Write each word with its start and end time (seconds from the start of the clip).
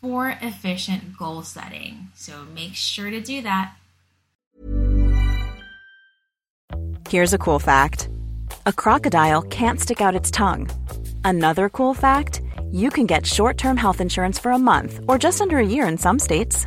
for 0.00 0.36
efficient 0.40 1.16
goal 1.18 1.42
setting. 1.42 2.08
So 2.14 2.44
make 2.54 2.74
sure 2.74 3.10
to 3.10 3.20
do 3.20 3.42
that. 3.42 3.74
Here's 7.08 7.32
a 7.32 7.38
cool 7.38 7.58
fact 7.58 8.08
a 8.66 8.72
crocodile 8.72 9.42
can't 9.42 9.80
stick 9.80 10.00
out 10.00 10.16
its 10.16 10.30
tongue. 10.30 10.68
Another 11.24 11.68
cool 11.68 11.94
fact 11.94 12.42
you 12.72 12.90
can 12.90 13.06
get 13.06 13.24
short 13.24 13.58
term 13.58 13.76
health 13.76 14.00
insurance 14.00 14.38
for 14.38 14.50
a 14.50 14.58
month 14.58 15.00
or 15.08 15.18
just 15.18 15.40
under 15.40 15.58
a 15.58 15.66
year 15.66 15.86
in 15.86 15.98
some 15.98 16.18
states. 16.18 16.66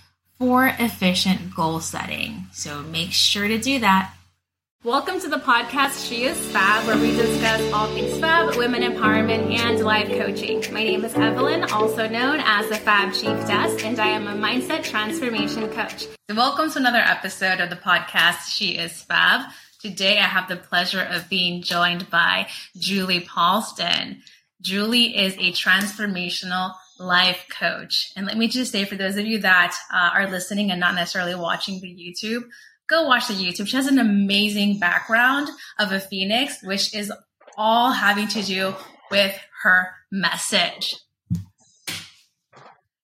for 0.41 0.73
efficient 0.79 1.53
goal 1.53 1.79
setting. 1.79 2.47
So 2.51 2.81
make 2.81 3.11
sure 3.11 3.47
to 3.47 3.59
do 3.59 3.77
that. 3.77 4.11
Welcome 4.83 5.19
to 5.19 5.29
the 5.29 5.37
podcast 5.37 6.09
She 6.09 6.23
is 6.23 6.35
Fab, 6.51 6.87
where 6.87 6.97
we 6.97 7.15
discuss 7.15 7.71
all 7.71 7.85
things 7.93 8.19
fab, 8.19 8.55
women 8.55 8.81
empowerment, 8.81 9.55
and 9.55 9.79
life 9.81 10.07
coaching. 10.07 10.63
My 10.73 10.83
name 10.83 11.05
is 11.05 11.13
Evelyn, 11.13 11.65
also 11.65 12.09
known 12.09 12.39
as 12.43 12.67
the 12.69 12.75
Fab 12.77 13.13
Chief 13.13 13.37
Desk, 13.45 13.85
and 13.85 13.99
I 13.99 14.07
am 14.07 14.25
a 14.25 14.33
mindset 14.33 14.83
transformation 14.83 15.69
coach. 15.69 16.07
So 16.27 16.35
welcome 16.35 16.71
to 16.71 16.79
another 16.79 17.03
episode 17.05 17.59
of 17.59 17.69
the 17.69 17.75
podcast 17.75 18.47
She 18.47 18.79
is 18.79 18.99
Fab. 18.99 19.47
Today 19.79 20.17
I 20.17 20.23
have 20.23 20.49
the 20.49 20.55
pleasure 20.55 21.03
of 21.03 21.29
being 21.29 21.61
joined 21.61 22.09
by 22.09 22.47
Julie 22.75 23.21
Paulston. 23.21 24.21
Julie 24.59 25.15
is 25.15 25.35
a 25.35 25.51
transformational 25.51 26.73
life 27.01 27.45
coach. 27.49 28.11
And 28.15 28.25
let 28.25 28.37
me 28.37 28.47
just 28.47 28.71
say 28.71 28.85
for 28.85 28.95
those 28.95 29.17
of 29.17 29.25
you 29.25 29.39
that 29.39 29.75
uh, 29.93 30.11
are 30.13 30.29
listening 30.29 30.71
and 30.71 30.79
not 30.79 30.95
necessarily 30.95 31.35
watching 31.35 31.81
the 31.81 31.87
YouTube, 31.87 32.43
go 32.87 33.07
watch 33.07 33.27
the 33.27 33.33
YouTube. 33.33 33.67
She 33.67 33.77
has 33.77 33.87
an 33.87 33.99
amazing 33.99 34.79
background 34.79 35.49
of 35.79 35.91
a 35.91 35.99
phoenix, 35.99 36.61
which 36.63 36.95
is 36.95 37.11
all 37.57 37.91
having 37.91 38.27
to 38.29 38.43
do 38.43 38.75
with 39.09 39.37
her 39.63 39.89
message. 40.11 40.95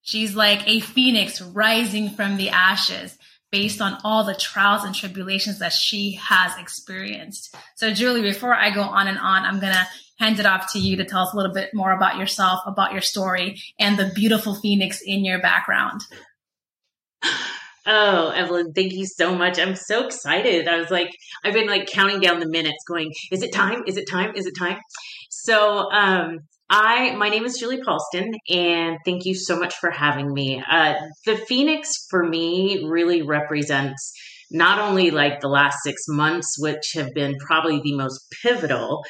She's 0.01 0.35
like 0.35 0.65
a 0.67 0.79
phoenix 0.79 1.41
rising 1.41 2.11
from 2.11 2.37
the 2.37 2.49
ashes 2.49 3.17
based 3.51 3.81
on 3.81 3.97
all 4.03 4.23
the 4.23 4.35
trials 4.35 4.83
and 4.83 4.93
tribulations 4.93 5.59
that 5.59 5.73
she 5.73 6.13
has 6.21 6.57
experienced. 6.57 7.55
So, 7.75 7.93
Julie, 7.93 8.21
before 8.21 8.53
I 8.53 8.69
go 8.71 8.81
on 8.81 9.07
and 9.07 9.17
on, 9.17 9.43
I'm 9.43 9.59
going 9.59 9.73
to 9.73 9.87
hand 10.19 10.39
it 10.39 10.45
off 10.45 10.71
to 10.73 10.79
you 10.79 10.97
to 10.97 11.05
tell 11.05 11.21
us 11.21 11.33
a 11.33 11.37
little 11.37 11.53
bit 11.53 11.71
more 11.73 11.91
about 11.91 12.17
yourself, 12.17 12.61
about 12.65 12.91
your 12.91 13.01
story, 13.01 13.61
and 13.79 13.97
the 13.97 14.11
beautiful 14.13 14.55
phoenix 14.55 15.01
in 15.05 15.23
your 15.23 15.39
background. 15.39 16.01
Oh, 17.89 18.31
Evelyn, 18.31 18.73
thank 18.73 18.91
you 18.91 19.05
so 19.05 19.33
much. 19.33 19.57
I'm 19.57 19.75
so 19.75 20.05
excited. 20.05 20.67
I 20.67 20.77
was 20.77 20.91
like, 20.91 21.09
I've 21.45 21.53
been 21.53 21.67
like 21.67 21.87
counting 21.87 22.19
down 22.19 22.41
the 22.41 22.49
minutes, 22.49 22.83
going, 22.85 23.13
is 23.31 23.41
it 23.41 23.53
time? 23.53 23.83
Is 23.87 23.95
it 23.95 24.09
time? 24.09 24.33
Is 24.35 24.45
it 24.45 24.55
time? 24.59 24.77
So, 25.29 25.89
um, 25.91 26.39
I 26.69 27.15
my 27.15 27.29
name 27.29 27.45
is 27.45 27.57
Julie 27.57 27.81
Paulston, 27.81 28.33
and 28.49 28.97
thank 29.05 29.23
you 29.23 29.35
so 29.35 29.57
much 29.57 29.73
for 29.75 29.89
having 29.89 30.33
me. 30.33 30.61
Uh, 30.69 30.95
the 31.25 31.37
Phoenix 31.37 32.05
for 32.09 32.27
me 32.27 32.83
really 32.85 33.21
represents 33.21 34.11
not 34.51 34.79
only 34.79 35.11
like 35.11 35.39
the 35.39 35.47
last 35.47 35.77
six 35.83 36.03
months, 36.09 36.57
which 36.59 36.91
have 36.95 37.13
been 37.13 37.37
probably 37.37 37.79
the 37.81 37.95
most 37.95 38.19
pivotal, 38.43 39.03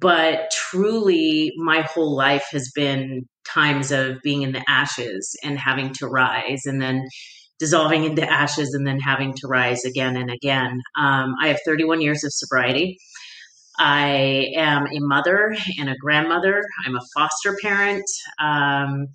but 0.00 0.50
truly 0.50 1.52
my 1.56 1.82
whole 1.82 2.16
life 2.16 2.46
has 2.52 2.70
been 2.74 3.26
times 3.44 3.90
of 3.90 4.20
being 4.22 4.42
in 4.42 4.52
the 4.52 4.64
ashes 4.68 5.36
and 5.42 5.58
having 5.58 5.92
to 5.94 6.06
rise, 6.06 6.62
and 6.64 6.80
then 6.80 7.06
dissolving 7.58 8.04
into 8.04 8.28
ashes 8.28 8.74
and 8.74 8.86
then 8.86 8.98
having 8.98 9.32
to 9.34 9.46
rise 9.46 9.84
again 9.84 10.16
and 10.16 10.30
again. 10.30 10.80
Um, 10.98 11.34
I 11.40 11.48
have 11.48 11.60
31 11.64 12.00
years 12.00 12.24
of 12.24 12.32
sobriety. 12.32 12.98
I 13.78 14.52
am 14.56 14.86
a 14.86 14.98
mother 15.00 15.56
and 15.78 15.88
a 15.88 15.96
grandmother. 15.96 16.62
I'm 16.84 16.96
a 16.96 17.00
foster 17.14 17.56
parent. 17.62 18.04
Um, 18.40 19.06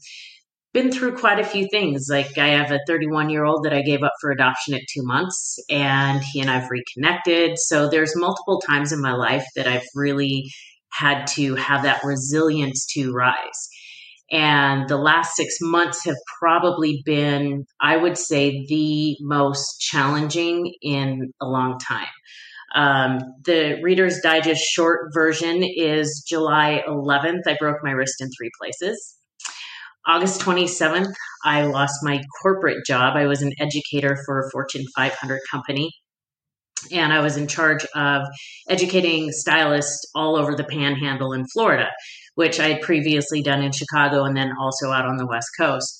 been 0.78 0.92
through 0.92 1.18
quite 1.18 1.40
a 1.40 1.44
few 1.44 1.68
things. 1.72 2.06
Like 2.08 2.38
I 2.38 2.50
have 2.50 2.72
a 2.72 2.80
31 2.86 3.32
year 3.32 3.46
old 3.46 3.64
that 3.64 3.74
I 3.74 3.82
gave 3.82 4.04
up 4.04 4.14
for 4.22 4.30
adoption 4.30 4.76
at 4.76 4.82
two 4.94 5.02
months, 5.02 5.58
and 5.72 6.24
he 6.24 6.40
and 6.40 6.52
I've 6.52 6.70
reconnected. 6.70 7.58
So 7.58 7.90
there's 7.90 8.16
multiple 8.16 8.62
times 8.62 8.92
in 8.92 9.02
my 9.02 9.14
life 9.14 9.46
that 9.56 9.68
I've 9.68 9.88
really 9.96 10.52
had 10.92 11.26
to 11.28 11.56
have 11.56 11.82
that 11.82 12.04
resilience 12.04 12.86
to 12.94 13.12
rise. 13.12 13.70
And 14.32 14.88
the 14.88 14.98
last 14.98 15.36
six 15.36 15.56
months 15.62 16.06
have 16.06 16.18
probably 16.40 17.02
been, 17.04 17.66
I 17.82 17.98
would 17.98 18.18
say, 18.18 18.64
the 18.68 19.18
most 19.22 19.80
challenging 19.80 20.76
in 20.84 21.34
a 21.42 21.48
long 21.48 21.80
time. 21.80 22.08
Um, 22.76 23.20
the 23.46 23.80
Reader's 23.82 24.20
Digest 24.22 24.62
short 24.62 25.12
version 25.12 25.64
is 25.64 26.24
July 26.28 26.84
11th. 26.88 27.48
I 27.48 27.56
broke 27.60 27.78
my 27.82 27.92
wrist 27.92 28.22
in 28.22 28.30
three 28.38 28.52
places. 28.62 29.17
August 30.08 30.40
27th, 30.40 31.14
I 31.44 31.64
lost 31.64 31.96
my 32.02 32.22
corporate 32.42 32.86
job. 32.86 33.18
I 33.18 33.26
was 33.26 33.42
an 33.42 33.52
educator 33.60 34.18
for 34.26 34.40
a 34.40 34.50
Fortune 34.52 34.86
500 34.96 35.42
company. 35.52 35.92
and 36.92 37.12
I 37.12 37.22
was 37.22 37.38
in 37.38 37.48
charge 37.48 37.86
of 37.96 38.22
educating 38.70 39.32
stylists 39.32 40.10
all 40.16 40.38
over 40.38 40.56
the 40.56 40.64
panhandle 40.64 41.34
in 41.34 41.44
Florida, 41.52 41.88
which 42.36 42.60
I 42.60 42.70
had 42.70 42.82
previously 42.82 43.42
done 43.42 43.64
in 43.64 43.72
Chicago 43.72 44.24
and 44.24 44.38
then 44.38 44.52
also 44.58 44.92
out 44.92 45.06
on 45.06 45.18
the 45.18 45.26
West 45.26 45.50
Coast. 45.60 46.00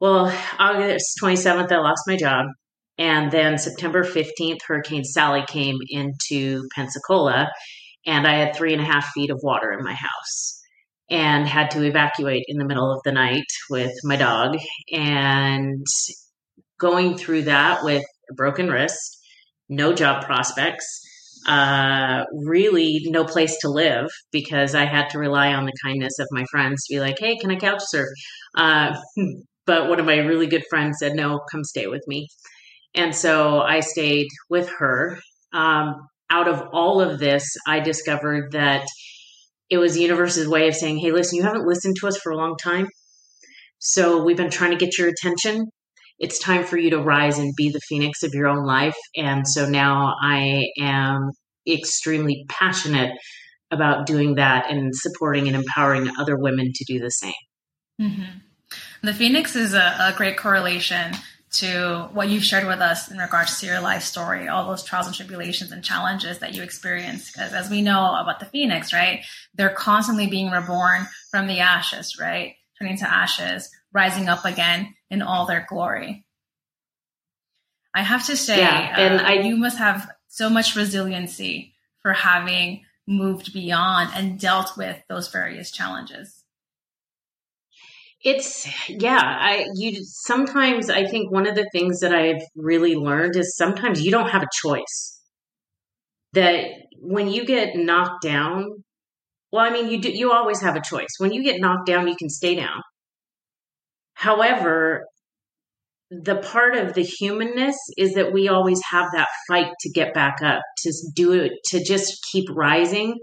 Well, 0.00 0.34
August 0.58 1.18
27th, 1.22 1.70
I 1.70 1.78
lost 1.78 2.02
my 2.06 2.16
job. 2.16 2.46
And 2.96 3.30
then 3.30 3.58
September 3.58 4.02
15th, 4.02 4.58
Hurricane 4.66 5.04
Sally 5.04 5.44
came 5.46 5.76
into 5.90 6.66
Pensacola, 6.74 7.48
and 8.06 8.26
I 8.26 8.38
had 8.38 8.56
three 8.56 8.72
and 8.72 8.82
a 8.82 8.86
half 8.86 9.08
feet 9.14 9.30
of 9.30 9.38
water 9.42 9.70
in 9.70 9.84
my 9.84 9.94
house 9.94 10.57
and 11.10 11.46
had 11.46 11.70
to 11.70 11.82
evacuate 11.82 12.44
in 12.48 12.58
the 12.58 12.64
middle 12.64 12.92
of 12.92 13.00
the 13.04 13.12
night 13.12 13.46
with 13.70 13.92
my 14.04 14.16
dog. 14.16 14.58
And 14.92 15.86
going 16.78 17.16
through 17.16 17.42
that 17.42 17.82
with 17.82 18.04
a 18.30 18.34
broken 18.34 18.68
wrist, 18.68 19.18
no 19.68 19.92
job 19.92 20.24
prospects, 20.24 20.86
uh, 21.46 22.24
really 22.32 23.00
no 23.06 23.24
place 23.24 23.56
to 23.60 23.68
live 23.68 24.08
because 24.32 24.74
I 24.74 24.84
had 24.84 25.08
to 25.10 25.18
rely 25.18 25.52
on 25.54 25.64
the 25.64 25.72
kindness 25.82 26.18
of 26.18 26.26
my 26.30 26.44
friends 26.50 26.84
to 26.84 26.94
be 26.94 27.00
like, 27.00 27.16
hey, 27.18 27.36
can 27.36 27.50
I 27.50 27.56
couch 27.56 27.82
surf? 27.86 28.08
Uh, 28.56 28.96
but 29.66 29.88
one 29.88 30.00
of 30.00 30.06
my 30.06 30.18
really 30.18 30.46
good 30.46 30.64
friends 30.68 30.96
said, 30.98 31.14
no, 31.14 31.40
come 31.50 31.64
stay 31.64 31.86
with 31.86 32.02
me. 32.06 32.26
And 32.94 33.14
so 33.14 33.60
I 33.60 33.80
stayed 33.80 34.28
with 34.50 34.68
her. 34.78 35.18
Um, 35.52 35.94
out 36.30 36.48
of 36.48 36.62
all 36.72 37.00
of 37.00 37.18
this, 37.18 37.44
I 37.66 37.80
discovered 37.80 38.52
that 38.52 38.86
it 39.70 39.78
was 39.78 39.94
the 39.94 40.00
universe's 40.00 40.48
way 40.48 40.68
of 40.68 40.74
saying, 40.74 40.98
hey, 40.98 41.12
listen, 41.12 41.36
you 41.36 41.42
haven't 41.42 41.66
listened 41.66 41.96
to 42.00 42.08
us 42.08 42.16
for 42.18 42.32
a 42.32 42.36
long 42.36 42.56
time. 42.56 42.88
So 43.78 44.22
we've 44.22 44.36
been 44.36 44.50
trying 44.50 44.70
to 44.72 44.76
get 44.76 44.98
your 44.98 45.08
attention 45.08 45.66
it's 46.18 46.38
time 46.38 46.64
for 46.64 46.76
you 46.76 46.90
to 46.90 46.98
rise 46.98 47.38
and 47.38 47.54
be 47.56 47.70
the 47.70 47.80
phoenix 47.80 48.22
of 48.22 48.34
your 48.34 48.48
own 48.48 48.64
life. 48.64 48.96
And 49.16 49.46
so 49.46 49.68
now 49.68 50.14
I 50.20 50.66
am 50.78 51.30
extremely 51.66 52.44
passionate 52.48 53.12
about 53.70 54.06
doing 54.06 54.36
that 54.36 54.70
and 54.70 54.94
supporting 54.94 55.46
and 55.46 55.56
empowering 55.56 56.10
other 56.18 56.36
women 56.36 56.72
to 56.74 56.84
do 56.92 56.98
the 56.98 57.10
same. 57.10 57.32
Mm-hmm. 58.00 58.38
The 59.02 59.14
phoenix 59.14 59.54
is 59.54 59.74
a, 59.74 59.96
a 60.00 60.14
great 60.16 60.36
correlation 60.36 61.12
to 61.50 62.08
what 62.12 62.28
you've 62.28 62.44
shared 62.44 62.66
with 62.66 62.80
us 62.80 63.10
in 63.10 63.18
regards 63.18 63.58
to 63.60 63.66
your 63.66 63.80
life 63.80 64.02
story, 64.02 64.48
all 64.48 64.66
those 64.66 64.82
trials 64.82 65.06
and 65.06 65.16
tribulations 65.16 65.72
and 65.72 65.82
challenges 65.82 66.38
that 66.38 66.54
you 66.54 66.62
experienced. 66.62 67.32
Because 67.32 67.52
as 67.52 67.70
we 67.70 67.82
know 67.82 68.14
about 68.20 68.40
the 68.40 68.46
phoenix, 68.46 68.92
right, 68.92 69.24
they're 69.54 69.70
constantly 69.70 70.26
being 70.26 70.50
reborn 70.50 71.06
from 71.30 71.46
the 71.46 71.60
ashes, 71.60 72.18
right, 72.20 72.56
turning 72.78 72.98
to 72.98 73.10
ashes, 73.10 73.70
rising 73.92 74.28
up 74.28 74.44
again 74.44 74.94
in 75.10 75.22
all 75.22 75.46
their 75.46 75.66
glory. 75.68 76.24
I 77.94 78.02
have 78.02 78.26
to 78.26 78.36
say, 78.36 78.58
yeah, 78.58 78.94
and 78.98 79.20
uh, 79.20 79.24
I, 79.24 79.32
you 79.40 79.56
must 79.56 79.78
have 79.78 80.10
so 80.28 80.50
much 80.50 80.76
resiliency 80.76 81.74
for 82.02 82.12
having 82.12 82.84
moved 83.06 83.52
beyond 83.52 84.10
and 84.14 84.38
dealt 84.38 84.76
with 84.76 85.02
those 85.08 85.28
various 85.28 85.70
challenges. 85.70 86.37
It's 88.24 88.66
yeah, 88.88 89.20
I 89.22 89.66
you 89.74 90.00
sometimes 90.02 90.90
I 90.90 91.04
think 91.06 91.30
one 91.30 91.46
of 91.46 91.54
the 91.54 91.68
things 91.72 92.00
that 92.00 92.12
I've 92.12 92.42
really 92.56 92.96
learned 92.96 93.36
is 93.36 93.56
sometimes 93.56 94.02
you 94.02 94.10
don't 94.10 94.30
have 94.30 94.42
a 94.42 94.48
choice. 94.66 95.20
That 96.32 96.64
when 97.00 97.28
you 97.28 97.46
get 97.46 97.76
knocked 97.76 98.22
down, 98.22 98.66
well, 99.52 99.64
I 99.64 99.70
mean, 99.70 99.88
you 99.88 100.00
do, 100.00 100.10
you 100.10 100.32
always 100.32 100.60
have 100.60 100.76
a 100.76 100.82
choice. 100.82 101.08
When 101.18 101.32
you 101.32 101.42
get 101.42 101.60
knocked 101.60 101.86
down, 101.86 102.08
you 102.08 102.16
can 102.16 102.28
stay 102.28 102.54
down. 102.54 102.82
However, 104.14 105.04
the 106.10 106.36
part 106.36 106.76
of 106.76 106.94
the 106.94 107.02
humanness 107.02 107.76
is 107.96 108.14
that 108.14 108.32
we 108.32 108.48
always 108.48 108.80
have 108.90 109.06
that 109.14 109.28
fight 109.46 109.70
to 109.80 109.90
get 109.90 110.12
back 110.12 110.36
up, 110.42 110.60
to 110.78 110.92
do 111.14 111.32
it, 111.32 111.52
to 111.66 111.82
just 111.84 112.18
keep 112.32 112.46
rising. 112.50 113.14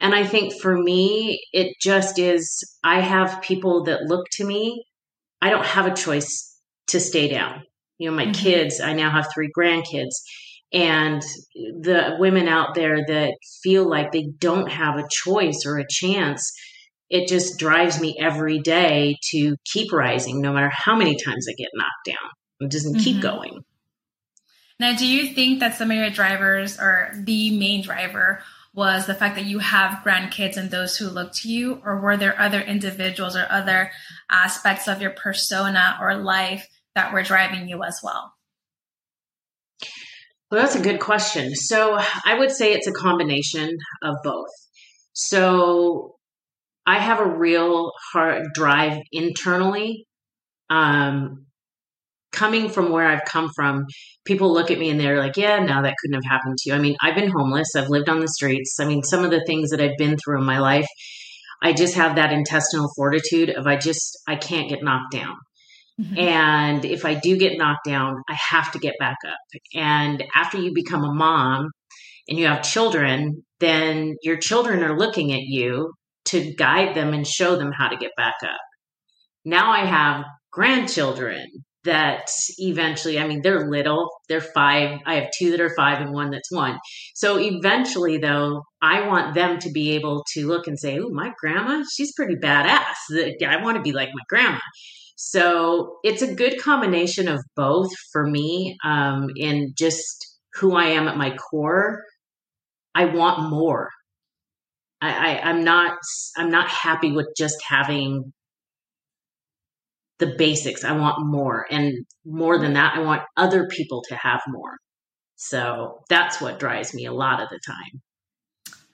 And 0.00 0.14
I 0.14 0.26
think 0.26 0.60
for 0.60 0.76
me, 0.76 1.40
it 1.52 1.76
just 1.80 2.18
is 2.18 2.62
I 2.84 3.00
have 3.00 3.42
people 3.42 3.84
that 3.84 4.02
look 4.02 4.26
to 4.32 4.44
me. 4.44 4.84
I 5.40 5.50
don't 5.50 5.64
have 5.64 5.86
a 5.86 5.94
choice 5.94 6.58
to 6.88 7.00
stay 7.00 7.28
down. 7.28 7.62
You 7.98 8.10
know, 8.10 8.16
my 8.16 8.24
mm-hmm. 8.24 8.32
kids, 8.32 8.80
I 8.80 8.92
now 8.92 9.10
have 9.10 9.28
three 9.32 9.50
grandkids. 9.56 10.14
And 10.72 11.22
the 11.54 12.16
women 12.18 12.48
out 12.48 12.74
there 12.74 13.04
that 13.06 13.34
feel 13.62 13.88
like 13.88 14.12
they 14.12 14.28
don't 14.38 14.70
have 14.70 14.96
a 14.96 15.08
choice 15.10 15.64
or 15.64 15.78
a 15.78 15.86
chance 15.88 16.52
it 17.08 17.28
just 17.28 17.58
drives 17.58 18.00
me 18.00 18.16
every 18.20 18.58
day 18.58 19.16
to 19.30 19.56
keep 19.64 19.92
rising 19.92 20.40
no 20.40 20.52
matter 20.52 20.70
how 20.72 20.96
many 20.96 21.16
times 21.16 21.46
I 21.48 21.54
get 21.56 21.68
knocked 21.74 22.06
down. 22.06 22.30
It 22.60 22.70
doesn't 22.70 22.94
mm-hmm. 22.94 23.02
keep 23.02 23.22
going. 23.22 23.64
Now, 24.78 24.96
do 24.96 25.06
you 25.06 25.32
think 25.34 25.60
that 25.60 25.76
some 25.76 25.90
of 25.90 25.96
your 25.96 26.10
drivers 26.10 26.78
or 26.78 27.12
the 27.14 27.56
main 27.56 27.82
driver 27.82 28.42
was 28.76 29.06
the 29.06 29.14
fact 29.14 29.36
that 29.36 29.46
you 29.46 29.58
have 29.58 30.04
grandkids 30.04 30.58
and 30.58 30.70
those 30.70 30.98
who 30.98 31.08
look 31.08 31.32
to 31.32 31.48
you, 31.48 31.80
or 31.84 31.98
were 31.98 32.16
there 32.16 32.38
other 32.38 32.60
individuals 32.60 33.34
or 33.34 33.46
other 33.50 33.90
aspects 34.30 34.86
of 34.86 35.00
your 35.00 35.10
persona 35.10 35.96
or 36.00 36.14
life 36.16 36.68
that 36.94 37.12
were 37.12 37.22
driving 37.22 37.68
you 37.68 37.82
as 37.82 37.98
well? 38.04 38.34
Well, 40.50 40.60
that's 40.60 40.76
a 40.76 40.82
good 40.82 41.00
question. 41.00 41.54
So 41.54 41.98
I 42.24 42.38
would 42.38 42.52
say 42.52 42.72
it's 42.72 42.86
a 42.86 42.92
combination 42.92 43.76
of 44.02 44.16
both. 44.22 44.46
So 45.14 46.16
I 46.86 46.98
have 46.98 47.18
a 47.18 47.36
real 47.36 47.92
hard 48.12 48.44
drive 48.54 48.98
internally. 49.10 50.06
Um, 50.68 51.45
coming 52.36 52.68
from 52.68 52.90
where 52.90 53.06
I've 53.06 53.24
come 53.24 53.50
from, 53.56 53.86
people 54.24 54.52
look 54.52 54.70
at 54.70 54.78
me 54.78 54.90
and 54.90 55.00
they're 55.00 55.18
like, 55.18 55.36
yeah, 55.36 55.58
no, 55.58 55.82
that 55.82 55.94
couldn't 56.00 56.22
have 56.22 56.30
happened 56.30 56.56
to 56.58 56.70
you. 56.70 56.76
I 56.76 56.78
mean, 56.78 56.96
I've 57.02 57.14
been 57.14 57.30
homeless, 57.30 57.74
I've 57.74 57.88
lived 57.88 58.08
on 58.08 58.20
the 58.20 58.28
streets. 58.28 58.78
I 58.78 58.84
mean, 58.84 59.02
some 59.02 59.24
of 59.24 59.30
the 59.30 59.44
things 59.46 59.70
that 59.70 59.80
I've 59.80 59.96
been 59.98 60.16
through 60.16 60.38
in 60.38 60.44
my 60.44 60.58
life, 60.58 60.86
I 61.62 61.72
just 61.72 61.94
have 61.94 62.16
that 62.16 62.32
intestinal 62.32 62.88
fortitude 62.94 63.50
of 63.50 63.66
I 63.66 63.76
just, 63.76 64.18
I 64.28 64.36
can't 64.36 64.68
get 64.68 64.82
knocked 64.82 65.12
down. 65.12 65.34
Mm-hmm. 66.00 66.18
And 66.18 66.84
if 66.84 67.06
I 67.06 67.14
do 67.14 67.38
get 67.38 67.56
knocked 67.56 67.86
down, 67.86 68.22
I 68.28 68.36
have 68.50 68.70
to 68.72 68.78
get 68.78 68.94
back 69.00 69.16
up. 69.26 69.38
And 69.74 70.22
after 70.34 70.58
you 70.58 70.72
become 70.74 71.04
a 71.04 71.14
mom 71.14 71.70
and 72.28 72.38
you 72.38 72.46
have 72.46 72.62
children, 72.62 73.42
then 73.60 74.16
your 74.22 74.36
children 74.36 74.82
are 74.82 74.98
looking 74.98 75.32
at 75.32 75.40
you 75.40 75.92
to 76.26 76.54
guide 76.54 76.94
them 76.94 77.14
and 77.14 77.26
show 77.26 77.56
them 77.56 77.72
how 77.72 77.88
to 77.88 77.96
get 77.96 78.10
back 78.16 78.34
up. 78.42 78.60
Now 79.44 79.70
I 79.70 79.86
have 79.86 80.24
grandchildren 80.52 81.46
that 81.86 82.28
eventually, 82.58 83.18
I 83.18 83.26
mean, 83.26 83.40
they're 83.42 83.68
little, 83.68 84.10
they're 84.28 84.40
five. 84.40 85.00
I 85.04 85.16
have 85.16 85.30
two 85.36 85.50
that 85.50 85.60
are 85.60 85.74
five 85.74 86.00
and 86.00 86.12
one 86.12 86.30
that's 86.30 86.52
one. 86.52 86.78
So 87.14 87.38
eventually, 87.38 88.18
though, 88.18 88.62
I 88.80 89.06
want 89.08 89.34
them 89.34 89.58
to 89.60 89.70
be 89.70 89.92
able 89.92 90.24
to 90.34 90.46
look 90.46 90.66
and 90.66 90.78
say, 90.78 90.98
Oh, 90.98 91.08
my 91.08 91.32
grandma, 91.40 91.82
she's 91.92 92.12
pretty 92.14 92.36
badass. 92.36 92.94
I 93.46 93.62
want 93.62 93.76
to 93.76 93.82
be 93.82 93.92
like 93.92 94.08
my 94.08 94.22
grandma. 94.28 94.60
So 95.16 95.96
it's 96.04 96.22
a 96.22 96.34
good 96.34 96.60
combination 96.60 97.26
of 97.26 97.40
both 97.56 97.90
for 98.12 98.26
me 98.26 98.76
um, 98.84 99.28
in 99.34 99.72
just 99.76 100.26
who 100.54 100.76
I 100.76 100.88
am 100.88 101.08
at 101.08 101.16
my 101.16 101.34
core. 101.36 102.02
I 102.94 103.06
want 103.06 103.50
more. 103.50 103.90
I, 105.00 105.10
I 105.10 105.50
I'm 105.50 105.64
not 105.64 105.98
I'm 106.36 106.50
not 106.50 106.68
happy 106.68 107.12
with 107.12 107.28
just 107.36 107.56
having 107.66 108.32
the 110.18 110.34
basics. 110.38 110.84
I 110.84 110.92
want 110.92 111.26
more. 111.26 111.66
And 111.70 112.06
more 112.24 112.58
than 112.58 112.74
that, 112.74 112.96
I 112.96 113.00
want 113.00 113.22
other 113.36 113.66
people 113.66 114.02
to 114.08 114.16
have 114.16 114.40
more. 114.48 114.78
So 115.36 116.02
that's 116.08 116.40
what 116.40 116.58
drives 116.58 116.94
me 116.94 117.06
a 117.06 117.12
lot 117.12 117.42
of 117.42 117.48
the 117.50 117.60
time. 117.66 118.02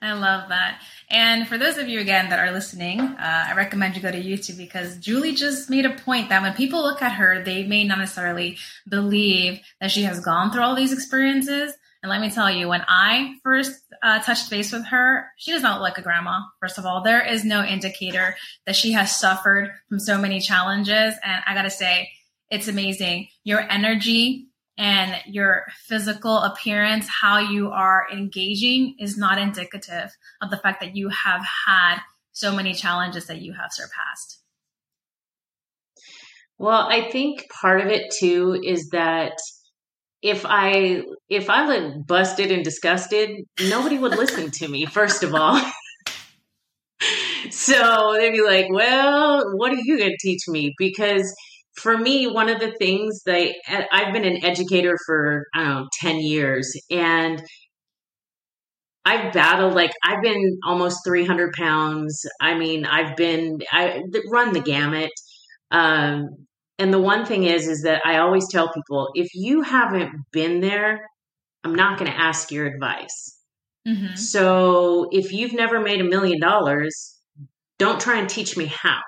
I 0.01 0.11
love 0.11 0.49
that. 0.49 0.81
And 1.09 1.47
for 1.47 1.57
those 1.57 1.77
of 1.77 1.87
you 1.87 2.01
again 2.01 2.29
that 2.29 2.39
are 2.39 2.51
listening, 2.51 2.99
uh, 2.99 3.45
I 3.47 3.53
recommend 3.55 3.95
you 3.95 4.01
go 4.01 4.11
to 4.11 4.21
YouTube 4.21 4.57
because 4.57 4.97
Julie 4.97 5.33
just 5.33 5.69
made 5.69 5.85
a 5.85 5.95
point 5.95 6.27
that 6.27 6.41
when 6.41 6.53
people 6.55 6.81
look 6.81 7.01
at 7.01 7.13
her, 7.13 7.41
they 7.41 7.63
may 7.63 7.85
not 7.85 7.99
necessarily 7.99 8.57
believe 8.89 9.61
that 9.79 9.91
she 9.91 10.03
has 10.03 10.19
gone 10.19 10.51
through 10.51 10.63
all 10.63 10.75
these 10.75 10.91
experiences, 10.91 11.73
and 12.03 12.09
let 12.09 12.19
me 12.19 12.29
tell 12.29 12.51
you, 12.51 12.67
when 12.67 12.83
I 12.85 13.35
first 13.43 13.81
uh, 14.03 14.19
touched 14.19 14.49
base 14.49 14.73
with 14.73 14.85
her, 14.87 15.25
she 15.37 15.51
does 15.51 15.61
not 15.61 15.75
look 15.75 15.83
like 15.83 15.97
a 15.97 16.01
grandma. 16.01 16.41
First 16.59 16.77
of 16.77 16.85
all, 16.85 17.01
there 17.01 17.25
is 17.25 17.45
no 17.45 17.63
indicator 17.63 18.35
that 18.65 18.75
she 18.75 18.91
has 18.91 19.15
suffered 19.15 19.71
from 19.87 20.01
so 20.01 20.17
many 20.17 20.41
challenges. 20.41 21.15
And 21.23 21.43
I 21.47 21.53
got 21.53 21.61
to 21.61 21.69
say, 21.69 22.11
it's 22.51 22.67
amazing. 22.67 23.29
Your 23.45 23.61
energy 23.61 24.49
and 24.77 25.15
your 25.27 25.63
physical 25.85 26.39
appearance, 26.39 27.07
how 27.07 27.39
you 27.39 27.69
are 27.69 28.05
engaging, 28.11 28.95
is 28.99 29.17
not 29.17 29.37
indicative 29.37 30.11
of 30.41 30.49
the 30.49 30.57
fact 30.57 30.81
that 30.81 30.97
you 30.97 31.07
have 31.07 31.41
had 31.67 31.99
so 32.33 32.53
many 32.53 32.73
challenges 32.73 33.27
that 33.27 33.41
you 33.41 33.53
have 33.53 33.71
surpassed. 33.71 34.39
Well, 36.57 36.85
I 36.85 37.09
think 37.09 37.49
part 37.49 37.79
of 37.79 37.87
it 37.87 38.13
too 38.19 38.59
is 38.61 38.89
that 38.89 39.37
if 40.23 40.45
I 40.47 41.03
if 41.29 41.49
I 41.49 41.67
look 41.67 42.07
busted 42.07 42.49
and 42.51 42.63
disgusted, 42.63 43.29
nobody 43.69 43.97
would 43.97 44.17
listen 44.17 44.49
to 44.51 44.67
me. 44.67 44.85
First 44.85 45.21
of 45.21 45.35
all, 45.35 45.61
so 47.51 48.15
they'd 48.17 48.31
be 48.31 48.41
like, 48.41 48.67
"Well, 48.71 49.43
what 49.57 49.73
are 49.73 49.81
you 49.83 49.97
going 49.97 50.11
to 50.11 50.17
teach 50.21 50.47
me?" 50.47 50.73
Because 50.77 51.35
for 51.75 51.97
me, 51.97 52.27
one 52.27 52.49
of 52.49 52.59
the 52.59 52.73
things 52.79 53.21
that 53.25 53.53
I've 53.91 54.13
been 54.13 54.25
an 54.25 54.45
educator 54.45 54.97
for, 55.05 55.47
I 55.53 55.63
don't 55.63 55.75
know, 55.75 55.87
10 56.01 56.19
years 56.19 56.71
and 56.91 57.43
I've 59.05 59.33
battled 59.33 59.73
like 59.73 59.91
I've 60.03 60.21
been 60.21 60.59
almost 60.65 60.99
300 61.05 61.51
pounds. 61.53 62.25
I 62.39 62.53
mean, 62.55 62.85
I've 62.85 63.17
been, 63.17 63.59
I 63.71 64.03
run 64.31 64.53
the 64.53 64.61
gamut. 64.61 65.11
Um, 65.71 66.45
and 66.79 66.93
the 66.93 66.99
one 66.99 67.25
thing 67.25 67.43
is, 67.43 67.67
is 67.67 67.83
that 67.83 68.01
I 68.05 68.17
always 68.17 68.47
tell 68.49 68.71
people 68.71 69.09
if 69.15 69.29
you 69.33 69.61
haven't 69.61 70.11
been 70.31 70.59
there, 70.59 71.01
I'm 71.63 71.75
not 71.75 71.99
going 71.99 72.11
to 72.11 72.17
ask 72.17 72.51
your 72.51 72.65
advice. 72.65 73.39
Mm-hmm. 73.87 74.15
So 74.15 75.07
if 75.11 75.31
you've 75.31 75.53
never 75.53 75.79
made 75.79 76.01
a 76.01 76.05
million 76.05 76.39
dollars, 76.39 77.19
don't 77.79 77.99
try 77.99 78.19
and 78.19 78.29
teach 78.29 78.57
me 78.57 78.65
how. 78.65 78.99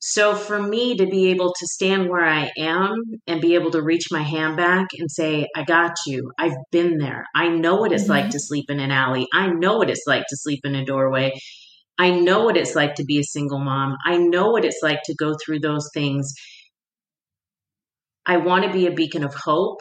So 0.00 0.34
for 0.34 0.60
me 0.60 0.98
to 0.98 1.06
be 1.06 1.30
able 1.30 1.54
to 1.58 1.66
stand 1.66 2.10
where 2.10 2.26
I 2.26 2.50
am 2.58 2.94
and 3.26 3.40
be 3.40 3.54
able 3.54 3.70
to 3.70 3.80
reach 3.80 4.08
my 4.10 4.22
hand 4.22 4.54
back 4.54 4.88
and 4.98 5.10
say, 5.10 5.46
I 5.56 5.64
got 5.64 5.92
you. 6.06 6.30
I've 6.38 6.56
been 6.70 6.98
there. 6.98 7.24
I 7.34 7.48
know 7.48 7.76
what 7.76 7.90
it's 7.90 8.02
mm-hmm. 8.02 8.12
like 8.12 8.30
to 8.30 8.38
sleep 8.38 8.66
in 8.68 8.80
an 8.80 8.90
alley. 8.90 9.26
I 9.32 9.48
know 9.48 9.78
what 9.78 9.88
it's 9.88 10.04
like 10.06 10.24
to 10.28 10.36
sleep 10.36 10.60
in 10.64 10.74
a 10.74 10.84
doorway. 10.84 11.32
I 11.98 12.10
know 12.10 12.44
what 12.44 12.56
it's 12.56 12.74
like 12.74 12.96
to 12.96 13.04
be 13.04 13.18
a 13.18 13.24
single 13.24 13.60
mom. 13.60 13.96
I 14.04 14.18
know 14.18 14.50
what 14.50 14.64
it's 14.64 14.80
like 14.82 15.00
to 15.04 15.14
go 15.14 15.34
through 15.44 15.60
those 15.60 15.88
things. 15.94 16.32
I 18.26 18.38
want 18.38 18.64
to 18.64 18.72
be 18.72 18.86
a 18.86 18.92
beacon 18.92 19.24
of 19.24 19.34
hope. 19.34 19.78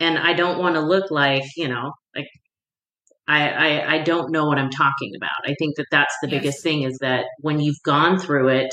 And 0.00 0.18
I 0.18 0.32
don't 0.34 0.58
want 0.58 0.74
to 0.74 0.80
look 0.80 1.10
like, 1.10 1.44
you 1.56 1.68
know, 1.68 1.92
like 2.14 2.26
I, 3.28 3.48
I, 3.48 3.94
I 3.94 4.02
don't 4.02 4.32
know 4.32 4.46
what 4.46 4.58
I'm 4.58 4.70
talking 4.70 5.12
about. 5.16 5.30
I 5.44 5.54
think 5.58 5.76
that 5.76 5.86
that's 5.90 6.14
the 6.20 6.28
yes. 6.28 6.40
biggest 6.40 6.62
thing 6.62 6.82
is 6.82 6.98
that 7.00 7.24
when 7.40 7.60
you've 7.60 7.80
gone 7.84 8.18
through 8.18 8.48
it, 8.48 8.70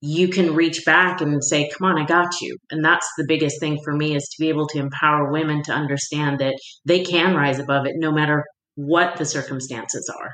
you 0.00 0.28
can 0.28 0.54
reach 0.54 0.84
back 0.84 1.20
and 1.20 1.42
say, 1.44 1.68
come 1.68 1.88
on, 1.88 2.00
I 2.00 2.04
got 2.04 2.40
you. 2.40 2.56
And 2.70 2.84
that's 2.84 3.06
the 3.16 3.24
biggest 3.26 3.60
thing 3.60 3.78
for 3.84 3.94
me 3.94 4.16
is 4.16 4.22
to 4.24 4.42
be 4.42 4.48
able 4.48 4.66
to 4.68 4.78
empower 4.78 5.30
women 5.30 5.62
to 5.64 5.72
understand 5.72 6.40
that 6.40 6.54
they 6.84 7.04
can 7.04 7.36
rise 7.36 7.58
above 7.58 7.86
it 7.86 7.92
no 7.96 8.10
matter 8.10 8.44
what 8.74 9.16
the 9.16 9.24
circumstances 9.24 10.12
are. 10.16 10.30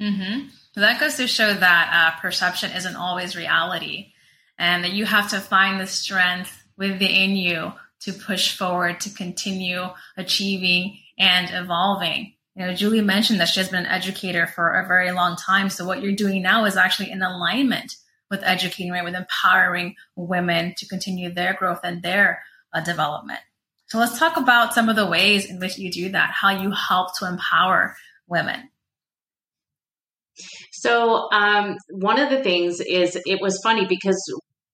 Mm-hmm. 0.00 0.48
That 0.76 1.00
goes 1.00 1.16
to 1.16 1.26
show 1.26 1.54
that 1.54 2.14
uh, 2.16 2.20
perception 2.20 2.72
isn't 2.72 2.96
always 2.96 3.36
reality 3.36 4.12
and 4.58 4.84
that 4.84 4.92
you 4.92 5.04
have 5.04 5.30
to 5.30 5.40
find 5.40 5.80
the 5.80 5.86
strength 5.86 6.64
within 6.76 7.36
you 7.36 7.72
to 8.00 8.12
push 8.12 8.56
forward, 8.56 9.00
to 9.00 9.10
continue 9.10 9.84
achieving 10.16 10.98
and 11.18 11.48
evolving. 11.52 12.34
You 12.54 12.66
know, 12.66 12.74
Julie 12.74 13.00
mentioned 13.00 13.40
that 13.40 13.48
she 13.48 13.60
has 13.60 13.68
been 13.68 13.84
an 13.84 13.90
educator 13.90 14.46
for 14.46 14.74
a 14.74 14.86
very 14.86 15.10
long 15.12 15.36
time. 15.36 15.70
So 15.70 15.86
what 15.86 16.02
you're 16.02 16.12
doing 16.12 16.42
now 16.42 16.64
is 16.66 16.76
actually 16.76 17.10
in 17.10 17.22
alignment 17.22 17.96
with 18.30 18.42
educating, 18.42 18.92
right, 18.92 19.04
with 19.04 19.14
empowering 19.14 19.96
women 20.16 20.74
to 20.78 20.86
continue 20.86 21.32
their 21.32 21.54
growth 21.54 21.80
and 21.82 22.02
their 22.02 22.42
uh, 22.72 22.80
development. 22.80 23.40
So 23.86 23.98
let's 23.98 24.18
talk 24.18 24.36
about 24.36 24.74
some 24.74 24.88
of 24.88 24.96
the 24.96 25.06
ways 25.06 25.46
in 25.46 25.58
which 25.58 25.78
you 25.78 25.90
do 25.90 26.10
that, 26.10 26.30
how 26.30 26.50
you 26.50 26.70
help 26.72 27.16
to 27.18 27.28
empower 27.28 27.96
women. 28.26 28.70
So 30.72 31.28
um, 31.32 31.76
one 31.90 32.20
of 32.20 32.30
the 32.30 32.42
things 32.42 32.80
is 32.80 33.18
it 33.26 33.40
was 33.40 33.60
funny 33.62 33.86
because 33.86 34.20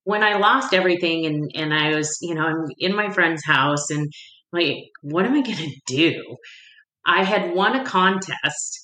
when 0.04 0.22
I 0.22 0.38
lost 0.38 0.74
everything 0.74 1.26
and 1.26 1.50
and 1.54 1.74
I 1.74 1.94
was 1.94 2.16
you 2.22 2.34
know 2.34 2.42
I'm 2.42 2.64
in 2.78 2.94
my 2.94 3.10
friend's 3.10 3.44
house 3.44 3.90
and 3.90 4.10
like 4.52 4.76
what 5.02 5.24
am 5.24 5.34
I 5.34 5.42
gonna 5.42 5.68
do? 5.86 6.36
I 7.04 7.24
had 7.24 7.54
won 7.54 7.76
a 7.76 7.84
contest 7.84 8.80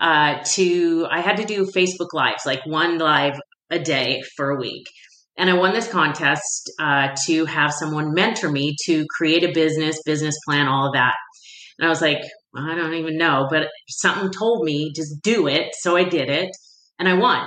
uh, 0.00 0.42
to 0.54 1.06
I 1.10 1.20
had 1.20 1.36
to 1.36 1.44
do 1.44 1.66
Facebook 1.66 2.12
lives 2.12 2.46
like 2.46 2.64
one 2.64 2.98
live 2.98 3.38
a 3.70 3.78
day 3.78 4.22
for 4.36 4.50
a 4.50 4.56
week. 4.56 4.86
And 5.36 5.48
I 5.48 5.54
won 5.54 5.72
this 5.72 5.88
contest 5.88 6.70
uh, 6.78 7.14
to 7.26 7.46
have 7.46 7.72
someone 7.72 8.12
mentor 8.12 8.50
me 8.50 8.74
to 8.84 9.06
create 9.16 9.44
a 9.44 9.52
business, 9.52 10.02
business 10.04 10.34
plan, 10.46 10.66
all 10.66 10.88
of 10.88 10.94
that. 10.94 11.14
And 11.78 11.86
I 11.86 11.88
was 11.88 12.02
like, 12.02 12.20
I 12.56 12.74
don't 12.74 12.94
even 12.94 13.16
know, 13.16 13.46
but 13.50 13.68
something 13.88 14.30
told 14.30 14.64
me 14.64 14.92
just 14.94 15.22
do 15.22 15.46
it. 15.46 15.74
So 15.78 15.96
I 15.96 16.04
did 16.04 16.28
it 16.28 16.50
and 16.98 17.08
I 17.08 17.14
won. 17.14 17.46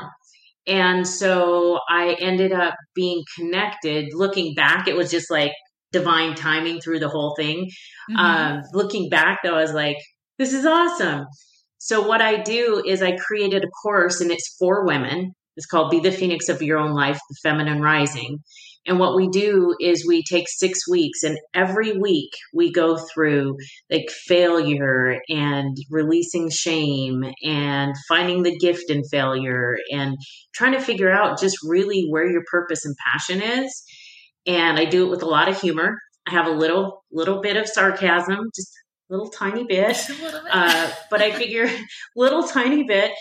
And 0.66 1.06
so 1.06 1.80
I 1.90 2.16
ended 2.20 2.54
up 2.54 2.76
being 2.96 3.24
connected. 3.38 4.14
Looking 4.14 4.54
back, 4.56 4.88
it 4.88 4.96
was 4.96 5.12
just 5.12 5.30
like 5.30 5.52
divine 5.92 6.36
timing 6.36 6.80
through 6.80 7.00
the 7.00 7.10
whole 7.10 7.36
thing. 7.38 7.70
Mm-hmm. 8.10 8.18
Um, 8.18 8.62
looking 8.74 9.10
back, 9.10 9.40
though, 9.44 9.56
I 9.56 9.62
was 9.62 9.74
like, 9.74 9.98
this 10.40 10.54
is 10.54 10.66
awesome. 10.66 11.26
So 11.80 12.08
what 12.08 12.22
I 12.22 12.42
do 12.42 12.82
is 12.88 13.02
I 13.02 13.18
created 13.18 13.64
a 13.64 13.70
course 13.84 14.22
and 14.22 14.32
it's 14.32 14.56
for 14.58 14.86
women 14.86 15.34
it's 15.56 15.66
called 15.66 15.92
Be 15.92 16.00
the 16.00 16.12
Phoenix 16.12 16.50
of 16.50 16.62
Your 16.62 16.80
Own 16.80 16.94
Life, 16.94 17.20
the 17.30 17.36
Feminine 17.44 17.82
Rising. 17.82 18.40
And 18.86 19.00
what 19.00 19.16
we 19.16 19.30
do 19.30 19.76
is 19.80 20.06
we 20.08 20.24
take 20.24 20.48
six 20.50 20.88
weeks, 20.90 21.24
and 21.24 21.38
every 21.54 21.98
week 21.98 22.32
we 22.54 22.72
go 22.72 22.98
through 22.98 23.58
like 23.90 24.10
failure 24.10 25.20
and 25.30 25.78
releasing 25.90 26.50
shame 26.50 27.24
and 27.44 27.94
finding 28.08 28.44
the 28.44 28.58
gift 28.58 28.90
in 28.90 29.04
failure 29.06 29.78
and 29.92 30.18
trying 30.54 30.74
to 30.74 30.82
figure 30.82 31.12
out 31.12 31.40
just 31.40 31.58
really 31.64 32.08
where 32.10 32.30
your 32.30 32.44
purpose 32.52 32.86
and 32.86 32.96
passion 33.12 33.42
is. 33.42 33.84
And 34.46 34.78
I 34.78 34.86
do 34.86 35.06
it 35.06 35.10
with 35.10 35.24
a 35.24 35.28
lot 35.28 35.48
of 35.48 35.60
humor. 35.60 35.98
I 36.28 36.32
have 36.32 36.48
a 36.48 36.52
little 36.52 37.04
little 37.12 37.42
bit 37.42 37.58
of 37.58 37.68
sarcasm, 37.68 38.50
just 38.56 38.72
a 39.10 39.14
little 39.14 39.30
tiny 39.30 39.64
bit, 39.66 39.98
little 40.10 40.42
bit. 40.44 40.52
Uh, 40.52 40.92
but 41.10 41.22
I 41.22 41.32
figure 41.32 41.70
little 42.16 42.44
tiny 42.44 42.84
bit 42.84 43.12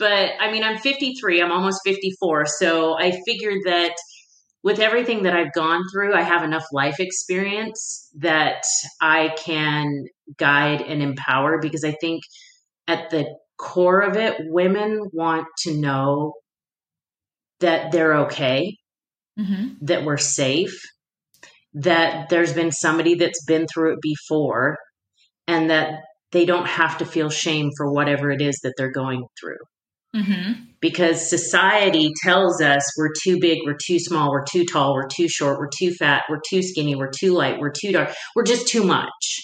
but 0.00 0.30
I 0.40 0.50
mean, 0.50 0.64
I'm 0.64 0.78
53, 0.78 1.42
I'm 1.42 1.52
almost 1.52 1.82
54. 1.84 2.46
So 2.46 2.98
I 2.98 3.12
figured 3.26 3.58
that 3.66 3.94
with 4.62 4.78
everything 4.78 5.22
that 5.22 5.34
I've 5.34 5.52
gone 5.52 5.82
through, 5.92 6.14
I 6.14 6.22
have 6.22 6.42
enough 6.42 6.64
life 6.72 7.00
experience 7.00 8.10
that 8.18 8.62
I 9.00 9.34
can 9.38 10.04
guide 10.36 10.82
and 10.82 11.02
empower 11.02 11.58
because 11.60 11.84
I 11.84 11.92
think 11.92 12.22
at 12.86 13.10
the 13.10 13.26
core 13.58 14.00
of 14.00 14.16
it, 14.16 14.36
women 14.40 15.08
want 15.12 15.46
to 15.60 15.74
know 15.74 16.34
that 17.60 17.92
they're 17.92 18.16
okay, 18.24 18.76
mm-hmm. 19.38 19.74
that 19.82 20.04
we're 20.04 20.16
safe, 20.16 20.80
that 21.74 22.28
there's 22.28 22.52
been 22.52 22.72
somebody 22.72 23.14
that's 23.14 23.44
been 23.44 23.66
through 23.66 23.94
it 23.94 24.00
before, 24.02 24.76
and 25.46 25.70
that 25.70 26.00
they 26.32 26.44
don't 26.44 26.66
have 26.66 26.98
to 26.98 27.04
feel 27.04 27.30
shame 27.30 27.70
for 27.76 27.92
whatever 27.92 28.30
it 28.30 28.40
is 28.40 28.60
that 28.62 28.74
they're 28.76 28.92
going 28.92 29.24
through. 29.40 29.58
Mm-hmm. 30.14 30.64
Because 30.80 31.28
society 31.28 32.12
tells 32.24 32.60
us 32.60 32.82
we're 32.98 33.12
too 33.22 33.38
big, 33.38 33.58
we're 33.64 33.76
too 33.84 33.98
small, 33.98 34.30
we're 34.30 34.44
too 34.50 34.64
tall, 34.64 34.94
we're 34.94 35.06
too 35.06 35.28
short, 35.28 35.58
we're 35.58 35.68
too 35.78 35.92
fat, 35.92 36.24
we're 36.28 36.40
too 36.48 36.62
skinny, 36.62 36.94
we're 36.94 37.10
too 37.10 37.34
light, 37.34 37.60
we're 37.60 37.70
too 37.70 37.92
dark, 37.92 38.12
we're 38.34 38.44
just 38.44 38.66
too 38.66 38.82
much. 38.82 39.40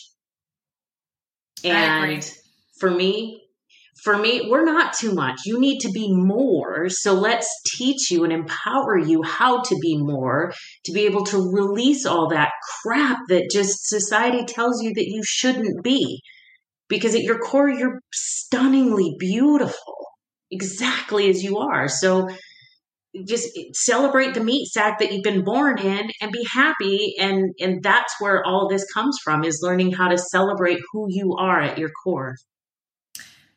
And 1.63 2.29
for 2.81 2.91
me, 2.91 3.43
for 4.03 4.17
me, 4.17 4.49
we're 4.49 4.65
not 4.65 4.93
too 4.93 5.13
much. 5.15 5.41
You 5.47 5.59
need 5.61 5.81
to 5.81 5.91
be 5.91 6.13
more. 6.13 6.89
So 6.89 7.15
let's 7.15 7.49
teach 7.77 8.11
you 8.11 8.25
and 8.25 8.33
empower 8.33 8.99
you 8.99 9.23
how 9.23 9.63
to 9.63 9.77
be 9.81 9.97
more, 9.99 10.53
to 10.85 10.93
be 10.93 11.07
able 11.07 11.25
to 11.27 11.39
release 11.39 12.07
all 12.07 12.29
that 12.31 12.51
crap 12.83 13.19
that 13.29 13.51
just 13.53 13.89
society 13.89 14.45
tells 14.45 14.83
you 14.83 14.95
that 14.95 15.07
you 15.07 15.23
shouldn't 15.25 15.83
be. 15.83 16.21
Because 16.89 17.15
at 17.15 17.23
your 17.23 17.39
core, 17.39 17.69
you're 17.69 18.01
stunningly 18.13 19.17
beautiful 19.19 20.06
exactly 20.51 21.29
as 21.29 21.43
you 21.43 21.59
are. 21.59 21.89
So 21.89 22.29
just 23.25 23.49
celebrate 23.73 24.35
the 24.35 24.45
meat 24.45 24.67
sack 24.67 24.99
that 24.99 25.13
you've 25.13 25.23
been 25.23 25.45
born 25.45 25.79
in 25.79 26.11
and 26.21 26.33
be 26.33 26.45
happy. 26.53 27.15
And 27.19 27.55
and 27.61 27.83
that's 27.83 28.15
where 28.21 28.45
all 28.45 28.69
this 28.69 28.85
comes 28.93 29.19
from 29.23 29.45
is 29.45 29.61
learning 29.63 29.93
how 29.93 30.09
to 30.09 30.19
celebrate 30.19 30.81
who 30.93 31.07
you 31.09 31.35
are 31.35 31.61
at 31.61 31.79
your 31.79 31.91
core. 32.05 32.37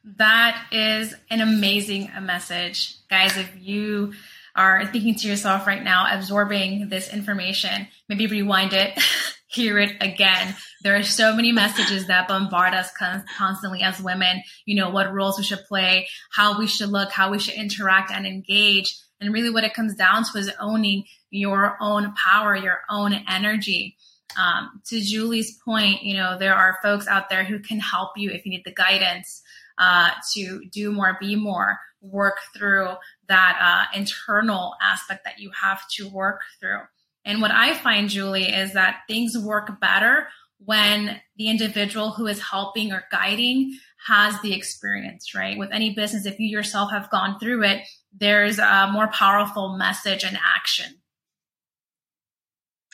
That 0.04 0.66
is 0.72 1.14
an 1.30 1.42
amazing 1.42 2.10
message. 2.22 2.96
Guys 3.10 3.38
if 3.38 3.52
you 3.60 4.14
are 4.56 4.86
thinking 4.88 5.16
to 5.16 5.28
yourself 5.28 5.68
right 5.68 5.84
now 5.84 6.08
absorbing 6.12 6.90
this 6.90 7.14
information 7.14 7.88
maybe 8.08 8.28
rewind 8.28 8.74
it 8.74 8.92
hear 9.50 9.80
it 9.80 9.96
again. 10.00 10.56
There 10.84 10.96
are 10.96 11.04
so 11.04 11.36
many 11.36 11.52
messages 11.52 12.08
that 12.08 12.28
bombard 12.28 12.74
us 12.74 12.92
con- 12.98 13.26
constantly 13.38 13.82
as 13.82 14.00
women, 14.00 14.44
you 14.66 14.76
know, 14.76 14.90
what 14.90 15.12
roles 15.12 15.38
we 15.38 15.44
should 15.44 15.66
play, 15.68 16.08
how 16.32 16.58
we 16.58 16.68
should 16.68 16.90
look, 16.90 17.12
how 17.12 17.32
we 17.32 17.40
should 17.40 17.56
interact 17.56 18.12
and 18.12 18.28
engage. 18.28 18.98
And 19.20 19.34
really 19.34 19.50
what 19.50 19.64
it 19.64 19.74
comes 19.74 19.96
down 19.96 20.24
to 20.24 20.38
is 20.38 20.52
owning 20.60 21.04
your 21.32 21.78
own 21.82 22.14
power, 22.14 22.56
your 22.56 22.82
own 22.90 23.14
energy. 23.28 23.98
Um, 24.40 24.82
to 24.88 25.02
Julie's 25.02 25.58
point, 25.66 26.04
you 26.04 26.16
know, 26.16 26.38
there 26.38 26.54
are 26.54 26.78
folks 26.84 27.08
out 27.08 27.30
there 27.30 27.44
who 27.44 27.60
can 27.60 27.80
help 27.80 28.12
you 28.16 28.30
if 28.30 28.46
you 28.46 28.52
need 28.52 28.64
the 28.64 28.72
guidance 28.72 29.42
uh, 29.80 30.12
to 30.36 30.62
do 30.72 30.92
more, 30.92 31.18
be 31.20 31.36
more, 31.36 31.80
work 32.02 32.38
through 32.56 32.90
that 33.28 33.58
uh, 33.60 33.98
internal 33.98 34.76
aspect 34.82 35.24
that 35.26 35.40
you 35.40 35.52
have 35.60 35.82
to 35.90 36.08
work 36.08 36.42
through. 36.60 36.82
And 37.26 37.42
what 37.42 37.52
I 37.52 37.74
find, 37.74 38.10
Julie, 38.10 38.50
is 38.50 38.74
that 38.74 39.02
things 39.08 39.38
work 39.38 39.80
better 39.80 40.28
when 40.60 41.20
the 41.38 41.50
individual 41.50 42.12
who 42.12 42.28
is 42.28 42.42
helping 42.42 42.92
or 42.92 43.04
guiding 43.12 43.78
has 44.08 44.40
the 44.42 44.54
experience, 44.54 45.36
right? 45.36 45.58
With 45.58 45.72
any 45.72 45.94
business, 45.94 46.26
if 46.26 46.40
you 46.40 46.48
yourself 46.48 46.92
have 46.92 47.10
gone 47.10 47.40
through 47.40 47.64
it, 47.64 47.82
there's 48.18 48.60
a 48.60 48.90
more 48.92 49.08
powerful 49.10 49.78
message 49.78 50.24
and 50.24 50.38
action. 50.38 51.02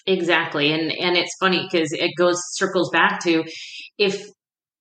Exactly. 0.08 0.72
And 0.72 0.92
and 0.92 1.18
it's 1.18 1.36
funny 1.40 1.68
because 1.70 1.92
it 1.92 2.12
goes 2.16 2.40
circles 2.52 2.92
back 2.92 3.24
to 3.24 3.44
if 3.98 4.28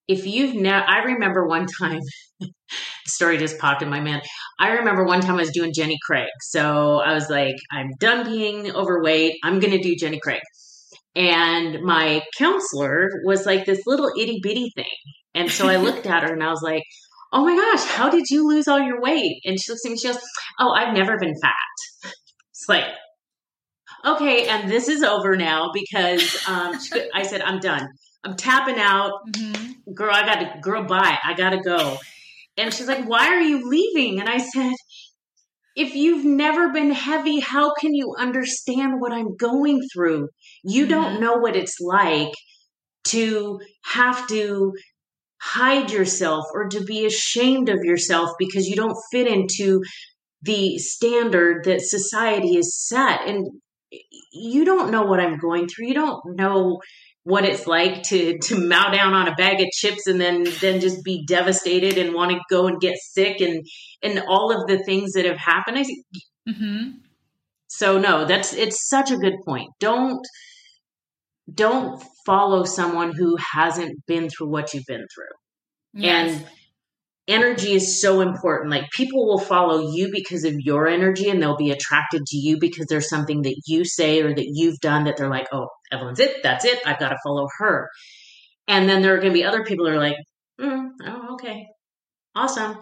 if 0.08 0.26
you've 0.26 0.54
never 0.54 0.84
I 0.86 0.98
remember 1.04 1.46
one 1.46 1.66
time 1.66 2.00
story 3.06 3.38
just 3.38 3.58
popped 3.58 3.82
in 3.82 3.90
my 3.90 4.00
mind. 4.00 4.22
I 4.58 4.72
remember 4.72 5.04
one 5.04 5.20
time 5.20 5.36
I 5.36 5.42
was 5.42 5.50
doing 5.50 5.72
Jenny 5.74 5.98
Craig. 6.04 6.28
So 6.40 6.98
I 6.98 7.14
was 7.14 7.28
like, 7.28 7.56
I'm 7.72 7.90
done 8.00 8.24
being 8.24 8.74
overweight. 8.74 9.36
I'm 9.42 9.60
gonna 9.60 9.78
do 9.78 9.96
Jenny 9.96 10.20
Craig. 10.20 10.42
And 11.16 11.82
my 11.82 12.22
counselor 12.36 13.08
was 13.24 13.46
like 13.46 13.66
this 13.66 13.82
little 13.86 14.10
itty 14.18 14.40
bitty 14.42 14.70
thing. 14.74 14.84
And 15.34 15.50
so 15.50 15.68
I 15.68 15.76
looked 15.76 16.06
at 16.06 16.22
her 16.24 16.32
and 16.32 16.42
I 16.42 16.50
was 16.50 16.62
like, 16.62 16.82
Oh 17.32 17.44
my 17.44 17.56
gosh, 17.56 17.84
how 17.84 18.10
did 18.10 18.30
you 18.30 18.46
lose 18.46 18.68
all 18.68 18.80
your 18.80 19.00
weight? 19.00 19.40
And 19.44 19.60
she 19.60 19.72
looks 19.72 19.84
at 19.84 19.90
me, 19.90 19.98
she 19.98 20.08
goes, 20.08 20.18
Oh, 20.58 20.70
I've 20.70 20.94
never 20.94 21.18
been 21.18 21.34
fat. 21.40 22.10
It's 22.56 22.68
like, 22.68 22.84
okay, 24.06 24.46
and 24.46 24.70
this 24.70 24.88
is 24.88 25.02
over 25.02 25.36
now 25.36 25.70
because 25.74 26.48
um, 26.48 26.78
I 27.12 27.24
said, 27.24 27.42
I'm 27.42 27.58
done. 27.58 27.88
I'm 28.24 28.36
tapping 28.36 28.78
out. 28.78 29.12
Mm-hmm. 29.30 29.92
Girl, 29.92 30.10
I 30.12 30.24
got 30.24 30.40
to, 30.40 30.60
girl, 30.60 30.84
bye. 30.84 31.18
I 31.22 31.34
got 31.34 31.50
to 31.50 31.60
go. 31.60 31.98
And 32.56 32.72
she's 32.72 32.88
like, 32.88 33.06
why 33.06 33.28
are 33.28 33.40
you 33.40 33.68
leaving? 33.68 34.20
And 34.20 34.28
I 34.28 34.38
said, 34.38 34.72
if 35.76 35.94
you've 35.94 36.24
never 36.24 36.72
been 36.72 36.92
heavy, 36.92 37.40
how 37.40 37.74
can 37.74 37.94
you 37.94 38.14
understand 38.18 39.00
what 39.00 39.12
I'm 39.12 39.36
going 39.36 39.80
through? 39.92 40.28
You 40.62 40.84
mm-hmm. 40.84 40.90
don't 40.90 41.20
know 41.20 41.34
what 41.34 41.56
it's 41.56 41.80
like 41.80 42.32
to 43.08 43.60
have 43.84 44.26
to 44.28 44.72
hide 45.40 45.90
yourself 45.90 46.46
or 46.54 46.68
to 46.68 46.82
be 46.84 47.04
ashamed 47.04 47.68
of 47.68 47.78
yourself 47.82 48.30
because 48.38 48.66
you 48.66 48.76
don't 48.76 48.96
fit 49.12 49.26
into 49.26 49.82
the 50.42 50.78
standard 50.78 51.64
that 51.64 51.82
society 51.82 52.56
is 52.56 52.74
set. 52.88 53.26
And 53.26 53.46
you 54.32 54.64
don't 54.64 54.90
know 54.90 55.02
what 55.02 55.20
I'm 55.20 55.38
going 55.38 55.68
through. 55.68 55.88
You 55.88 55.94
don't 55.94 56.36
know 56.36 56.80
what 57.24 57.44
it's 57.44 57.66
like 57.66 58.02
to 58.04 58.38
to 58.38 58.68
mow 58.68 58.90
down 58.92 59.14
on 59.14 59.28
a 59.28 59.34
bag 59.34 59.60
of 59.60 59.66
chips 59.72 60.06
and 60.06 60.20
then 60.20 60.46
then 60.60 60.80
just 60.80 61.02
be 61.02 61.24
devastated 61.26 61.98
and 61.98 62.14
want 62.14 62.30
to 62.30 62.38
go 62.50 62.66
and 62.66 62.80
get 62.80 62.96
sick 62.98 63.40
and 63.40 63.64
and 64.02 64.22
all 64.28 64.52
of 64.52 64.66
the 64.68 64.82
things 64.84 65.12
that 65.12 65.24
have 65.24 65.38
happened. 65.38 65.78
I 65.78 65.84
mm-hmm. 66.48 66.90
So 67.68 67.98
no, 67.98 68.24
that's 68.26 68.52
it's 68.52 68.88
such 68.88 69.10
a 69.10 69.16
good 69.16 69.34
point. 69.44 69.70
Don't 69.80 70.24
don't 71.52 72.02
follow 72.26 72.64
someone 72.64 73.12
who 73.14 73.36
hasn't 73.52 74.06
been 74.06 74.28
through 74.28 74.48
what 74.48 74.72
you've 74.72 74.86
been 74.86 75.06
through. 75.14 76.02
Yes. 76.02 76.36
And 76.36 76.46
energy 77.26 77.72
is 77.72 78.00
so 78.00 78.20
important. 78.20 78.70
Like 78.70 78.90
people 78.90 79.26
will 79.26 79.38
follow 79.38 79.92
you 79.92 80.10
because 80.12 80.44
of 80.44 80.54
your 80.58 80.86
energy 80.86 81.28
and 81.28 81.42
they'll 81.42 81.56
be 81.56 81.70
attracted 81.70 82.24
to 82.26 82.36
you 82.36 82.58
because 82.58 82.86
there's 82.86 83.08
something 83.08 83.42
that 83.42 83.62
you 83.66 83.84
say 83.84 84.22
or 84.22 84.34
that 84.34 84.50
you've 84.52 84.78
done 84.80 85.04
that 85.04 85.16
they're 85.16 85.30
like, 85.30 85.48
oh, 85.52 85.68
Evelyn's 85.90 86.20
it. 86.20 86.42
That's 86.42 86.64
it. 86.64 86.80
I've 86.86 86.98
got 86.98 87.10
to 87.10 87.18
follow 87.24 87.48
her. 87.58 87.88
And 88.68 88.88
then 88.88 89.02
there 89.02 89.14
are 89.14 89.18
going 89.18 89.32
to 89.32 89.38
be 89.38 89.44
other 89.44 89.64
people 89.64 89.86
who 89.86 89.92
are 89.92 89.98
like, 89.98 90.16
mm, 90.60 90.88
oh, 91.04 91.34
okay. 91.34 91.66
Awesome. 92.34 92.78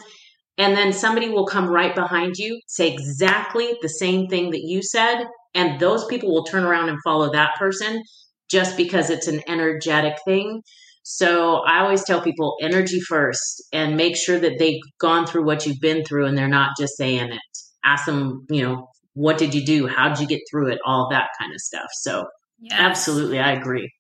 And 0.59 0.77
then 0.77 0.93
somebody 0.93 1.29
will 1.29 1.47
come 1.47 1.69
right 1.69 1.95
behind 1.95 2.37
you, 2.37 2.61
say 2.67 2.93
exactly 2.93 3.75
the 3.81 3.89
same 3.89 4.29
thing 4.29 4.51
that 4.51 4.63
you 4.63 4.83
said. 4.83 5.25
And 5.55 5.81
those 5.81 6.05
people 6.07 6.33
will 6.33 6.45
turn 6.45 6.65
around 6.65 6.89
and 6.89 6.99
follow 7.05 7.33
that 7.33 7.57
person 7.59 8.03
just 8.51 8.77
because 8.77 9.11
it's 9.11 9.29
an 9.29 9.43
energetic 9.49 10.17
thing. 10.25 10.63
So 11.03 11.57
I 11.67 11.81
always 11.81 12.05
tell 12.05 12.21
people 12.21 12.57
energy 12.61 13.01
first 13.01 13.63
and 13.73 13.97
make 13.97 14.17
sure 14.17 14.39
that 14.39 14.59
they've 14.59 14.81
gone 14.99 15.27
through 15.27 15.45
what 15.45 15.67
you've 15.67 15.81
been 15.81 16.05
through 16.05 16.27
and 16.27 16.39
they're 16.39 16.49
not 16.49 16.71
just 16.79 16.97
saying 16.97 17.33
it. 17.33 17.41
Ask 17.85 18.07
them, 18.07 18.47
you 18.49 18.63
know, 18.63 18.89
what 19.15 19.39
did 19.39 19.55
you 19.55 19.65
do? 19.65 19.87
How 19.87 20.09
did 20.09 20.21
you 20.21 20.27
get 20.27 20.41
through 20.51 20.73
it? 20.73 20.79
All 20.87 21.09
that 21.11 21.29
kind 21.41 21.53
of 21.53 21.61
stuff. 21.61 21.89
So 21.93 22.27
yes. 22.61 22.79
absolutely, 22.79 23.41
I 23.41 23.53
agree. 23.53 23.93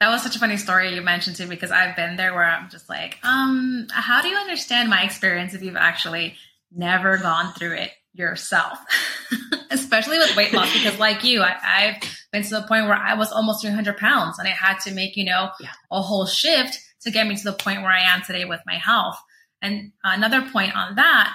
That 0.00 0.10
was 0.10 0.22
such 0.22 0.36
a 0.36 0.38
funny 0.38 0.56
story 0.56 0.94
you 0.94 1.02
mentioned 1.02 1.36
too, 1.36 1.46
because 1.46 1.70
I've 1.70 1.96
been 1.96 2.16
there 2.16 2.34
where 2.34 2.44
I'm 2.44 2.68
just 2.68 2.88
like, 2.88 3.18
um, 3.24 3.88
how 3.90 4.20
do 4.20 4.28
you 4.28 4.36
understand 4.36 4.90
my 4.90 5.02
experience 5.02 5.54
if 5.54 5.62
you've 5.62 5.76
actually 5.76 6.34
never 6.72 7.16
gone 7.18 7.52
through 7.54 7.74
it 7.74 7.90
yourself? 8.18 8.78
Especially 9.70 10.18
with 10.18 10.36
weight 10.36 10.52
loss, 10.52 10.72
because 10.72 10.98
like 10.98 11.24
you, 11.24 11.42
I, 11.42 11.56
I've 11.62 12.02
been 12.32 12.42
to 12.42 12.50
the 12.50 12.62
point 12.62 12.86
where 12.86 12.94
I 12.94 13.14
was 13.14 13.32
almost 13.32 13.62
300 13.62 13.96
pounds 13.96 14.38
and 14.38 14.48
I 14.48 14.52
had 14.52 14.78
to 14.80 14.92
make, 14.92 15.16
you 15.16 15.24
know, 15.24 15.50
yeah. 15.60 15.70
a 15.90 16.02
whole 16.02 16.26
shift 16.26 16.78
to 17.02 17.10
get 17.10 17.26
me 17.26 17.36
to 17.36 17.44
the 17.44 17.52
point 17.52 17.82
where 17.82 17.92
I 17.92 18.00
am 18.00 18.22
today 18.22 18.44
with 18.44 18.60
my 18.66 18.76
health. 18.76 19.18
And 19.62 19.92
another 20.04 20.42
point 20.50 20.76
on 20.76 20.96
that, 20.96 21.34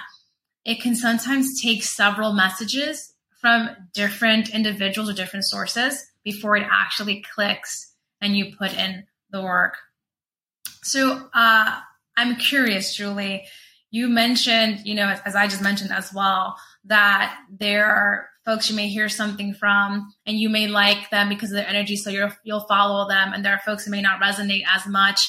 it 0.64 0.80
can 0.80 0.94
sometimes 0.94 1.60
take 1.60 1.82
several 1.82 2.32
messages 2.32 3.12
from 3.40 3.70
different 3.92 4.48
individuals 4.54 5.10
or 5.10 5.12
different 5.12 5.44
sources 5.44 6.04
before 6.24 6.56
it 6.56 6.66
actually 6.70 7.22
clicks 7.34 7.92
and 8.20 8.36
you 8.36 8.56
put 8.56 8.72
in 8.72 9.04
the 9.30 9.42
work. 9.42 9.76
So 10.82 11.28
uh, 11.34 11.80
I'm 12.16 12.36
curious, 12.36 12.96
Julie. 12.96 13.44
You 13.94 14.08
mentioned, 14.08 14.80
you 14.84 14.96
know, 14.96 15.14
as 15.24 15.36
I 15.36 15.46
just 15.46 15.62
mentioned 15.62 15.92
as 15.92 16.12
well, 16.12 16.56
that 16.86 17.38
there 17.48 17.86
are 17.86 18.28
folks 18.44 18.68
you 18.68 18.74
may 18.74 18.88
hear 18.88 19.08
something 19.08 19.54
from 19.54 20.12
and 20.26 20.36
you 20.36 20.48
may 20.48 20.66
like 20.66 21.10
them 21.10 21.28
because 21.28 21.52
of 21.52 21.58
their 21.58 21.68
energy 21.68 21.94
so 21.94 22.10
you 22.10 22.28
will 22.44 22.66
follow 22.66 23.08
them. 23.08 23.32
And 23.32 23.44
there 23.44 23.52
are 23.52 23.60
folks 23.64 23.84
who 23.84 23.92
may 23.92 24.02
not 24.02 24.20
resonate 24.20 24.64
as 24.74 24.84
much 24.88 25.20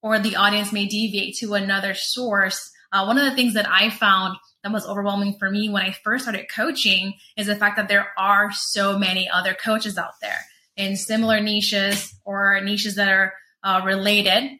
or 0.00 0.18
the 0.18 0.36
audience 0.36 0.72
may 0.72 0.86
deviate 0.86 1.36
to 1.40 1.52
another 1.52 1.92
source. 1.92 2.70
Uh, 2.94 3.04
one 3.04 3.18
of 3.18 3.26
the 3.26 3.36
things 3.36 3.52
that 3.52 3.68
i 3.68 3.90
found 3.90 4.38
that 4.62 4.72
was 4.72 4.86
overwhelming 4.86 5.36
for 5.38 5.50
me 5.50 5.68
when 5.68 5.82
i 5.82 5.92
first 6.02 6.24
started 6.24 6.46
coaching 6.54 7.12
is 7.36 7.46
the 7.46 7.56
fact 7.56 7.76
that 7.76 7.88
there 7.88 8.08
are 8.18 8.50
so 8.52 8.98
many 8.98 9.28
other 9.28 9.52
coaches 9.52 9.98
out 9.98 10.12
there 10.22 10.38
in 10.78 10.96
similar 10.96 11.40
niches 11.40 12.14
or 12.24 12.58
niches 12.62 12.94
that 12.94 13.08
are 13.08 13.34
uh, 13.64 13.82
related 13.84 14.58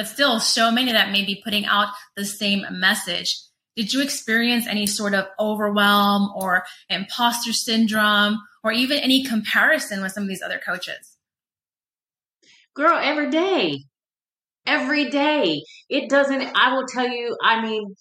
but 0.00 0.08
still 0.08 0.40
so 0.40 0.70
many 0.70 0.92
that 0.92 1.10
may 1.10 1.26
be 1.26 1.42
putting 1.44 1.66
out 1.66 1.88
the 2.16 2.24
same 2.24 2.64
message 2.70 3.36
did 3.76 3.92
you 3.92 4.02
experience 4.02 4.66
any 4.66 4.86
sort 4.86 5.12
of 5.12 5.26
overwhelm 5.38 6.30
or 6.34 6.64
imposter 6.88 7.52
syndrome 7.52 8.38
or 8.64 8.72
even 8.72 8.98
any 8.98 9.24
comparison 9.24 10.00
with 10.00 10.12
some 10.12 10.22
of 10.22 10.28
these 10.28 10.42
other 10.42 10.58
coaches? 10.58 11.16
Girl, 12.74 12.98
every 12.98 13.30
day. 13.30 13.84
Every 14.66 15.10
day. 15.10 15.62
It 15.90 16.08
doesn't, 16.08 16.42
I 16.54 16.74
will 16.74 16.86
tell 16.86 17.08
you, 17.08 17.36
I 17.42 17.62
mean, 17.62 17.94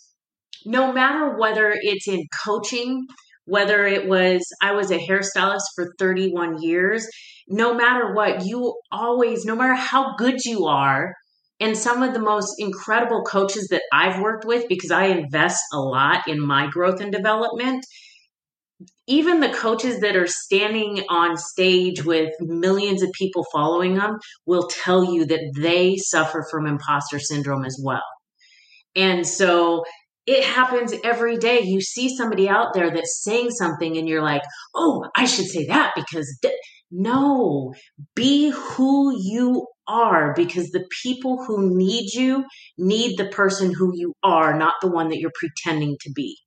no 0.66 0.94
matter 0.94 1.38
whether 1.38 1.74
it's 1.74 2.08
in 2.08 2.28
coaching, 2.46 3.08
whether 3.46 3.86
it 3.86 4.08
was, 4.08 4.46
I 4.62 4.72
was 4.72 4.90
a 4.90 4.98
hairstylist 4.98 5.64
for 5.76 5.94
31 6.00 6.62
years, 6.62 7.08
no 7.48 7.74
matter 7.74 8.14
what, 8.14 8.46
you 8.46 8.80
always, 8.92 9.44
no 9.46 9.56
matter 9.56 9.76
how 9.76 10.16
good 10.18 10.44
you 10.46 10.66
are, 10.66 11.14
and 11.60 11.78
some 11.78 12.04
of 12.04 12.13
the 12.13 12.19
most 12.19 12.56
incredible 12.58 13.24
coaches 13.24 13.67
that 13.69 13.82
I've 13.91 14.22
worked 14.22 14.45
with 14.45 14.67
because 14.67 14.91
I 14.91 15.06
invest 15.06 15.62
a 15.74 15.80
lot 15.80 16.28
in 16.28 16.39
my 16.39 16.67
growth 16.67 17.02
and 17.02 17.12
development. 17.12 17.86
Even 19.08 19.39
the 19.39 19.50
coaches 19.50 20.00
that 20.00 20.15
are 20.15 20.28
standing 20.28 21.04
on 21.10 21.36
stage 21.36 22.06
with 22.06 22.32
millions 22.39 23.02
of 23.04 23.12
people 23.12 23.45
following 23.52 23.95
them 23.95 24.17
will 24.45 24.67
tell 24.67 25.13
you 25.13 25.26
that 25.26 25.54
they 25.58 25.98
suffer 25.98 26.45
from 26.50 26.65
imposter 26.65 27.19
syndrome 27.19 27.65
as 27.65 27.78
well. 27.84 28.04
And 28.95 29.28
so 29.28 29.84
it 30.26 30.43
happens 30.43 30.93
every 31.04 31.38
day. 31.38 31.62
You 31.62 31.82
see 31.82 32.15
somebody 32.15 32.48
out 32.48 32.74
there 32.74 32.91
that's 32.91 33.24
saying 33.24 33.52
something 33.52 33.98
and 33.98 34.08
you're 34.08 34.22
like, 34.22 34.43
oh, 34.76 35.10
I 35.15 35.26
should 35.26 35.48
say 35.48 35.65
that 35.67 35.93
because 35.95 36.38
th-. 36.41 36.54
No, 36.91 37.73
be 38.15 38.49
who 38.49 39.15
you 39.17 39.67
are 39.88 40.34
because 40.36 40.69
the 40.69 40.86
people 41.04 41.43
who 41.43 41.75
need 41.75 42.13
you 42.13 42.45
need 42.78 43.17
the 43.17 43.28
person 43.28 43.73
who 43.73 43.91
you 43.95 44.13
are, 44.23 44.58
not 44.58 44.75
the 44.82 44.89
one 44.89 45.10
that 45.10 45.19
you're 45.19 45.32
pretending 45.34 45.97
to 46.02 46.12
be. 46.12 46.38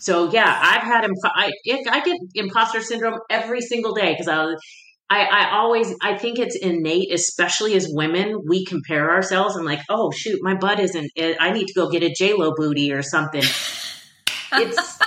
So 0.00 0.30
yeah, 0.30 0.60
I've 0.62 0.82
had 0.82 1.08
I, 1.24 1.50
I 1.90 2.00
get 2.04 2.18
imposter 2.34 2.82
syndrome 2.82 3.20
every 3.30 3.60
single 3.60 3.94
day 3.94 4.12
because 4.12 4.28
I, 4.28 4.54
I 5.08 5.24
I 5.24 5.56
always 5.56 5.94
I 6.02 6.18
think 6.18 6.38
it's 6.38 6.56
innate, 6.56 7.12
especially 7.12 7.74
as 7.74 7.88
women. 7.90 8.42
We 8.46 8.66
compare 8.66 9.10
ourselves. 9.10 9.56
I'm 9.56 9.64
like, 9.64 9.80
oh 9.88 10.10
shoot, 10.10 10.40
my 10.42 10.54
butt 10.54 10.78
isn't. 10.78 11.10
I 11.18 11.52
need 11.52 11.68
to 11.68 11.74
go 11.74 11.88
get 11.88 12.02
a 12.02 12.12
J 12.12 12.34
Lo 12.34 12.52
booty 12.56 12.92
or 12.92 13.02
something. 13.02 13.44
It's 14.56 15.00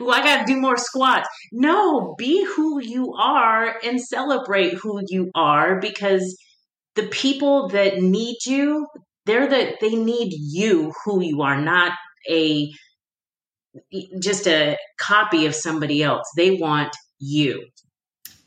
Ooh, 0.00 0.10
I 0.10 0.22
got 0.22 0.46
to 0.46 0.52
do 0.52 0.60
more 0.60 0.76
squats. 0.76 1.28
No, 1.52 2.14
be 2.18 2.44
who 2.44 2.80
you 2.80 3.14
are 3.14 3.76
and 3.84 4.00
celebrate 4.00 4.74
who 4.74 5.02
you 5.08 5.30
are 5.34 5.80
because 5.80 6.36
the 6.94 7.06
people 7.06 7.68
that 7.68 7.98
need 7.98 8.38
you, 8.46 8.86
they're 9.26 9.48
the 9.48 9.76
they 9.80 9.94
need 9.94 10.32
you 10.32 10.92
who 11.04 11.22
you 11.22 11.42
are, 11.42 11.60
not 11.60 11.92
a 12.28 12.70
just 14.20 14.46
a 14.48 14.76
copy 14.98 15.46
of 15.46 15.54
somebody 15.54 16.02
else. 16.02 16.26
They 16.36 16.52
want 16.52 16.94
you. 17.18 17.66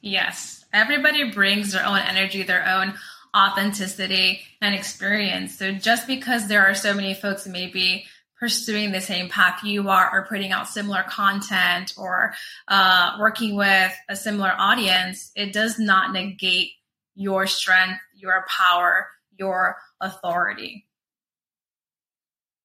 Yes. 0.02 0.66
Everybody 0.74 1.32
brings 1.32 1.74
their 1.74 1.86
own 1.86 2.00
energy, 2.00 2.44
their 2.44 2.68
own 2.68 2.96
authenticity 3.36 4.42
and 4.62 4.76
experience. 4.76 5.58
So 5.58 5.72
just 5.72 6.08
because 6.08 6.48
there 6.48 6.66
are 6.66 6.74
so 6.74 6.94
many 6.94 7.14
folks 7.14 7.48
maybe 7.48 8.06
pursuing 8.41 8.91
the 8.91 8.99
same 8.99 9.30
path 9.30 9.63
you 9.63 9.88
are 9.88 10.10
or 10.12 10.25
putting 10.25 10.51
out 10.51 10.67
similar 10.67 11.04
content 11.04 11.93
or 11.95 12.34
uh, 12.67 13.15
working 13.19 13.56
with 13.56 13.93
a 14.10 14.15
similar 14.15 14.51
audience, 14.58 15.32
it 15.36 15.54
does 15.54 15.77
not 15.77 16.12
negate 16.12 16.71
your 17.13 17.45
strength, 17.45 17.99
your 18.15 18.43
power, 18.49 19.08
your 19.38 19.77
authority. 20.01 20.88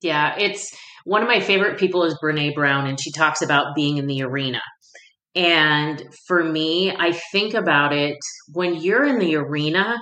Yeah, 0.00 0.34
it's 0.38 0.74
one 1.04 1.22
of 1.22 1.28
my 1.28 1.40
favorite 1.40 1.78
people 1.78 2.04
is 2.04 2.18
Brene 2.22 2.54
Brown, 2.54 2.86
and 2.86 2.98
she 2.98 3.12
talks 3.12 3.42
about 3.42 3.74
being 3.74 3.98
in 3.98 4.06
the 4.06 4.22
arena. 4.22 4.62
And 5.34 6.02
for 6.26 6.42
me, 6.42 6.94
I 6.96 7.12
think 7.32 7.52
about 7.52 7.92
it 7.92 8.16
when 8.52 8.76
you're 8.76 9.04
in 9.04 9.18
the 9.18 9.36
arena, 9.36 9.96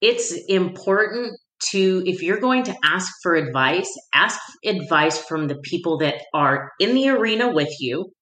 it's 0.00 0.32
important 0.48 1.38
to, 1.70 2.02
if 2.06 2.22
you're 2.22 2.40
going 2.40 2.64
to 2.64 2.76
ask 2.84 3.10
for 3.22 3.34
advice, 3.34 3.88
ask 4.14 4.38
advice 4.64 5.18
from 5.18 5.48
the 5.48 5.56
people 5.56 5.98
that 5.98 6.22
are 6.32 6.70
in 6.78 6.94
the 6.94 7.08
arena 7.08 7.52
with 7.52 7.74
you 7.80 8.12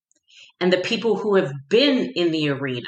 and 0.59 0.71
the 0.71 0.77
people 0.77 1.17
who 1.17 1.35
have 1.35 1.51
been 1.69 2.11
in 2.15 2.31
the 2.31 2.49
arena. 2.49 2.87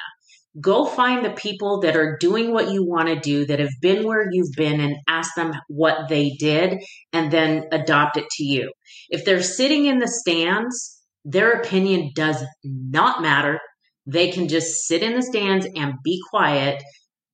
Go 0.61 0.85
find 0.85 1.25
the 1.25 1.31
people 1.31 1.81
that 1.81 1.97
are 1.97 2.17
doing 2.19 2.53
what 2.53 2.71
you 2.71 2.85
want 2.85 3.09
to 3.09 3.19
do, 3.19 3.45
that 3.45 3.59
have 3.59 3.73
been 3.81 4.05
where 4.05 4.25
you've 4.31 4.53
been, 4.55 4.79
and 4.79 4.95
ask 5.09 5.35
them 5.35 5.51
what 5.67 6.07
they 6.07 6.29
did, 6.39 6.81
and 7.11 7.29
then 7.29 7.65
adopt 7.73 8.15
it 8.15 8.25
to 8.37 8.43
you. 8.45 8.71
If 9.09 9.25
they're 9.25 9.43
sitting 9.43 9.85
in 9.85 9.99
the 9.99 10.07
stands, 10.07 11.01
their 11.25 11.51
opinion 11.51 12.11
does 12.15 12.41
not 12.63 13.21
matter. 13.21 13.59
They 14.05 14.31
can 14.31 14.47
just 14.47 14.85
sit 14.87 15.03
in 15.03 15.15
the 15.15 15.23
stands 15.23 15.67
and 15.75 15.95
be 16.03 16.21
quiet 16.29 16.81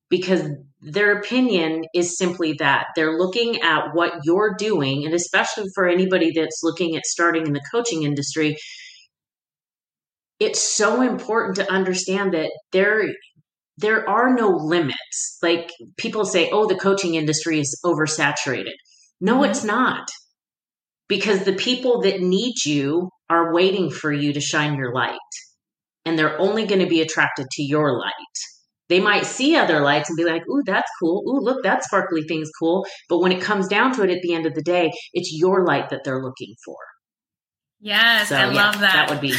because 0.10 0.50
their 0.82 1.18
opinion 1.18 1.84
is 1.94 2.18
simply 2.18 2.54
that. 2.54 2.88
They're 2.96 3.18
looking 3.18 3.62
at 3.62 3.94
what 3.94 4.14
you're 4.24 4.56
doing 4.58 5.06
and 5.06 5.14
especially 5.14 5.66
for 5.76 5.88
anybody 5.88 6.32
that's 6.36 6.62
looking 6.64 6.96
at 6.96 7.06
starting 7.06 7.46
in 7.46 7.54
the 7.54 7.62
coaching 7.72 8.04
industry 8.04 8.58
it's 10.42 10.60
so 10.60 11.04
important 11.04 11.58
to 11.58 11.72
understand 11.72 12.34
that 12.34 12.52
there 12.72 13.04
there 13.78 14.10
are 14.10 14.34
no 14.34 14.50
limits. 14.50 15.38
Like 15.44 15.70
people 15.98 16.26
say 16.26 16.50
oh 16.52 16.68
the 16.68 16.76
coaching 16.76 17.14
industry 17.14 17.60
is 17.60 17.80
oversaturated. 17.86 18.74
No 19.22 19.36
mm-hmm. 19.36 19.52
it's 19.52 19.64
not. 19.64 20.08
Because 21.08 21.44
the 21.44 21.54
people 21.54 22.02
that 22.02 22.22
need 22.22 22.56
you 22.66 23.12
are 23.30 23.54
waiting 23.54 23.92
for 23.92 24.12
you 24.12 24.34
to 24.34 24.42
shine 24.42 24.76
your 24.76 24.94
light 24.96 25.18
and 26.06 26.18
they're 26.18 26.40
only 26.40 26.66
going 26.66 26.82
to 26.82 26.88
be 26.88 27.02
attracted 27.02 27.46
to 27.52 27.64
your 27.64 27.96
light 28.00 28.14
they 28.92 29.00
might 29.00 29.26
see 29.26 29.56
other 29.56 29.80
lights 29.80 30.10
and 30.10 30.18
be 30.18 30.26
like, 30.26 30.44
ooh, 30.50 30.64
that's 30.66 30.92
cool. 31.00 31.24
Ooh, 31.26 31.40
look, 31.40 31.64
that 31.64 31.84
sparkly 31.86 32.24
thing's 32.24 32.52
cool. 32.60 32.86
But 33.08 33.20
when 33.20 33.32
it 33.32 33.42
comes 33.42 33.70
down 33.70 33.96
to 33.96 34.04
it 34.04 34.10
at 34.10 34.22
the 34.22 34.34
end 34.34 34.46
of 34.46 34.54
the 34.54 34.62
day, 34.62 34.92
it's 35.14 35.32
your 35.34 35.66
light 35.66 35.90
that 35.90 36.04
they're 36.04 36.22
looking 36.22 36.56
for. 36.66 36.76
Yes, 37.80 38.30
so, 38.30 38.36
I 38.36 38.52
yeah, 38.52 38.66
love 38.66 38.80
that. 38.82 38.94
That 38.94 39.10
would 39.10 39.22
be. 39.22 39.34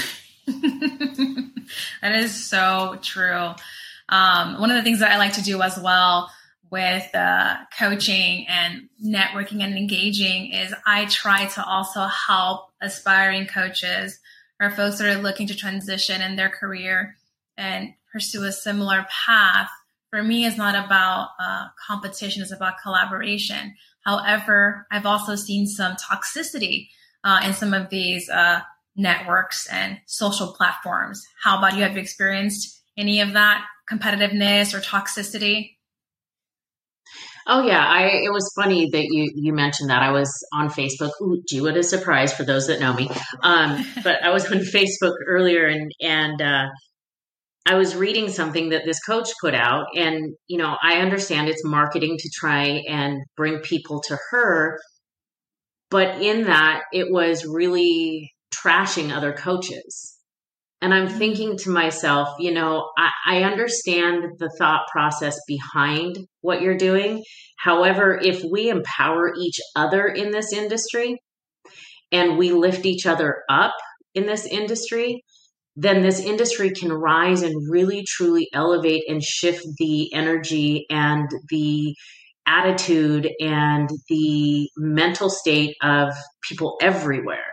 that 2.03 2.13
is 2.13 2.35
so 2.35 2.99
true. 3.03 3.51
Um, 4.09 4.59
one 4.59 4.71
of 4.71 4.77
the 4.77 4.83
things 4.83 5.01
that 5.01 5.13
I 5.13 5.19
like 5.19 5.35
to 5.35 5.43
do 5.43 5.61
as 5.61 5.79
well 5.79 6.31
with 6.71 7.15
uh, 7.15 7.59
coaching 7.79 8.47
and 8.49 8.89
networking 9.05 9.63
and 9.63 9.77
engaging 9.77 10.53
is 10.53 10.75
I 10.87 11.05
try 11.05 11.45
to 11.45 11.65
also 11.65 12.07
help 12.07 12.71
aspiring 12.81 13.47
coaches 13.47 14.19
or 14.59 14.71
folks 14.71 14.97
that 14.99 15.15
are 15.15 15.21
looking 15.21 15.49
to 15.49 15.55
transition 15.55 16.23
in 16.23 16.37
their 16.37 16.49
career 16.49 17.17
and 17.59 17.93
pursue 18.13 18.45
a 18.45 18.53
similar 18.53 19.07
path 19.27 19.71
for 20.11 20.23
me 20.23 20.45
is 20.45 20.57
not 20.57 20.75
about 20.75 21.31
uh, 21.41 21.67
competition 21.87 22.43
it's 22.43 22.53
about 22.53 22.75
collaboration 22.83 23.75
however 24.05 24.87
i've 24.91 25.07
also 25.07 25.35
seen 25.35 25.67
some 25.67 25.97
toxicity 25.97 26.89
uh, 27.25 27.41
in 27.45 27.55
some 27.55 27.73
of 27.73 27.89
these 27.91 28.29
uh, 28.29 28.61
networks 28.97 29.67
and 29.69 29.99
social 30.07 30.53
platforms 30.53 31.23
how 31.43 31.59
about 31.59 31.75
you 31.77 31.83
have 31.83 31.93
you 31.93 32.01
experienced 32.01 32.83
any 32.97 33.21
of 33.21 33.33
that 33.33 33.65
competitiveness 33.91 34.75
or 34.75 34.81
toxicity 34.81 35.71
Oh 37.47 37.67
yeah, 37.67 37.85
I 37.85 38.05
it 38.25 38.33
was 38.33 38.53
funny 38.55 38.89
that 38.91 39.05
you 39.11 39.33
you 39.35 39.53
mentioned 39.53 39.91
that. 39.91 40.03
I 40.03 40.13
was 40.13 40.33
on 40.53 40.69
Facebook. 40.69 41.11
Ooh, 41.21 41.43
gee, 41.49 41.61
what 41.61 41.77
a 41.77 41.83
surprise 41.83 42.33
for 42.33 42.45
those 42.45 42.69
that 42.69 42.81
know 42.81 42.93
me. 42.93 43.11
Um, 43.43 43.85
but 44.05 44.23
I 44.23 44.31
was 44.31 44.51
on 44.51 44.59
Facebook 44.59 45.15
earlier, 45.27 45.67
and 45.67 45.91
and 46.01 46.41
uh, 46.41 46.67
I 47.65 47.77
was 47.77 47.95
reading 47.95 48.29
something 48.29 48.71
that 48.71 48.85
this 48.85 48.99
coach 49.05 49.29
put 49.41 49.55
out, 49.55 49.87
and 49.95 50.35
you 50.49 50.59
know, 50.59 50.77
I 50.83 50.97
understand 50.97 51.49
it's 51.49 51.65
marketing 51.65 52.17
to 52.19 52.31
try 52.35 52.83
and 52.89 53.23
bring 53.37 53.61
people 53.61 54.03
to 54.09 54.19
her, 54.31 54.81
but 55.91 56.21
in 56.21 56.45
that, 56.45 56.83
it 56.93 57.07
was 57.11 57.47
really 57.47 58.33
trashing 58.53 59.15
other 59.15 59.33
coaches. 59.33 60.17
And 60.81 60.93
I'm 60.93 61.07
mm-hmm. 61.07 61.19
thinking 61.19 61.57
to 61.59 61.71
myself, 61.71 62.29
you 62.41 62.53
know, 62.53 62.91
I, 62.99 63.11
I 63.27 63.43
understand 63.45 64.25
the 64.39 64.53
thought 64.59 64.87
process 64.91 65.39
behind 65.47 66.17
what 66.41 66.61
you're 66.61 66.77
doing. 66.77 67.23
However, 67.57 68.19
if 68.21 68.43
we 68.43 68.69
empower 68.69 69.33
each 69.41 69.61
other 69.77 70.07
in 70.07 70.33
this 70.33 70.53
industry 70.53 71.21
and 72.11 72.37
we 72.37 72.51
lift 72.51 72.85
each 72.85 73.07
other 73.07 73.43
up 73.49 73.75
in 74.15 74.27
this 74.27 74.45
industry, 74.45 75.23
then 75.77 76.03
this 76.03 76.21
industry 76.21 76.71
can 76.71 76.93
rise 76.93 77.43
and 77.43 77.55
really 77.71 78.05
truly 78.07 78.49
elevate 78.53 79.05
and 79.09 79.23
shift 79.23 79.65
the 79.79 80.13
energy 80.13 80.87
and 80.91 81.29
the 81.49 81.95
attitude 82.47 83.31
and 83.41 83.89
the 84.09 84.69
mental 84.77 85.31
state 85.31 85.77
of 85.83 86.13
people 86.49 86.77
everywhere. 86.83 87.53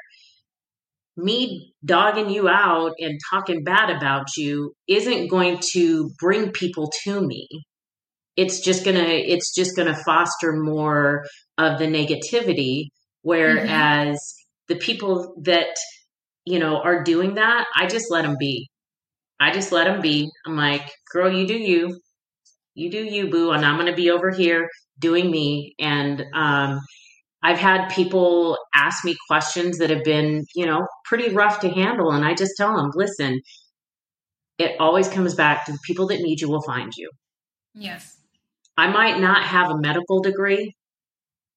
Me 1.16 1.74
dogging 1.86 2.30
you 2.30 2.48
out 2.48 2.94
and 3.00 3.20
talking 3.32 3.64
bad 3.64 3.90
about 3.90 4.26
you 4.38 4.74
isn't 4.88 5.30
going 5.30 5.60
to 5.74 6.10
bring 6.20 6.52
people 6.52 6.92
to 7.04 7.22
me. 7.22 7.48
It's 8.36 8.62
just 8.62 8.86
gonna 8.86 9.04
it's 9.04 9.54
just 9.54 9.76
gonna 9.76 9.96
foster 10.06 10.54
more 10.54 11.26
of 11.58 11.78
the 11.78 11.86
negativity. 11.86 12.86
Whereas 13.22 14.16
mm-hmm. 14.16 14.74
the 14.74 14.80
people 14.80 15.36
that 15.44 15.76
you 16.50 16.58
know, 16.58 16.82
are 16.82 17.04
doing 17.04 17.36
that, 17.36 17.68
I 17.76 17.86
just 17.86 18.10
let 18.10 18.24
them 18.24 18.36
be. 18.40 18.70
I 19.40 19.52
just 19.52 19.72
let 19.72 19.84
them 19.84 20.02
be. 20.02 20.32
I'm 20.48 20.58
like, 20.58 20.82
girl, 21.14 21.32
you 21.32 21.46
do 21.46 21.54
you. 21.54 22.00
You 22.74 22.90
do 22.90 23.04
you, 23.04 23.30
boo. 23.30 23.52
And 23.52 23.64
I'm 23.64 23.76
going 23.76 23.86
to 23.86 23.96
be 23.96 24.10
over 24.10 24.32
here 24.32 24.68
doing 24.98 25.30
me. 25.30 25.76
And 25.80 26.26
um, 26.34 26.80
I've 27.44 27.60
had 27.60 27.90
people 27.90 28.58
ask 28.74 29.06
me 29.06 29.16
questions 29.30 29.78
that 29.78 29.92
have 29.92 30.04
been, 30.04 30.44
you 30.56 30.66
know, 30.66 30.88
pretty 31.06 31.32
rough 31.36 31.60
to 31.60 31.70
handle. 31.70 32.12
And 32.12 32.26
I 32.26 32.34
just 32.34 32.54
tell 32.58 32.76
them, 32.76 32.90
listen, 32.96 33.40
it 34.58 34.72
always 34.80 35.08
comes 35.08 35.36
back 35.36 35.66
to 35.66 35.74
the 35.74 35.80
people 35.86 36.08
that 36.08 36.20
need 36.20 36.42
you 36.42 36.50
will 36.50 36.64
find 36.64 36.92
you. 36.98 37.12
Yes. 37.76 38.18
I 38.76 38.88
might 38.88 39.20
not 39.20 39.44
have 39.44 39.70
a 39.70 39.80
medical 39.80 40.24
degree, 40.24 40.74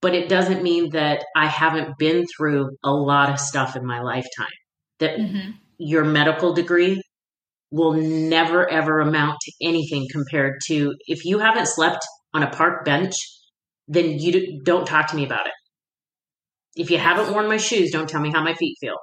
but 0.02 0.14
it 0.14 0.28
doesn't 0.28 0.62
mean 0.62 0.90
that 0.90 1.24
I 1.35 1.46
haven't 1.46 1.96
been 1.96 2.26
through 2.26 2.76
a 2.85 2.90
lot 2.90 3.31
of 3.31 3.40
stuff 3.40 3.74
in 3.74 3.87
my 3.87 4.02
lifetime 4.02 4.48
that 5.03 5.19
mm-hmm. 5.19 5.51
your 5.79 6.05
medical 6.05 6.55
degree 6.55 7.03
will 7.71 7.95
never 7.95 8.69
ever 8.69 9.01
amount 9.01 9.38
to 9.43 9.53
anything 9.61 10.07
compared 10.11 10.61
to 10.67 10.95
if 11.07 11.25
you 11.25 11.38
haven't 11.38 11.67
slept 11.67 12.05
on 12.33 12.43
a 12.43 12.51
park 12.51 12.85
bench, 12.85 13.15
then 13.88 14.19
you 14.19 14.62
don't 14.62 14.87
talk 14.87 15.09
to 15.09 15.17
me 15.17 15.25
about 15.25 15.47
it. 15.47 15.53
If 16.77 16.91
you 16.91 16.99
haven't 16.99 17.33
worn 17.33 17.49
my 17.49 17.59
shoes, 17.59 17.91
don't 17.91 18.09
tell 18.09 18.21
me 18.21 18.33
how 18.33 18.43
my 18.43 18.55
feet 18.55 18.77
feel. 18.81 18.97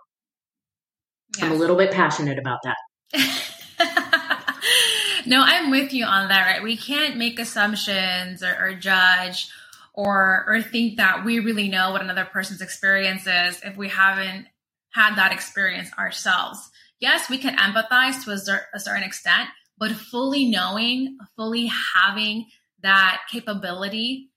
Yes. 1.36 1.46
I'm 1.46 1.52
a 1.52 1.56
little 1.56 1.76
bit 1.76 1.92
passionate 1.92 2.40
about 2.40 2.60
that. 2.64 2.78
no, 5.28 5.44
I'm 5.46 5.70
with 5.70 5.94
you 5.94 6.06
on 6.06 6.30
that, 6.30 6.48
right? 6.48 6.64
We 6.64 6.78
can't 6.78 7.18
make 7.18 7.40
assumptions 7.40 8.42
or, 8.42 8.58
or 8.60 8.74
judge 8.74 9.50
or 9.94 10.46
or 10.48 10.62
think 10.62 10.98
that 10.98 11.26
we 11.26 11.40
really 11.40 11.68
know 11.68 11.92
what 11.92 12.02
another 12.02 12.26
person's 12.26 12.62
experience 12.62 13.28
is 13.28 13.60
if 13.64 13.76
we 13.76 13.90
haven't 13.90 14.48
had 14.94 15.16
that 15.16 15.32
experience 15.32 15.90
ourselves. 15.98 16.70
Yes, 17.00 17.30
we 17.30 17.38
can 17.38 17.56
empathize 17.56 18.24
to 18.26 18.32
a, 18.32 18.80
certain 18.80 19.04
extent, 19.04 19.50
but 19.78 19.92
fully 19.92 20.50
knowing, 20.50 21.18
fully 21.36 21.72
having 21.96 22.46
that 22.82 23.22
capability 23.32 24.30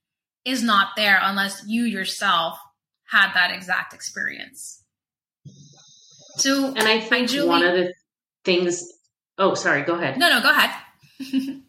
is 0.44 0.62
not 0.62 0.90
there 0.96 1.18
unless 1.22 1.64
you 1.66 1.84
yourself 1.84 2.58
had 3.08 3.32
that 3.34 3.52
exact 3.52 3.92
experience. 3.92 4.82
So, 6.36 6.68
and 6.68 6.88
I 6.88 7.00
think 7.00 7.28
Julie, 7.28 7.48
one 7.48 7.64
of 7.64 7.74
the 7.74 7.92
things, 8.44 8.84
oh, 9.38 9.54
sorry, 9.54 9.82
go 9.82 9.94
ahead. 9.94 10.18
No, 10.18 10.28
no, 10.28 10.40
go 10.40 10.50
ahead. 10.50 10.70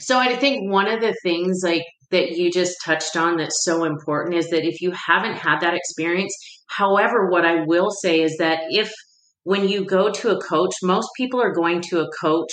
so, 0.00 0.18
I 0.18 0.36
think 0.36 0.70
one 0.70 0.88
of 0.88 1.00
the 1.00 1.14
things 1.22 1.60
like 1.62 1.84
that 2.10 2.32
you 2.32 2.50
just 2.50 2.78
touched 2.84 3.16
on 3.16 3.36
that's 3.36 3.64
so 3.64 3.84
important 3.84 4.36
is 4.36 4.50
that 4.50 4.64
if 4.64 4.80
you 4.80 4.90
haven't 4.90 5.36
had 5.36 5.60
that 5.60 5.74
experience, 5.74 6.34
However, 6.76 7.28
what 7.30 7.44
I 7.44 7.64
will 7.66 7.90
say 7.90 8.20
is 8.20 8.36
that 8.38 8.60
if 8.70 8.92
when 9.44 9.68
you 9.68 9.84
go 9.84 10.10
to 10.10 10.36
a 10.36 10.40
coach, 10.40 10.74
most 10.82 11.08
people 11.16 11.40
are 11.42 11.52
going 11.52 11.80
to 11.90 12.00
a 12.00 12.10
coach 12.20 12.52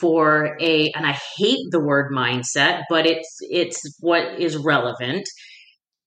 for 0.00 0.56
a 0.60 0.90
and 0.94 1.06
I 1.06 1.18
hate 1.38 1.70
the 1.70 1.80
word 1.80 2.12
mindset, 2.12 2.82
but 2.90 3.06
it's 3.06 3.36
it's 3.40 3.80
what 4.00 4.40
is 4.40 4.56
relevant. 4.56 5.26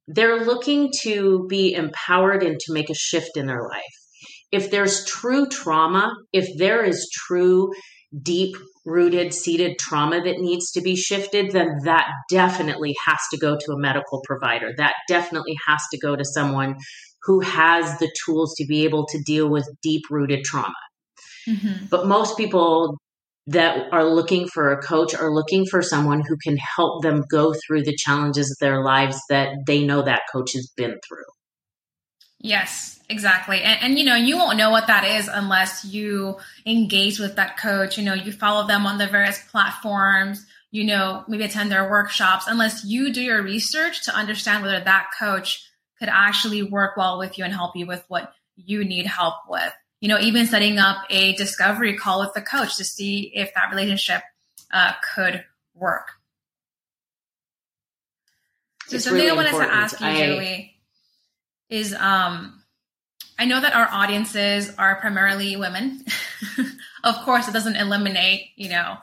they're 0.08 0.44
looking 0.44 0.92
to 1.02 1.46
be 1.50 1.74
empowered 1.74 2.44
and 2.44 2.60
to 2.60 2.74
make 2.74 2.90
a 2.90 2.96
shift 2.96 3.38
in 3.38 3.46
their 3.46 3.62
life. 3.62 3.96
If 4.52 4.72
there's 4.72 5.06
true 5.06 5.48
trauma, 5.48 6.12
if 6.34 6.48
there 6.58 6.84
is 6.84 7.10
true 7.14 7.72
deep 8.24 8.56
rooted, 8.86 9.34
seated 9.36 9.78
trauma 9.80 10.20
that 10.22 10.40
needs 10.40 10.72
to 10.72 10.82
be 10.82 10.96
shifted, 10.96 11.52
then 11.52 11.78
that 11.84 12.08
definitely 12.30 12.96
has 13.06 13.20
to 13.32 13.38
go 13.38 13.56
to 13.56 13.72
a 13.74 13.80
medical 13.80 14.22
provider. 14.26 14.72
That 14.78 14.96
definitely 15.08 15.56
has 15.68 15.82
to 15.92 16.00
go 16.00 16.16
to 16.16 16.26
someone 16.26 16.76
who 17.24 17.40
has 17.42 17.98
the 18.00 18.12
tools 18.26 18.54
to 18.58 18.66
be 18.66 18.86
able 18.86 19.06
to 19.08 19.22
deal 19.22 19.50
with 19.50 19.70
deep 19.82 20.04
rooted 20.10 20.44
trauma. 20.44 20.74
Mm-hmm. 21.48 21.86
But 21.90 22.08
most 22.08 22.38
people 22.38 22.98
that 23.48 23.92
are 23.92 24.06
looking 24.06 24.48
for 24.48 24.72
a 24.72 24.82
coach 24.82 25.16
are 25.16 25.34
looking 25.34 25.66
for 25.66 25.82
someone 25.82 26.22
who 26.22 26.38
can 26.44 26.56
help 26.58 27.02
them 27.02 27.24
go 27.32 27.54
through 27.66 27.84
the 27.84 27.96
challenges 27.96 28.52
of 28.52 28.58
their 28.60 28.84
lives 28.84 29.20
that 29.30 29.50
they 29.66 29.84
know 29.84 30.04
that 30.04 30.22
coach 30.32 30.54
has 30.54 30.72
been 30.78 30.96
through. 31.08 31.24
Yes, 32.42 33.00
exactly. 33.10 33.62
And, 33.62 33.80
and, 33.82 34.00
you 34.00 34.06
know, 34.06 34.16
you 34.16 34.38
won't 34.38 34.58
know 34.58 34.70
what 34.70 34.88
that 34.88 35.04
is 35.04 35.28
unless 35.28 35.84
you 35.84 36.38
engage 36.66 37.20
with 37.20 37.36
that 37.36 37.58
coach. 37.58 37.98
You 37.98 38.06
know, 38.06 38.14
you 38.14 38.32
follow 38.32 38.68
them 38.68 38.86
on 38.86 38.98
the 38.98 39.08
various 39.08 39.42
platforms, 39.50 40.46
you 40.72 40.86
know, 40.86 41.26
maybe 41.28 41.44
attend 41.44 41.72
their 41.72 41.90
workshops, 41.90 42.46
unless 42.48 42.86
you 42.86 43.12
do 43.12 43.22
your 43.22 43.42
research 43.42 44.06
to 44.06 44.16
understand 44.16 44.64
whether 44.64 44.80
that 44.80 45.08
coach 45.20 45.66
could 46.00 46.10
actually 46.10 46.64
work 46.64 46.98
well 46.98 47.20
with 47.20 47.38
you 47.38 47.44
and 47.44 47.54
help 47.54 47.76
you 47.76 47.86
with 47.86 48.04
what 48.08 48.34
you 48.56 48.84
need 48.84 49.06
help 49.06 49.36
with. 49.48 49.74
You 50.02 50.10
know, 50.10 50.20
even 50.20 50.48
setting 50.48 50.80
up 50.80 51.04
a 51.10 51.34
discovery 51.36 51.98
call 51.98 52.22
with 52.22 52.34
the 52.34 52.42
coach 52.42 52.78
to 52.78 52.86
see 52.86 53.32
if 53.36 53.54
that 53.54 53.70
relationship 53.70 54.22
uh, 54.74 54.94
could 55.14 55.44
work. 55.76 56.12
So 58.88 58.96
it's 58.96 59.06
something 59.06 59.20
really 59.20 59.32
I 59.32 59.36
wanted 59.36 59.50
important. 59.50 59.72
to 59.72 59.78
ask 59.78 60.00
you, 60.00 60.08
I, 60.08 60.26
Julie 60.26 60.76
is 61.70 61.94
um, 61.94 62.64
I 63.38 63.46
know 63.46 63.62
that 63.62 63.74
our 63.74 63.88
audiences 63.92 64.74
are 64.78 64.96
primarily 65.00 65.56
women. 65.56 66.04
of 67.04 67.16
course, 67.24 67.48
it 67.48 67.54
doesn't 67.54 67.76
eliminate, 67.76 68.50
you 68.56 68.70
know, 68.70 68.98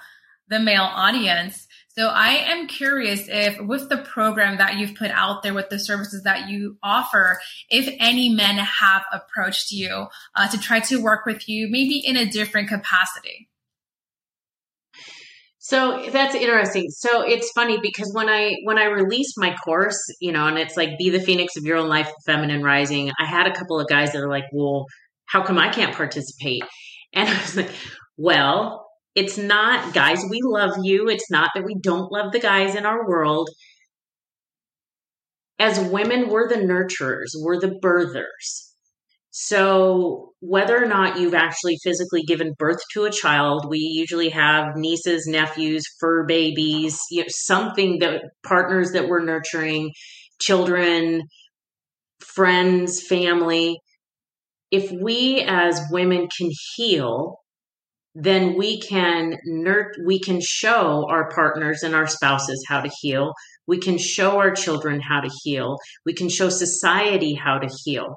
the 0.48 0.58
male 0.58 0.82
audience. 0.82 1.65
So 1.98 2.08
I 2.08 2.50
am 2.50 2.66
curious 2.66 3.26
if 3.26 3.58
with 3.58 3.88
the 3.88 3.96
program 3.96 4.58
that 4.58 4.76
you've 4.76 4.94
put 4.94 5.10
out 5.10 5.42
there 5.42 5.54
with 5.54 5.70
the 5.70 5.78
services 5.78 6.24
that 6.24 6.46
you 6.46 6.76
offer, 6.82 7.40
if 7.70 7.88
any 7.98 8.28
men 8.28 8.56
have 8.56 9.04
approached 9.10 9.72
you 9.72 10.08
uh, 10.34 10.48
to 10.48 10.58
try 10.58 10.80
to 10.80 11.02
work 11.02 11.24
with 11.24 11.48
you, 11.48 11.68
maybe 11.70 11.98
in 11.98 12.18
a 12.18 12.26
different 12.26 12.68
capacity. 12.68 13.48
So 15.58 16.10
that's 16.12 16.34
interesting. 16.34 16.90
So 16.90 17.22
it's 17.22 17.50
funny 17.52 17.78
because 17.80 18.12
when 18.14 18.28
I 18.28 18.56
when 18.64 18.78
I 18.78 18.84
released 18.84 19.34
my 19.38 19.56
course, 19.64 19.98
you 20.20 20.32
know, 20.32 20.46
and 20.46 20.58
it's 20.58 20.76
like 20.76 20.98
be 20.98 21.08
the 21.08 21.18
phoenix 21.18 21.56
of 21.56 21.64
your 21.64 21.78
own 21.78 21.88
life, 21.88 22.12
feminine 22.26 22.62
rising. 22.62 23.10
I 23.18 23.24
had 23.24 23.46
a 23.46 23.54
couple 23.54 23.80
of 23.80 23.88
guys 23.88 24.12
that 24.12 24.20
are 24.20 24.28
like, 24.28 24.44
"Well, 24.52 24.86
how 25.24 25.42
come 25.42 25.58
I 25.58 25.70
can't 25.70 25.96
participate?" 25.96 26.62
And 27.14 27.28
I 27.28 27.40
was 27.40 27.56
like, 27.56 27.70
"Well, 28.16 28.85
it's 29.16 29.38
not 29.38 29.94
guys, 29.94 30.22
we 30.28 30.40
love 30.44 30.72
you. 30.82 31.08
It's 31.08 31.30
not 31.30 31.50
that 31.54 31.64
we 31.64 31.74
don't 31.80 32.12
love 32.12 32.32
the 32.32 32.38
guys 32.38 32.74
in 32.74 32.84
our 32.84 33.08
world. 33.08 33.48
As 35.58 35.80
women, 35.80 36.28
we're 36.28 36.48
the 36.48 36.56
nurturers, 36.56 37.30
we're 37.34 37.58
the 37.58 37.78
birthers. 37.82 38.66
So, 39.30 40.32
whether 40.40 40.82
or 40.82 40.86
not 40.86 41.18
you've 41.18 41.34
actually 41.34 41.78
physically 41.82 42.22
given 42.22 42.54
birth 42.58 42.80
to 42.92 43.04
a 43.04 43.10
child, 43.10 43.66
we 43.68 43.78
usually 43.78 44.28
have 44.30 44.76
nieces, 44.76 45.26
nephews, 45.26 45.84
fur 45.98 46.26
babies, 46.26 46.98
you 47.10 47.22
know, 47.22 47.28
something 47.28 47.98
that 48.00 48.22
partners 48.46 48.92
that 48.92 49.08
we're 49.08 49.24
nurturing, 49.24 49.92
children, 50.40 51.22
friends, 52.20 53.02
family. 53.06 53.78
If 54.70 54.90
we 54.90 55.40
as 55.40 55.82
women 55.90 56.28
can 56.36 56.50
heal, 56.74 57.38
then 58.18 58.56
we 58.56 58.80
can 58.80 59.36
nurt 59.44 59.94
we 60.06 60.18
can 60.18 60.40
show 60.40 61.06
our 61.10 61.30
partners 61.30 61.82
and 61.82 61.94
our 61.94 62.06
spouses 62.06 62.64
how 62.66 62.80
to 62.80 62.90
heal. 63.02 63.32
We 63.66 63.78
can 63.78 63.98
show 63.98 64.38
our 64.38 64.52
children 64.52 65.00
how 65.00 65.20
to 65.20 65.30
heal. 65.42 65.76
We 66.06 66.14
can 66.14 66.30
show 66.30 66.48
society 66.48 67.34
how 67.34 67.58
to 67.58 67.68
heal. 67.84 68.16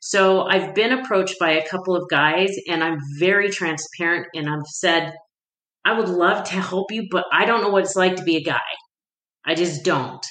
So 0.00 0.42
I've 0.42 0.74
been 0.74 0.92
approached 0.92 1.36
by 1.38 1.52
a 1.52 1.68
couple 1.68 1.94
of 1.94 2.08
guys 2.10 2.50
and 2.68 2.82
I'm 2.82 2.98
very 3.18 3.50
transparent 3.50 4.26
and 4.34 4.48
I've 4.48 4.66
said, 4.66 5.12
I 5.84 5.96
would 5.96 6.08
love 6.08 6.44
to 6.48 6.54
help 6.54 6.90
you, 6.90 7.06
but 7.10 7.24
I 7.32 7.44
don't 7.44 7.62
know 7.62 7.70
what 7.70 7.84
it's 7.84 7.96
like 7.96 8.16
to 8.16 8.24
be 8.24 8.36
a 8.36 8.42
guy. 8.42 8.58
I 9.44 9.54
just 9.54 9.84
don't. 9.84 10.24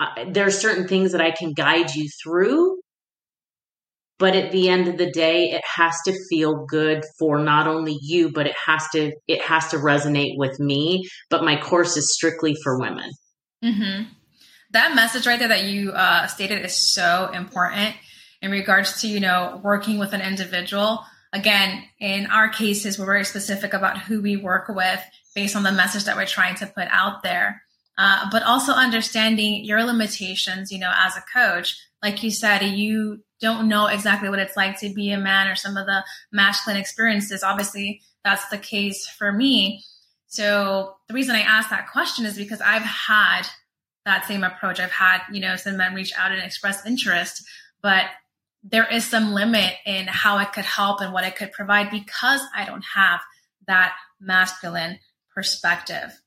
Uh, 0.00 0.24
there 0.30 0.46
are 0.46 0.50
certain 0.50 0.88
things 0.88 1.12
that 1.12 1.20
I 1.20 1.32
can 1.32 1.52
guide 1.52 1.94
you 1.94 2.08
through, 2.22 2.77
but 4.18 4.34
at 4.34 4.50
the 4.50 4.68
end 4.68 4.88
of 4.88 4.98
the 4.98 5.10
day, 5.10 5.50
it 5.50 5.62
has 5.76 5.96
to 6.04 6.18
feel 6.28 6.66
good 6.66 7.04
for 7.18 7.38
not 7.38 7.68
only 7.68 7.96
you, 8.02 8.30
but 8.32 8.46
it 8.46 8.56
has 8.66 8.86
to 8.92 9.12
it 9.26 9.42
has 9.42 9.68
to 9.68 9.76
resonate 9.76 10.36
with 10.36 10.58
me. 10.58 11.08
But 11.30 11.44
my 11.44 11.60
course 11.60 11.96
is 11.96 12.12
strictly 12.12 12.56
for 12.62 12.78
women. 12.78 13.10
Mm-hmm. 13.64 14.04
That 14.72 14.94
message 14.94 15.26
right 15.26 15.38
there 15.38 15.48
that 15.48 15.64
you 15.64 15.92
uh, 15.92 16.26
stated 16.26 16.64
is 16.64 16.76
so 16.76 17.30
important 17.32 17.94
in 18.42 18.50
regards 18.50 19.00
to, 19.00 19.08
you 19.08 19.20
know, 19.20 19.60
working 19.64 19.98
with 19.98 20.12
an 20.12 20.20
individual. 20.20 21.04
Again, 21.32 21.84
in 22.00 22.26
our 22.26 22.48
cases, 22.48 22.98
we're 22.98 23.06
very 23.06 23.24
specific 23.24 23.72
about 23.74 23.98
who 23.98 24.20
we 24.20 24.36
work 24.36 24.68
with 24.68 25.00
based 25.34 25.56
on 25.56 25.62
the 25.62 25.72
message 25.72 26.04
that 26.04 26.16
we're 26.16 26.26
trying 26.26 26.56
to 26.56 26.66
put 26.66 26.88
out 26.90 27.22
there. 27.22 27.62
Uh, 27.96 28.28
but 28.30 28.44
also 28.44 28.72
understanding 28.72 29.64
your 29.64 29.82
limitations, 29.82 30.70
you 30.70 30.78
know, 30.78 30.92
as 30.94 31.16
a 31.16 31.24
coach. 31.34 31.76
Like 32.02 32.22
you 32.22 32.30
said, 32.30 32.62
you 32.62 33.22
don't 33.40 33.68
know 33.68 33.86
exactly 33.86 34.28
what 34.28 34.38
it's 34.38 34.56
like 34.56 34.78
to 34.80 34.92
be 34.92 35.10
a 35.10 35.18
man 35.18 35.48
or 35.48 35.54
some 35.54 35.76
of 35.76 35.86
the 35.86 36.04
masculine 36.32 36.80
experiences. 36.80 37.42
Obviously, 37.42 38.02
that's 38.24 38.48
the 38.48 38.58
case 38.58 39.06
for 39.06 39.32
me. 39.32 39.82
So 40.26 40.96
the 41.08 41.14
reason 41.14 41.36
I 41.36 41.40
asked 41.40 41.70
that 41.70 41.90
question 41.90 42.26
is 42.26 42.36
because 42.36 42.60
I've 42.60 42.82
had 42.82 43.42
that 44.04 44.26
same 44.26 44.44
approach. 44.44 44.80
I've 44.80 44.90
had, 44.90 45.20
you 45.32 45.40
know, 45.40 45.56
some 45.56 45.76
men 45.76 45.94
reach 45.94 46.12
out 46.16 46.32
and 46.32 46.42
express 46.42 46.84
interest, 46.84 47.42
but 47.82 48.06
there 48.62 48.86
is 48.86 49.04
some 49.04 49.32
limit 49.32 49.72
in 49.86 50.06
how 50.06 50.38
it 50.38 50.52
could 50.52 50.64
help 50.64 51.00
and 51.00 51.12
what 51.12 51.24
it 51.24 51.36
could 51.36 51.52
provide 51.52 51.90
because 51.90 52.40
I 52.54 52.64
don't 52.64 52.84
have 52.94 53.20
that 53.66 53.94
masculine 54.20 54.98
perspective. 55.34 56.20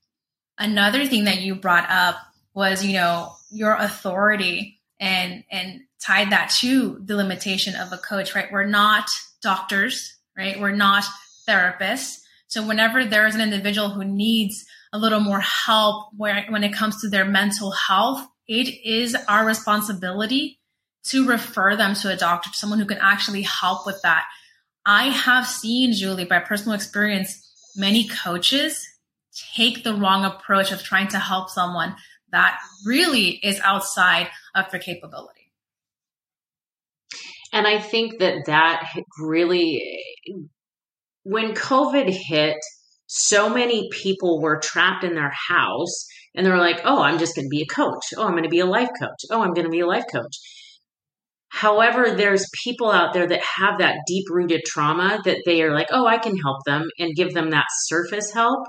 Another 0.58 1.06
thing 1.06 1.24
that 1.24 1.40
you 1.40 1.54
brought 1.54 1.88
up 1.90 2.16
was, 2.54 2.84
you 2.84 2.94
know, 2.94 3.32
your 3.50 3.74
authority 3.74 4.80
and 5.02 5.42
and 5.50 5.80
tied 6.00 6.30
that 6.30 6.54
to 6.60 6.98
the 7.04 7.16
limitation 7.16 7.74
of 7.74 7.92
a 7.92 7.98
coach, 7.98 8.34
right? 8.34 8.50
We're 8.50 8.64
not 8.64 9.10
doctors, 9.42 10.16
right? 10.36 10.58
We're 10.58 10.70
not 10.70 11.04
therapists. 11.46 12.20
So 12.46 12.66
whenever 12.66 13.04
there 13.04 13.26
is 13.26 13.34
an 13.34 13.40
individual 13.40 13.90
who 13.90 14.04
needs 14.04 14.64
a 14.92 14.98
little 14.98 15.20
more 15.20 15.40
help 15.40 16.10
where, 16.16 16.46
when 16.48 16.62
it 16.62 16.72
comes 16.72 17.00
to 17.00 17.08
their 17.08 17.24
mental 17.24 17.72
health, 17.72 18.26
it 18.46 18.68
is 18.84 19.16
our 19.28 19.44
responsibility 19.44 20.60
to 21.06 21.26
refer 21.26 21.74
them 21.76 21.94
to 21.96 22.10
a 22.10 22.16
doctor, 22.16 22.50
to 22.50 22.56
someone 22.56 22.78
who 22.78 22.86
can 22.86 22.98
actually 23.00 23.42
help 23.42 23.84
with 23.84 24.00
that. 24.02 24.24
I 24.86 25.06
have 25.06 25.46
seen, 25.46 25.94
Julie, 25.94 26.26
by 26.26 26.38
personal 26.38 26.76
experience, 26.76 27.50
many 27.74 28.06
coaches 28.06 28.86
take 29.56 29.82
the 29.82 29.94
wrong 29.94 30.24
approach 30.24 30.70
of 30.70 30.82
trying 30.82 31.08
to 31.08 31.18
help 31.18 31.48
someone 31.50 31.96
that 32.32 32.58
really 32.84 33.38
is 33.42 33.60
outside 33.60 34.28
of 34.54 34.70
their 34.70 34.80
capability. 34.80 35.52
And 37.52 37.66
I 37.66 37.78
think 37.78 38.18
that 38.18 38.46
that 38.46 38.88
really, 39.20 40.02
when 41.22 41.54
COVID 41.54 42.10
hit, 42.10 42.56
so 43.06 43.50
many 43.50 43.90
people 43.92 44.40
were 44.40 44.58
trapped 44.58 45.04
in 45.04 45.14
their 45.14 45.32
house 45.48 46.06
and 46.34 46.46
they're 46.46 46.56
like, 46.56 46.80
oh, 46.84 47.02
I'm 47.02 47.18
just 47.18 47.36
going 47.36 47.44
to 47.44 47.50
be 47.50 47.60
a 47.60 47.74
coach. 47.74 48.04
Oh, 48.16 48.24
I'm 48.24 48.32
going 48.32 48.44
to 48.44 48.48
be 48.48 48.60
a 48.60 48.66
life 48.66 48.88
coach. 48.98 49.20
Oh, 49.30 49.42
I'm 49.42 49.52
going 49.52 49.66
to 49.66 49.70
be 49.70 49.80
a 49.80 49.86
life 49.86 50.04
coach. 50.10 50.38
However, 51.50 52.14
there's 52.16 52.48
people 52.64 52.90
out 52.90 53.12
there 53.12 53.26
that 53.26 53.42
have 53.58 53.78
that 53.78 53.98
deep 54.06 54.24
rooted 54.30 54.62
trauma 54.64 55.20
that 55.26 55.42
they 55.44 55.60
are 55.60 55.74
like, 55.74 55.88
oh, 55.90 56.06
I 56.06 56.16
can 56.16 56.38
help 56.38 56.64
them 56.64 56.88
and 56.98 57.14
give 57.14 57.34
them 57.34 57.50
that 57.50 57.66
surface 57.84 58.32
help. 58.32 58.60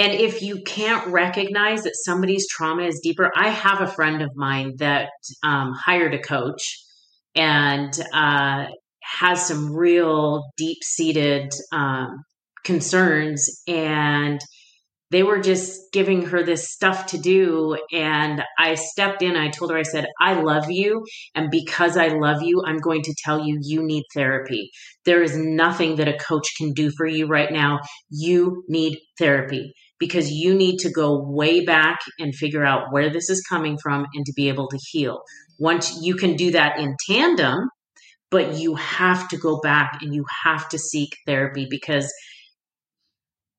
And 0.00 0.14
if 0.14 0.40
you 0.40 0.62
can't 0.62 1.06
recognize 1.08 1.82
that 1.82 1.94
somebody's 1.94 2.48
trauma 2.48 2.84
is 2.84 3.00
deeper, 3.02 3.30
I 3.36 3.50
have 3.50 3.82
a 3.82 3.86
friend 3.86 4.22
of 4.22 4.30
mine 4.34 4.76
that 4.78 5.10
um, 5.44 5.74
hired 5.74 6.14
a 6.14 6.18
coach 6.18 6.82
and 7.34 7.92
uh, 8.14 8.64
has 9.02 9.46
some 9.46 9.76
real 9.76 10.44
deep 10.56 10.78
seated 10.82 11.52
um, 11.70 12.24
concerns. 12.64 13.62
And 13.68 14.40
they 15.10 15.22
were 15.22 15.38
just 15.38 15.92
giving 15.92 16.24
her 16.26 16.42
this 16.42 16.72
stuff 16.72 17.04
to 17.08 17.18
do. 17.18 17.76
And 17.92 18.42
I 18.58 18.76
stepped 18.76 19.20
in. 19.20 19.36
I 19.36 19.50
told 19.50 19.70
her, 19.70 19.76
I 19.76 19.82
said, 19.82 20.06
I 20.18 20.40
love 20.40 20.70
you. 20.70 21.04
And 21.34 21.50
because 21.50 21.98
I 21.98 22.08
love 22.08 22.42
you, 22.42 22.62
I'm 22.66 22.78
going 22.78 23.02
to 23.02 23.14
tell 23.22 23.44
you, 23.46 23.58
you 23.60 23.82
need 23.82 24.04
therapy. 24.14 24.70
There 25.04 25.22
is 25.22 25.36
nothing 25.36 25.96
that 25.96 26.08
a 26.08 26.16
coach 26.16 26.46
can 26.56 26.72
do 26.72 26.90
for 26.90 27.04
you 27.04 27.26
right 27.26 27.52
now. 27.52 27.80
You 28.08 28.64
need 28.66 28.98
therapy 29.18 29.74
because 30.00 30.32
you 30.32 30.54
need 30.54 30.78
to 30.78 30.90
go 30.90 31.22
way 31.22 31.64
back 31.64 32.00
and 32.18 32.34
figure 32.34 32.64
out 32.64 32.90
where 32.90 33.10
this 33.10 33.30
is 33.30 33.44
coming 33.48 33.78
from 33.80 34.06
and 34.14 34.26
to 34.26 34.32
be 34.34 34.48
able 34.48 34.66
to 34.68 34.78
heal. 34.90 35.20
Once 35.58 36.00
you 36.02 36.16
can 36.16 36.34
do 36.34 36.50
that 36.50 36.80
in 36.80 36.96
tandem, 37.06 37.68
but 38.30 38.54
you 38.54 38.74
have 38.76 39.28
to 39.28 39.36
go 39.36 39.60
back 39.60 39.98
and 40.00 40.14
you 40.14 40.24
have 40.44 40.68
to 40.70 40.78
seek 40.78 41.10
therapy 41.26 41.66
because 41.68 42.10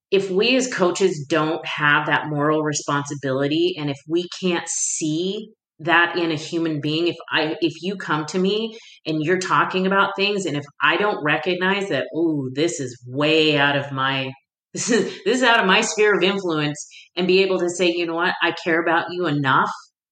if 0.09 0.29
we 0.29 0.55
as 0.57 0.71
coaches 0.71 1.25
don't 1.29 1.65
have 1.65 2.07
that 2.07 2.27
moral 2.27 2.63
responsibility 2.63 3.75
and 3.77 3.89
if 3.89 3.97
we 4.07 4.27
can't 4.41 4.67
see 4.67 5.51
that 5.79 6.17
in 6.17 6.31
a 6.31 6.35
human 6.35 6.79
being 6.79 7.07
if 7.07 7.15
i 7.31 7.55
if 7.61 7.73
you 7.81 7.95
come 7.95 8.25
to 8.25 8.37
me 8.37 8.77
and 9.05 9.23
you're 9.23 9.39
talking 9.39 9.87
about 9.87 10.15
things 10.15 10.45
and 10.45 10.55
if 10.55 10.63
i 10.81 10.95
don't 10.95 11.23
recognize 11.23 11.89
that 11.89 12.05
oh 12.13 12.49
this 12.53 12.79
is 12.79 13.01
way 13.07 13.57
out 13.57 13.75
of 13.75 13.91
my 13.91 14.31
this 14.73 14.89
is 14.89 15.19
this 15.25 15.37
is 15.37 15.43
out 15.43 15.59
of 15.59 15.65
my 15.65 15.81
sphere 15.81 16.15
of 16.15 16.23
influence 16.23 16.87
and 17.15 17.27
be 17.27 17.41
able 17.41 17.59
to 17.59 17.69
say 17.69 17.91
you 17.91 18.05
know 18.05 18.15
what? 18.15 18.33
I 18.41 18.53
care 18.63 18.81
about 18.81 19.07
you 19.11 19.27
enough 19.27 19.69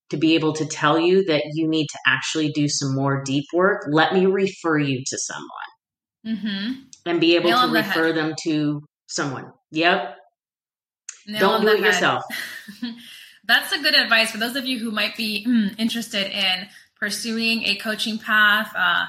to 0.09 0.17
be 0.17 0.35
able 0.35 0.53
to 0.53 0.65
tell 0.65 0.99
you 0.99 1.23
that 1.25 1.43
you 1.53 1.67
need 1.67 1.85
to 1.87 1.99
actually 2.07 2.51
do 2.51 2.67
some 2.67 2.95
more 2.95 3.23
deep 3.23 3.45
work. 3.53 3.85
Let 3.89 4.13
me 4.13 4.25
refer 4.25 4.79
you 4.79 5.03
to 5.05 5.17
someone. 5.17 5.49
Mm-hmm. 6.27 6.71
and 7.05 7.21
be 7.21 7.37
able 7.37 7.49
Nail 7.49 7.67
to 7.67 7.73
refer 7.73 8.07
the 8.07 8.13
them 8.13 8.35
to 8.43 8.81
someone. 9.07 9.53
Yep. 9.71 10.17
Nail 11.27 11.39
don't 11.39 11.61
do 11.61 11.69
it 11.69 11.79
head. 11.79 11.85
yourself. 11.85 12.23
That's 13.45 13.71
a 13.71 13.79
good 13.81 13.95
advice 13.95 14.31
for 14.31 14.37
those 14.37 14.57
of 14.57 14.65
you 14.65 14.79
who 14.79 14.91
might 14.91 15.15
be 15.15 15.45
mm, 15.47 15.73
interested 15.79 16.27
in 16.27 16.67
pursuing 16.99 17.63
a 17.63 17.75
coaching 17.77 18.19
path, 18.19 18.73
uh, 18.77 19.05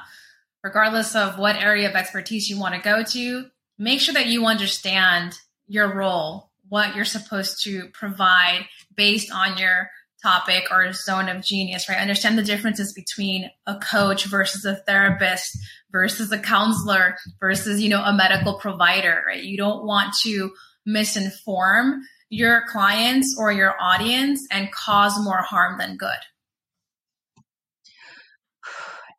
regardless 0.63 1.17
of 1.17 1.37
what 1.37 1.57
area 1.57 1.89
of 1.89 1.97
expertise 1.97 2.49
you 2.49 2.59
want 2.59 2.75
to 2.77 2.81
go 2.81 3.03
to. 3.03 3.47
Make 3.81 4.01
sure 4.01 4.13
that 4.13 4.27
you 4.27 4.45
understand 4.45 5.33
your 5.67 5.95
role, 5.95 6.51
what 6.69 6.95
you're 6.95 7.07
supposed 7.07 7.65
to 7.65 7.89
provide 7.95 8.67
based 8.95 9.33
on 9.33 9.57
your 9.57 9.89
topic 10.23 10.65
or 10.71 10.93
zone 10.93 11.31
of 11.31 11.43
genius, 11.43 11.89
right? 11.89 11.97
Understand 11.97 12.37
the 12.37 12.43
differences 12.43 12.93
between 12.93 13.51
a 13.67 13.79
coach 13.79 14.27
versus 14.27 14.67
a 14.67 14.77
therapist 14.77 15.57
versus 15.91 16.31
a 16.31 16.39
counselor 16.39 17.17
versus, 17.41 17.81
you 17.81 17.89
know, 17.89 18.05
a 18.05 18.13
medical 18.13 18.59
provider, 18.59 19.25
right? 19.27 19.43
You 19.43 19.57
don't 19.57 19.87
want 19.87 20.13
to 20.25 20.53
misinform 20.87 22.01
your 22.29 22.65
clients 22.69 23.35
or 23.39 23.51
your 23.51 23.81
audience 23.81 24.47
and 24.51 24.71
cause 24.73 25.19
more 25.25 25.41
harm 25.41 25.79
than 25.79 25.97
good 25.97 26.19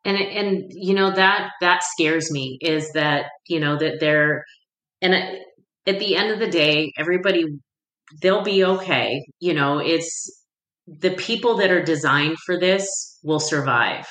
and 0.04 0.16
and 0.16 0.64
you 0.70 0.94
know 0.94 1.10
that 1.10 1.50
that 1.60 1.82
scares 1.82 2.30
me 2.30 2.58
is 2.60 2.90
that 2.92 3.26
you 3.48 3.60
know 3.60 3.76
that 3.76 3.98
they're 4.00 4.44
and 5.00 5.14
at 5.14 5.98
the 5.98 6.16
end 6.16 6.30
of 6.30 6.38
the 6.38 6.50
day 6.50 6.92
everybody 6.98 7.44
they'll 8.20 8.42
be 8.42 8.64
okay 8.64 9.24
you 9.40 9.54
know 9.54 9.78
it's 9.78 10.44
the 10.86 11.12
people 11.12 11.56
that 11.56 11.70
are 11.70 11.82
designed 11.82 12.36
for 12.44 12.58
this 12.58 13.18
will 13.22 13.40
survive 13.40 14.06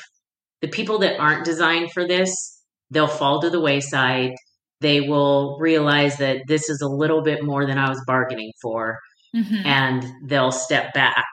the 0.61 0.67
people 0.67 0.99
that 0.99 1.19
aren't 1.19 1.45
designed 1.45 1.91
for 1.91 2.07
this 2.07 2.61
they'll 2.89 3.07
fall 3.07 3.41
to 3.41 3.49
the 3.49 3.59
wayside 3.59 4.31
they 4.81 5.01
will 5.01 5.57
realize 5.59 6.17
that 6.17 6.41
this 6.47 6.67
is 6.69 6.81
a 6.81 6.87
little 6.87 7.21
bit 7.21 7.43
more 7.43 7.65
than 7.67 7.77
I 7.77 7.87
was 7.87 8.01
bargaining 8.05 8.51
for 8.61 8.97
mm-hmm. 9.35 9.65
and 9.65 10.05
they'll 10.25 10.51
step 10.51 10.93
back. 10.93 11.25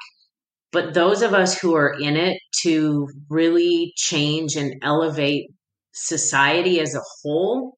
But 0.70 0.94
those 0.94 1.22
of 1.22 1.32
us 1.32 1.58
who 1.58 1.74
are 1.74 1.94
in 1.98 2.16
it 2.16 2.38
to 2.62 3.08
really 3.30 3.92
change 3.96 4.54
and 4.54 4.74
elevate 4.82 5.50
society 5.92 6.80
as 6.80 6.94
a 6.94 7.02
whole, 7.22 7.76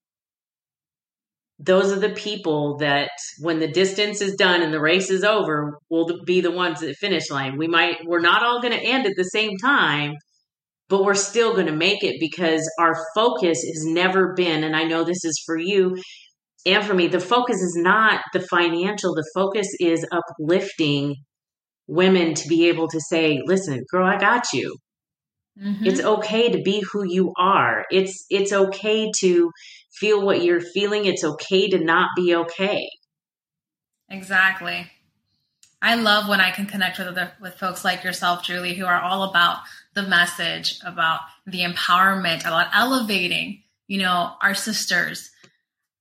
those 1.58 1.92
are 1.92 2.00
the 2.00 2.14
people 2.14 2.78
that 2.78 3.10
when 3.40 3.60
the 3.60 3.68
distance 3.68 4.20
is 4.20 4.34
done 4.34 4.62
and 4.62 4.72
the 4.72 4.80
race 4.80 5.10
is 5.10 5.22
over 5.22 5.78
will 5.88 6.24
be 6.24 6.40
the 6.40 6.50
ones 6.50 6.82
at 6.82 6.88
the 6.88 6.94
finish 6.94 7.30
line. 7.30 7.58
We 7.58 7.68
might, 7.68 7.98
we're 8.06 8.20
not 8.20 8.42
all 8.42 8.60
going 8.60 8.72
to 8.72 8.82
end 8.82 9.06
at 9.06 9.12
the 9.16 9.24
same 9.24 9.56
time, 9.58 10.14
but 10.88 11.04
we're 11.04 11.14
still 11.14 11.52
going 11.52 11.66
to 11.66 11.76
make 11.76 12.02
it 12.02 12.16
because 12.18 12.68
our 12.80 12.96
focus 13.14 13.58
has 13.62 13.84
never 13.84 14.32
been, 14.34 14.64
and 14.64 14.74
I 14.74 14.84
know 14.84 15.04
this 15.04 15.24
is 15.24 15.40
for 15.46 15.56
you 15.56 15.96
and 16.66 16.84
for 16.84 16.94
me, 16.94 17.06
the 17.06 17.20
focus 17.20 17.56
is 17.56 17.74
not 17.76 18.20
the 18.32 18.40
financial, 18.40 19.14
the 19.14 19.28
focus 19.34 19.66
is 19.80 20.06
uplifting 20.12 21.16
women 21.90 22.34
to 22.34 22.48
be 22.48 22.68
able 22.68 22.88
to 22.88 23.00
say, 23.00 23.42
listen, 23.44 23.84
girl, 23.90 24.06
I 24.06 24.16
got 24.16 24.52
you. 24.52 24.76
Mm-hmm. 25.60 25.86
It's 25.86 26.00
okay 26.00 26.50
to 26.52 26.62
be 26.62 26.82
who 26.92 27.04
you 27.04 27.34
are. 27.36 27.84
It's 27.90 28.24
it's 28.30 28.52
okay 28.52 29.10
to 29.18 29.50
feel 29.92 30.24
what 30.24 30.42
you're 30.42 30.60
feeling. 30.60 31.04
It's 31.04 31.24
okay 31.24 31.68
to 31.68 31.78
not 31.78 32.10
be 32.16 32.34
okay. 32.34 32.88
Exactly. 34.08 34.90
I 35.82 35.96
love 35.96 36.28
when 36.28 36.40
I 36.40 36.50
can 36.50 36.66
connect 36.66 36.98
with 36.98 37.08
other, 37.08 37.32
with 37.40 37.54
folks 37.54 37.84
like 37.84 38.04
yourself, 38.04 38.44
Julie, 38.44 38.74
who 38.74 38.84
are 38.84 39.00
all 39.00 39.24
about 39.24 39.58
the 39.94 40.02
message, 40.02 40.78
about 40.84 41.20
the 41.46 41.60
empowerment, 41.60 42.40
about 42.40 42.68
elevating, 42.72 43.62
you 43.88 43.98
know, 43.98 44.34
our 44.42 44.54
sisters, 44.54 45.30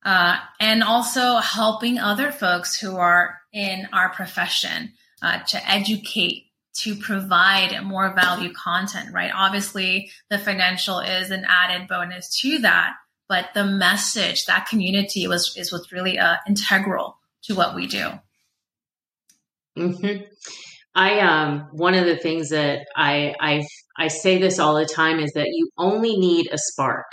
uh, 0.04 0.38
and 0.60 0.84
also 0.84 1.38
helping 1.38 1.97
other 1.97 2.32
folks 2.32 2.80
who 2.80 2.97
are 2.97 3.39
in 3.54 3.88
our 3.93 4.10
profession 4.10 4.93
uh, 5.22 5.40
to 5.40 5.70
educate, 5.70 6.46
to 6.76 6.96
provide 6.96 7.84
more 7.84 8.14
value 8.14 8.54
content. 8.54 9.14
Right? 9.14 9.32
Obviously, 9.34 10.12
the 10.30 10.38
financial 10.38 11.00
is 11.00 11.32
an 11.32 11.46
added 11.48 11.88
bonus 11.88 12.40
to 12.42 12.60
that, 12.60 12.94
but 13.28 13.50
the 13.54 13.66
message, 13.66 14.46
that 14.46 14.68
community, 14.68 15.28
was 15.28 15.56
is 15.58 15.72
what's 15.72 15.92
really 15.92 16.18
uh, 16.18 16.38
integral 16.48 17.18
to 17.44 17.56
what 17.56 17.76
we 17.76 17.88
do. 17.88 18.12
Mm-hmm. 19.78 20.24
I 20.96 21.20
um 21.20 21.70
one 21.72 21.94
of 21.94 22.06
the 22.06 22.18
things 22.18 22.50
that 22.50 22.88
I 22.96 23.36
I 23.40 23.64
I 23.98 24.08
say 24.08 24.40
this 24.40 24.60
all 24.60 24.76
the 24.76 24.86
time 24.86 25.20
is 25.20 25.32
that 25.34 25.48
you 25.48 25.70
only 25.78 26.18
need 26.18 26.50
a 26.52 26.58
spark. 26.58 27.06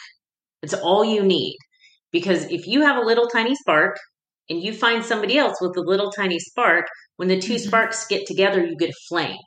It's 0.62 0.74
all 0.74 1.04
you 1.04 1.22
need. 1.22 1.56
Because 2.12 2.44
if 2.44 2.66
you 2.66 2.80
have 2.82 2.96
a 2.96 3.06
little 3.06 3.26
tiny 3.26 3.54
spark 3.54 3.98
and 4.48 4.62
you 4.62 4.72
find 4.72 5.04
somebody 5.04 5.36
else 5.36 5.58
with 5.60 5.76
a 5.76 5.82
little 5.82 6.10
tiny 6.10 6.38
spark, 6.38 6.86
when 7.16 7.28
the 7.28 7.40
2 7.40 7.54
mm-hmm. 7.54 7.66
sparks 7.66 8.06
get 8.06 8.26
together, 8.26 8.64
you 8.64 8.76
get 8.76 8.90
a 8.90 9.00
flame. 9.08 9.38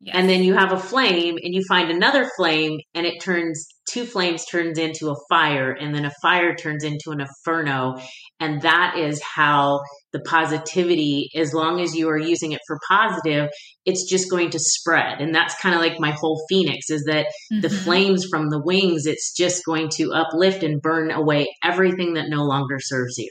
Yes. 0.00 0.14
And 0.16 0.28
then 0.28 0.44
you 0.44 0.54
have 0.54 0.72
a 0.72 0.78
flame 0.78 1.38
and 1.42 1.54
you 1.54 1.62
find 1.66 1.90
another 1.90 2.28
flame 2.36 2.78
and 2.94 3.06
it 3.06 3.20
turns 3.22 3.66
two 3.88 4.04
flames 4.04 4.44
turns 4.44 4.78
into 4.78 5.10
a 5.10 5.16
fire 5.30 5.72
and 5.72 5.94
then 5.94 6.04
a 6.04 6.12
fire 6.20 6.54
turns 6.54 6.84
into 6.84 7.10
an 7.12 7.20
inferno 7.20 7.94
and 8.40 8.60
that 8.62 8.96
is 8.98 9.22
how 9.22 9.80
the 10.12 10.20
positivity 10.20 11.30
as 11.34 11.54
long 11.54 11.80
as 11.80 11.94
you 11.94 12.08
are 12.08 12.18
using 12.18 12.52
it 12.52 12.60
for 12.66 12.78
positive 12.88 13.48
it's 13.84 14.08
just 14.10 14.30
going 14.30 14.50
to 14.50 14.58
spread 14.58 15.20
and 15.20 15.34
that's 15.34 15.58
kind 15.60 15.74
of 15.74 15.80
like 15.80 16.00
my 16.00 16.10
whole 16.10 16.44
phoenix 16.48 16.90
is 16.90 17.04
that 17.04 17.26
mm-hmm. 17.52 17.60
the 17.60 17.70
flames 17.70 18.26
from 18.28 18.50
the 18.50 18.60
wings 18.62 19.06
it's 19.06 19.32
just 19.34 19.64
going 19.64 19.88
to 19.88 20.12
uplift 20.12 20.62
and 20.62 20.82
burn 20.82 21.10
away 21.10 21.46
everything 21.62 22.14
that 22.14 22.28
no 22.28 22.42
longer 22.42 22.78
serves 22.80 23.16
you 23.18 23.30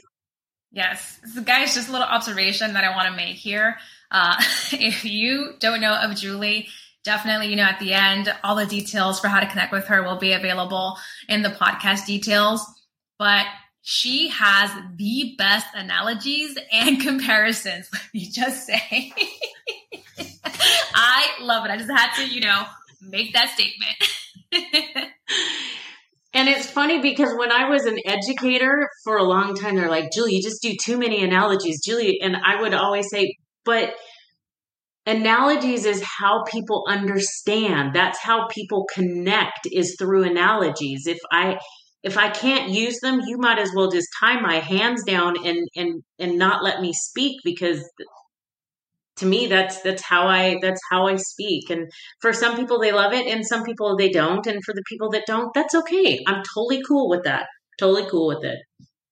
yes 0.76 1.18
so 1.34 1.42
guys 1.42 1.74
just 1.74 1.88
a 1.88 1.92
little 1.92 2.06
observation 2.06 2.74
that 2.74 2.84
i 2.84 2.94
want 2.94 3.08
to 3.08 3.16
make 3.16 3.36
here 3.36 3.76
uh, 4.12 4.36
if 4.72 5.04
you 5.04 5.54
don't 5.58 5.80
know 5.80 5.94
of 5.94 6.14
julie 6.14 6.68
definitely, 7.06 7.46
you 7.46 7.56
know, 7.56 7.62
at 7.62 7.78
the 7.78 7.94
end, 7.94 8.30
all 8.44 8.56
the 8.56 8.66
details 8.66 9.20
for 9.20 9.28
how 9.28 9.40
to 9.40 9.46
connect 9.46 9.72
with 9.72 9.86
her 9.86 10.02
will 10.02 10.18
be 10.18 10.32
available 10.32 10.98
in 11.28 11.40
the 11.40 11.48
podcast 11.48 12.04
details. 12.04 12.66
But 13.18 13.46
she 13.80 14.28
has 14.28 14.70
the 14.96 15.36
best 15.38 15.68
analogies 15.72 16.58
and 16.70 17.00
comparisons. 17.08 17.88
Me 18.12 18.28
just 18.28 18.66
say. 18.66 19.12
I 20.94 21.28
love 21.40 21.64
it. 21.64 21.70
I 21.70 21.76
just 21.78 21.90
had 21.90 22.14
to, 22.16 22.28
you 22.28 22.40
know, 22.40 22.64
make 23.00 23.32
that 23.32 23.50
statement. 23.50 23.96
And 26.36 26.50
it's 26.50 26.66
funny 26.66 27.00
because 27.00 27.34
when 27.34 27.50
I 27.50 27.70
was 27.70 27.86
an 27.86 27.98
educator 28.04 28.90
for 29.04 29.16
a 29.16 29.22
long 29.22 29.56
time, 29.56 29.74
they're 29.74 29.88
like, 29.88 30.12
Julie, 30.12 30.34
you 30.34 30.42
just 30.42 30.60
do 30.60 30.74
too 30.84 30.98
many 30.98 31.24
analogies, 31.24 31.80
Julie. 31.82 32.20
And 32.20 32.36
I 32.36 32.60
would 32.60 32.74
always 32.74 33.08
say, 33.10 33.36
but 33.64 33.94
analogies 35.06 35.86
is 35.86 36.02
how 36.02 36.44
people 36.44 36.84
understand 36.88 37.94
that's 37.94 38.18
how 38.20 38.48
people 38.48 38.84
connect 38.92 39.60
is 39.72 39.94
through 39.98 40.24
analogies 40.24 41.06
if 41.06 41.18
i 41.30 41.56
if 42.02 42.18
i 42.18 42.28
can't 42.28 42.70
use 42.70 42.98
them 43.02 43.20
you 43.24 43.38
might 43.38 43.56
as 43.60 43.70
well 43.72 43.88
just 43.88 44.08
tie 44.18 44.40
my 44.40 44.56
hands 44.56 45.04
down 45.04 45.34
and 45.46 45.68
and 45.76 46.02
and 46.18 46.36
not 46.36 46.64
let 46.64 46.80
me 46.80 46.92
speak 46.92 47.36
because 47.44 47.88
to 49.16 49.26
me 49.26 49.46
that's 49.46 49.80
that's 49.82 50.02
how 50.02 50.26
i 50.26 50.58
that's 50.62 50.80
how 50.90 51.06
i 51.06 51.16
speak 51.16 51.70
and 51.70 51.90
for 52.20 52.32
some 52.32 52.56
people 52.56 52.78
they 52.78 52.92
love 52.92 53.12
it 53.12 53.26
and 53.26 53.46
some 53.46 53.64
people 53.64 53.96
they 53.96 54.10
don't 54.10 54.46
and 54.46 54.64
for 54.64 54.74
the 54.74 54.84
people 54.86 55.10
that 55.10 55.24
don't 55.26 55.52
that's 55.54 55.74
okay 55.74 56.22
i'm 56.26 56.42
totally 56.54 56.82
cool 56.86 57.08
with 57.08 57.24
that 57.24 57.46
totally 57.78 58.08
cool 58.10 58.26
with 58.26 58.44
it 58.44 58.58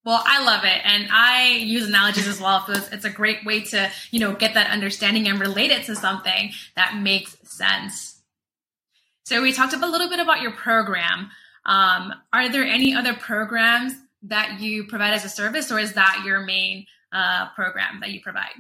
well, 0.05 0.23
I 0.23 0.45
love 0.45 0.65
it. 0.65 0.81
And 0.85 1.09
I 1.11 1.55
use 1.55 1.89
analogies 1.89 2.29
as 2.29 2.39
well. 2.39 2.63
It's, 2.69 3.07
a 3.07 3.11
great 3.11 3.45
way 3.47 3.63
to, 3.63 3.91
you 4.11 4.21
know, 4.21 4.35
get 4.35 4.53
that 4.53 4.71
understanding 4.71 5.27
and 5.29 5.41
relate 5.41 5.71
it 5.71 5.85
to 5.85 5.97
something 5.97 6.51
that 6.77 6.99
makes 6.99 7.37
sense. 7.45 8.21
So 9.25 9.41
we 9.41 9.55
talked 9.55 9.73
a 9.73 9.79
little 9.79 10.11
bit 10.11 10.21
about 10.21 10.43
your 10.43 10.53
program. 10.53 11.31
Um, 11.65 12.13
are 12.35 12.51
there 12.51 12.65
any 12.65 12.95
other 12.95 13.15
programs 13.15 13.95
that 14.25 14.61
you 14.61 14.85
provide 14.85 15.15
as 15.15 15.25
a 15.25 15.31
service 15.31 15.73
or 15.73 15.79
is 15.79 15.95
that 15.95 16.23
your 16.27 16.41
main 16.41 16.85
uh, 17.11 17.49
program 17.55 18.01
that 18.01 18.11
you 18.11 18.21
provide? 18.21 18.53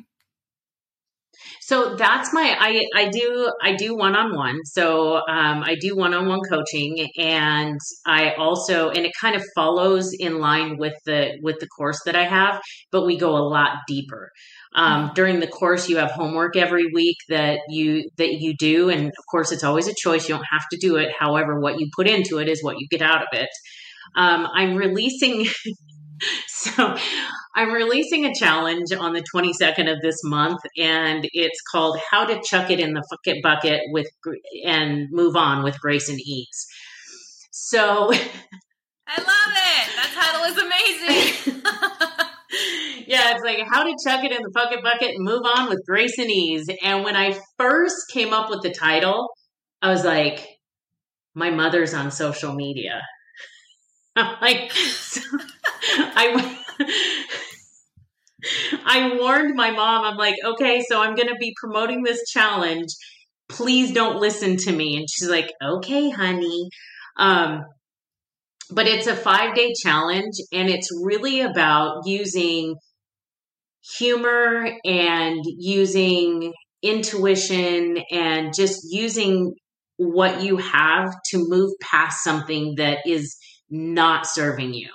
So 1.61 1.97
that's 1.97 2.33
my 2.33 2.57
I 2.59 2.85
I 2.95 3.09
do 3.09 3.51
I 3.63 3.75
do 3.75 3.97
one 3.97 4.15
on 4.15 4.35
one. 4.37 4.59
So 4.65 5.17
um, 5.17 5.63
I 5.65 5.77
do 5.81 5.97
one 5.97 6.13
on 6.13 6.29
one 6.29 6.41
coaching, 6.49 7.09
and 7.19 7.79
I 8.07 8.35
also 8.35 8.91
and 8.91 9.07
it 9.07 9.13
kind 9.21 9.35
of 9.35 9.43
follows 9.55 10.13
in 10.13 10.41
line 10.41 10.77
with 10.77 10.95
the 11.07 11.39
with 11.43 11.61
the 11.61 11.69
course 11.69 12.01
that 12.07 12.17
I 12.17 12.25
have, 12.25 12.61
but 12.91 13.07
we 13.07 13.17
go 13.17 13.37
a 13.37 13.45
lot 13.49 13.79
deeper. 13.87 14.31
Um, 14.75 15.05
mm-hmm. 15.05 15.15
during 15.15 15.41
the 15.41 15.47
course, 15.47 15.89
you 15.89 15.99
have 15.99 16.11
homework 16.11 16.57
every 16.57 16.87
week 16.93 17.17
that 17.29 17.61
you 17.69 18.11
that 18.19 18.33
you 18.33 18.55
do, 18.59 18.91
and 18.91 19.07
of 19.07 19.25
course, 19.31 19.53
it's 19.53 19.65
always 19.65 19.89
a 19.89 19.95
choice. 19.97 20.29
You 20.29 20.35
don't 20.35 20.47
have 20.51 20.69
to 20.73 20.79
do 20.79 20.97
it. 20.97 21.13
However, 21.19 21.61
what 21.61 21.79
you 21.79 21.89
put 21.95 22.09
into 22.09 22.39
it 22.39 22.49
is 22.49 22.63
what 22.63 22.77
you 22.79 22.89
get 22.91 23.03
out 23.03 23.23
of 23.23 23.29
it. 23.33 23.49
Um, 24.17 24.47
I'm 24.53 24.75
releasing. 24.77 25.47
so 26.49 26.97
I'm 27.57 27.73
releasing 27.73 28.25
a 28.25 28.35
challenge 28.35 28.93
on 28.93 29.13
the 29.13 29.25
22nd 29.35 29.93
of 29.93 30.01
this 30.03 30.17
month, 30.25 30.61
and 30.77 31.29
it's 31.33 31.61
called 31.71 31.99
"How 32.11 32.25
to 32.25 32.41
Chuck 32.43 32.71
It 32.71 32.81
in 32.81 32.95
the 32.95 33.05
Fucket 33.13 33.43
Bucket 33.43 33.81
with 33.91 34.09
and 34.67 35.09
Move 35.11 35.37
On 35.37 35.63
with 35.63 35.79
Grace 35.81 36.09
and 36.09 36.21
Ease." 36.21 36.67
So, 37.53 38.13
I 39.07 39.19
love 39.19 39.53
it. 39.55 39.89
That 39.97 40.11
title 40.15 40.45
is 40.45 40.59
amazing. 40.59 41.63
yeah, 43.07 43.35
it's 43.35 43.45
like 43.45 43.61
how 43.71 43.85
to 43.85 43.97
chuck 44.05 44.25
it 44.25 44.33
in 44.33 44.43
the 44.43 44.51
bucket 44.53 44.83
bucket 44.83 45.15
and 45.15 45.25
move 45.25 45.43
on 45.45 45.69
with 45.69 45.85
grace 45.87 46.19
and 46.19 46.31
ease. 46.31 46.69
And 46.83 47.05
when 47.05 47.17
I 47.17 47.39
first 47.59 48.09
came 48.13 48.33
up 48.33 48.51
with 48.51 48.63
the 48.63 48.71
title, 48.71 49.29
I 49.83 49.91
was 49.91 50.05
like, 50.05 50.47
my 51.35 51.51
mother's 51.51 51.95
on 51.95 52.11
social 52.11 52.55
media. 52.55 53.03
I'm 54.17 54.41
like, 54.41 54.73
so 54.73 55.21
I. 55.97 56.61
I 58.85 59.17
warned 59.19 59.55
my 59.55 59.71
mom, 59.71 60.05
I'm 60.05 60.17
like, 60.17 60.37
okay, 60.45 60.83
so 60.89 61.01
I'm 61.01 61.15
going 61.15 61.29
to 61.29 61.37
be 61.39 61.55
promoting 61.61 62.03
this 62.03 62.29
challenge. 62.31 62.89
Please 63.49 63.93
don't 63.93 64.21
listen 64.21 64.57
to 64.59 64.73
me. 64.73 64.97
And 64.97 65.09
she's 65.11 65.29
like, 65.29 65.51
okay, 65.63 66.11
honey. 66.11 66.69
Um, 67.17 67.65
but 68.71 68.87
it's 68.87 69.07
a 69.07 69.15
five 69.15 69.55
day 69.55 69.73
challenge 69.83 70.35
and 70.53 70.69
it's 70.69 70.89
really 71.03 71.41
about 71.41 72.03
using 72.07 72.77
humor 73.99 74.67
and 74.85 75.45
using 75.45 76.53
intuition 76.83 77.99
and 78.11 78.55
just 78.55 78.81
using 78.91 79.55
what 79.97 80.43
you 80.43 80.57
have 80.57 81.15
to 81.31 81.39
move 81.49 81.73
past 81.81 82.25
something 82.25 82.75
that 82.77 82.99
is 83.07 83.37
not 83.71 84.27
serving 84.27 84.75
you. 84.75 84.89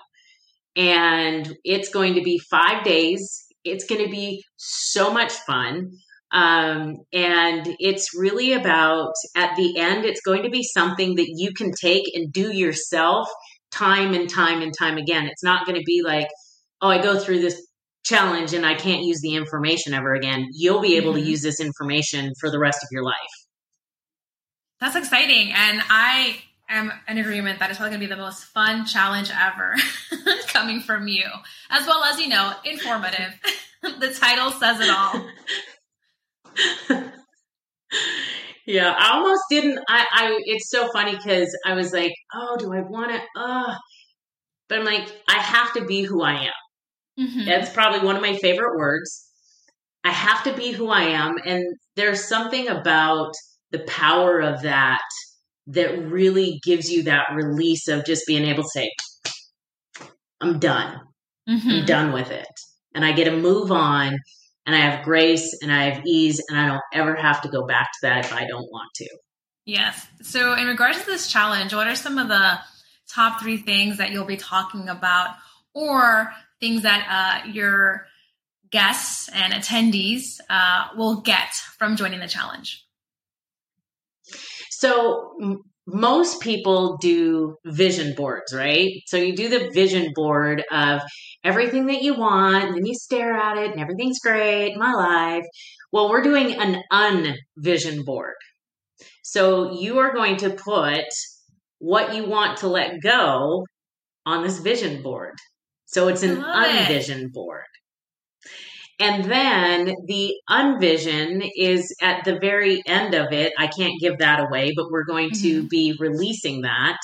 And 0.79 1.57
it's 1.65 1.89
going 1.89 2.13
to 2.13 2.21
be 2.21 2.39
five 2.49 2.85
days. 2.85 3.45
It's 3.65 3.85
going 3.85 4.03
to 4.03 4.09
be 4.09 4.43
so 4.55 5.11
much 5.11 5.33
fun. 5.33 5.91
Um, 6.31 6.97
and 7.11 7.75
it's 7.79 8.17
really 8.17 8.53
about 8.53 9.13
at 9.35 9.57
the 9.57 9.77
end, 9.77 10.05
it's 10.05 10.21
going 10.21 10.43
to 10.43 10.49
be 10.49 10.63
something 10.63 11.15
that 11.15 11.27
you 11.35 11.53
can 11.53 11.71
take 11.71 12.03
and 12.15 12.31
do 12.31 12.53
yourself 12.55 13.27
time 13.71 14.13
and 14.13 14.29
time 14.29 14.61
and 14.61 14.73
time 14.77 14.97
again. 14.97 15.27
It's 15.27 15.43
not 15.43 15.65
going 15.65 15.77
to 15.77 15.83
be 15.85 16.01
like, 16.01 16.27
oh, 16.81 16.87
I 16.87 17.01
go 17.01 17.19
through 17.19 17.41
this 17.41 17.61
challenge 18.05 18.53
and 18.53 18.65
I 18.65 18.75
can't 18.75 19.03
use 19.03 19.19
the 19.21 19.35
information 19.35 19.93
ever 19.93 20.13
again. 20.13 20.47
You'll 20.53 20.81
be 20.81 20.95
able 20.95 21.11
mm-hmm. 21.11 21.23
to 21.23 21.29
use 21.29 21.41
this 21.41 21.59
information 21.59 22.31
for 22.39 22.49
the 22.49 22.59
rest 22.59 22.79
of 22.83 22.87
your 22.91 23.03
life. 23.03 23.13
That's 24.79 24.95
exciting. 24.95 25.51
And 25.51 25.81
I 25.89 26.37
am 26.69 26.91
in 27.07 27.17
agreement 27.17 27.59
that 27.59 27.69
it's 27.69 27.79
probably 27.79 27.97
going 27.97 28.01
to 28.01 28.07
be 28.07 28.15
the 28.15 28.21
most 28.21 28.45
fun 28.45 28.85
challenge 28.85 29.31
ever 29.31 29.75
coming 30.47 30.79
from 30.81 31.07
you, 31.07 31.25
as 31.69 31.85
well 31.87 32.03
as, 32.03 32.19
you 32.19 32.29
know, 32.29 32.53
informative. 32.63 33.39
the 33.81 34.13
title 34.13 34.51
says 34.51 34.79
it 34.79 34.89
all. 34.89 35.27
yeah, 38.65 38.95
I 38.97 39.13
almost 39.13 39.41
didn't. 39.49 39.79
I, 39.87 40.05
I 40.11 40.39
it's 40.45 40.69
so 40.69 40.91
funny 40.91 41.15
because 41.15 41.55
I 41.65 41.73
was 41.73 41.93
like, 41.93 42.13
oh, 42.33 42.57
do 42.57 42.73
I 42.73 42.81
want 42.81 43.11
to? 43.11 43.21
Uh, 43.39 43.75
but 44.67 44.79
I'm 44.79 44.85
like, 44.85 45.07
I 45.27 45.35
have 45.35 45.73
to 45.73 45.85
be 45.85 46.03
who 46.03 46.21
I 46.21 46.43
am. 46.43 46.53
Mm-hmm. 47.19 47.45
That's 47.45 47.71
probably 47.71 48.05
one 48.05 48.15
of 48.15 48.21
my 48.21 48.37
favorite 48.37 48.77
words. 48.77 49.27
I 50.03 50.11
have 50.11 50.43
to 50.43 50.53
be 50.53 50.71
who 50.71 50.89
I 50.89 51.01
am. 51.01 51.35
And 51.45 51.63
there's 51.95 52.23
something 52.23 52.67
about 52.67 53.33
the 53.71 53.79
power 53.79 54.39
of 54.39 54.61
that 54.61 55.01
that 55.69 56.09
really 56.09 56.59
gives 56.63 56.91
you 56.91 57.03
that 57.03 57.27
release 57.33 57.87
of 57.87 58.05
just 58.05 58.25
being 58.25 58.45
able 58.45 58.63
to 58.63 58.69
say, 58.69 58.91
I'm 60.41 60.59
done. 60.59 60.99
Mm-hmm. 61.47 61.69
I'm 61.69 61.85
done 61.85 62.11
with 62.11 62.31
it. 62.31 62.47
And 62.95 63.05
I 63.05 63.11
get 63.11 63.25
to 63.25 63.35
move 63.35 63.71
on 63.71 64.17
and 64.65 64.75
I 64.75 64.79
have 64.79 65.05
grace 65.05 65.57
and 65.61 65.71
I 65.71 65.89
have 65.89 66.05
ease 66.05 66.41
and 66.49 66.59
I 66.59 66.67
don't 66.67 66.81
ever 66.93 67.15
have 67.15 67.41
to 67.41 67.49
go 67.49 67.65
back 67.67 67.87
to 67.91 67.99
that 68.03 68.25
if 68.25 68.33
I 68.33 68.47
don't 68.47 68.69
want 68.71 68.89
to. 68.95 69.09
Yes. 69.65 70.07
So, 70.23 70.53
in 70.53 70.67
regards 70.67 70.99
to 70.99 71.05
this 71.05 71.31
challenge, 71.31 71.73
what 71.75 71.87
are 71.87 71.95
some 71.95 72.17
of 72.17 72.27
the 72.27 72.59
top 73.11 73.39
three 73.39 73.57
things 73.57 73.97
that 73.97 74.11
you'll 74.11 74.25
be 74.25 74.37
talking 74.37 74.89
about 74.89 75.35
or 75.75 76.31
things 76.59 76.81
that 76.81 77.43
uh, 77.45 77.51
your 77.51 78.07
guests 78.71 79.29
and 79.29 79.53
attendees 79.53 80.39
uh, 80.49 80.87
will 80.95 81.21
get 81.21 81.53
from 81.77 81.95
joining 81.95 82.19
the 82.19 82.27
challenge? 82.27 82.83
So, 84.79 85.33
m- 85.41 85.61
most 85.87 86.41
people 86.41 86.97
do 86.97 87.57
vision 87.65 88.13
boards, 88.15 88.53
right? 88.53 88.91
So, 89.07 89.17
you 89.17 89.35
do 89.35 89.49
the 89.49 89.69
vision 89.73 90.13
board 90.15 90.63
of 90.71 91.01
everything 91.43 91.87
that 91.87 92.01
you 92.01 92.13
want, 92.13 92.63
and 92.63 92.75
then 92.75 92.85
you 92.85 92.95
stare 92.95 93.35
at 93.35 93.57
it, 93.57 93.71
and 93.71 93.81
everything's 93.81 94.19
great, 94.19 94.77
my 94.77 94.93
life. 94.93 95.45
Well, 95.91 96.09
we're 96.09 96.21
doing 96.21 96.53
an 96.53 96.81
unvision 96.93 98.05
board. 98.05 98.35
So, 99.23 99.79
you 99.79 99.99
are 99.99 100.13
going 100.13 100.37
to 100.37 100.51
put 100.51 101.05
what 101.79 102.15
you 102.15 102.25
want 102.25 102.59
to 102.59 102.67
let 102.67 103.01
go 103.01 103.65
on 104.25 104.43
this 104.43 104.59
vision 104.59 105.01
board. 105.01 105.35
So 105.85 106.07
it's 106.07 106.23
an 106.23 106.37
unvision 106.37 107.25
it. 107.25 107.33
board. 107.33 107.63
And 108.99 109.23
then 109.25 109.95
the 110.07 110.33
unvision 110.49 111.49
is 111.55 111.95
at 112.01 112.25
the 112.25 112.37
very 112.37 112.83
end 112.85 113.13
of 113.13 113.31
it. 113.31 113.53
I 113.57 113.67
can't 113.67 113.99
give 114.01 114.17
that 114.17 114.41
away, 114.41 114.73
but 114.75 114.91
we're 114.91 115.05
going 115.05 115.31
mm-hmm. 115.31 115.43
to 115.43 115.67
be 115.67 115.95
releasing 115.97 116.61
that. 116.61 116.97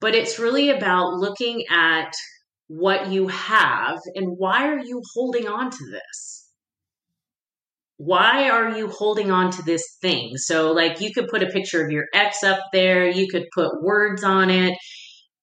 But 0.00 0.16
it's 0.16 0.40
really 0.40 0.70
about 0.70 1.14
looking 1.14 1.64
at 1.70 2.12
what 2.66 3.08
you 3.12 3.28
have 3.28 4.00
and 4.16 4.34
why 4.36 4.66
are 4.68 4.80
you 4.80 5.00
holding 5.14 5.46
on 5.46 5.70
to 5.70 5.84
this? 5.90 6.48
Why 7.98 8.50
are 8.50 8.76
you 8.76 8.88
holding 8.88 9.30
on 9.30 9.52
to 9.52 9.62
this 9.62 9.84
thing? 10.00 10.36
So, 10.36 10.72
like, 10.72 11.00
you 11.00 11.12
could 11.14 11.28
put 11.28 11.44
a 11.44 11.50
picture 11.50 11.84
of 11.84 11.92
your 11.92 12.06
ex 12.12 12.42
up 12.42 12.58
there, 12.72 13.08
you 13.08 13.28
could 13.28 13.44
put 13.54 13.80
words 13.80 14.24
on 14.24 14.50
it, 14.50 14.74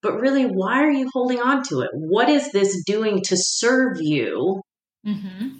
but 0.02 0.20
really, 0.20 0.44
why 0.44 0.84
are 0.84 0.92
you 0.92 1.10
holding 1.14 1.40
on 1.40 1.64
to 1.70 1.82
it? 1.82 1.90
What 1.94 2.28
is 2.28 2.52
this 2.52 2.84
doing 2.86 3.22
to 3.26 3.38
serve 3.38 4.02
you? 4.02 4.62
Mm-hmm. 5.06 5.60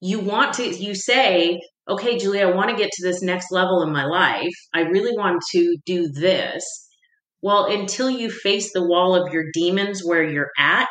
You 0.00 0.20
want 0.20 0.54
to, 0.54 0.68
you 0.68 0.94
say, 0.94 1.60
okay, 1.88 2.16
Julie, 2.18 2.42
I 2.42 2.50
want 2.50 2.70
to 2.70 2.76
get 2.76 2.90
to 2.92 3.06
this 3.06 3.22
next 3.22 3.50
level 3.50 3.82
in 3.82 3.92
my 3.92 4.04
life. 4.04 4.54
I 4.72 4.80
really 4.82 5.16
want 5.16 5.42
to 5.52 5.76
do 5.84 6.08
this. 6.08 6.64
Well, 7.42 7.66
until 7.66 8.08
you 8.10 8.30
face 8.30 8.72
the 8.72 8.86
wall 8.86 9.14
of 9.14 9.32
your 9.32 9.46
demons 9.52 10.02
where 10.04 10.24
you're 10.24 10.50
at, 10.58 10.88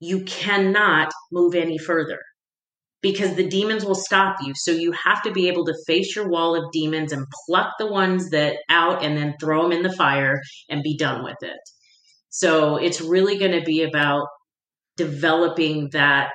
you 0.00 0.24
cannot 0.24 1.12
move 1.32 1.54
any 1.54 1.78
further 1.78 2.18
because 3.00 3.34
the 3.34 3.48
demons 3.48 3.84
will 3.84 3.94
stop 3.94 4.36
you. 4.44 4.52
So 4.56 4.72
you 4.72 4.92
have 4.92 5.22
to 5.22 5.32
be 5.32 5.48
able 5.48 5.64
to 5.66 5.74
face 5.86 6.14
your 6.14 6.28
wall 6.28 6.56
of 6.56 6.72
demons 6.72 7.12
and 7.12 7.26
pluck 7.46 7.72
the 7.78 7.86
ones 7.86 8.30
that 8.30 8.56
out 8.68 9.04
and 9.04 9.16
then 9.16 9.34
throw 9.40 9.62
them 9.62 9.72
in 9.72 9.82
the 9.82 9.92
fire 9.92 10.40
and 10.68 10.82
be 10.82 10.96
done 10.96 11.24
with 11.24 11.36
it. 11.42 11.58
So 12.30 12.76
it's 12.76 13.00
really 13.00 13.38
going 13.38 13.58
to 13.58 13.64
be 13.64 13.82
about 13.82 14.26
developing 14.98 15.88
that 15.92 16.32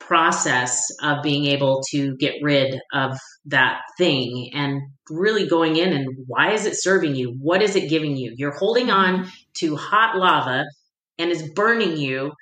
process 0.00 0.86
of 1.02 1.22
being 1.22 1.44
able 1.44 1.82
to 1.90 2.16
get 2.16 2.36
rid 2.40 2.80
of 2.94 3.18
that 3.44 3.80
thing 3.98 4.50
and 4.54 4.80
really 5.10 5.46
going 5.46 5.76
in 5.76 5.92
and 5.92 6.06
why 6.26 6.52
is 6.52 6.64
it 6.64 6.80
serving 6.80 7.14
you? 7.14 7.36
What 7.38 7.62
is 7.62 7.76
it 7.76 7.90
giving 7.90 8.16
you? 8.16 8.32
You're 8.34 8.56
holding 8.56 8.90
on 8.90 9.28
to 9.58 9.76
hot 9.76 10.16
lava 10.16 10.64
and 11.18 11.30
it's 11.30 11.42
burning 11.42 11.98
you, 11.98 12.32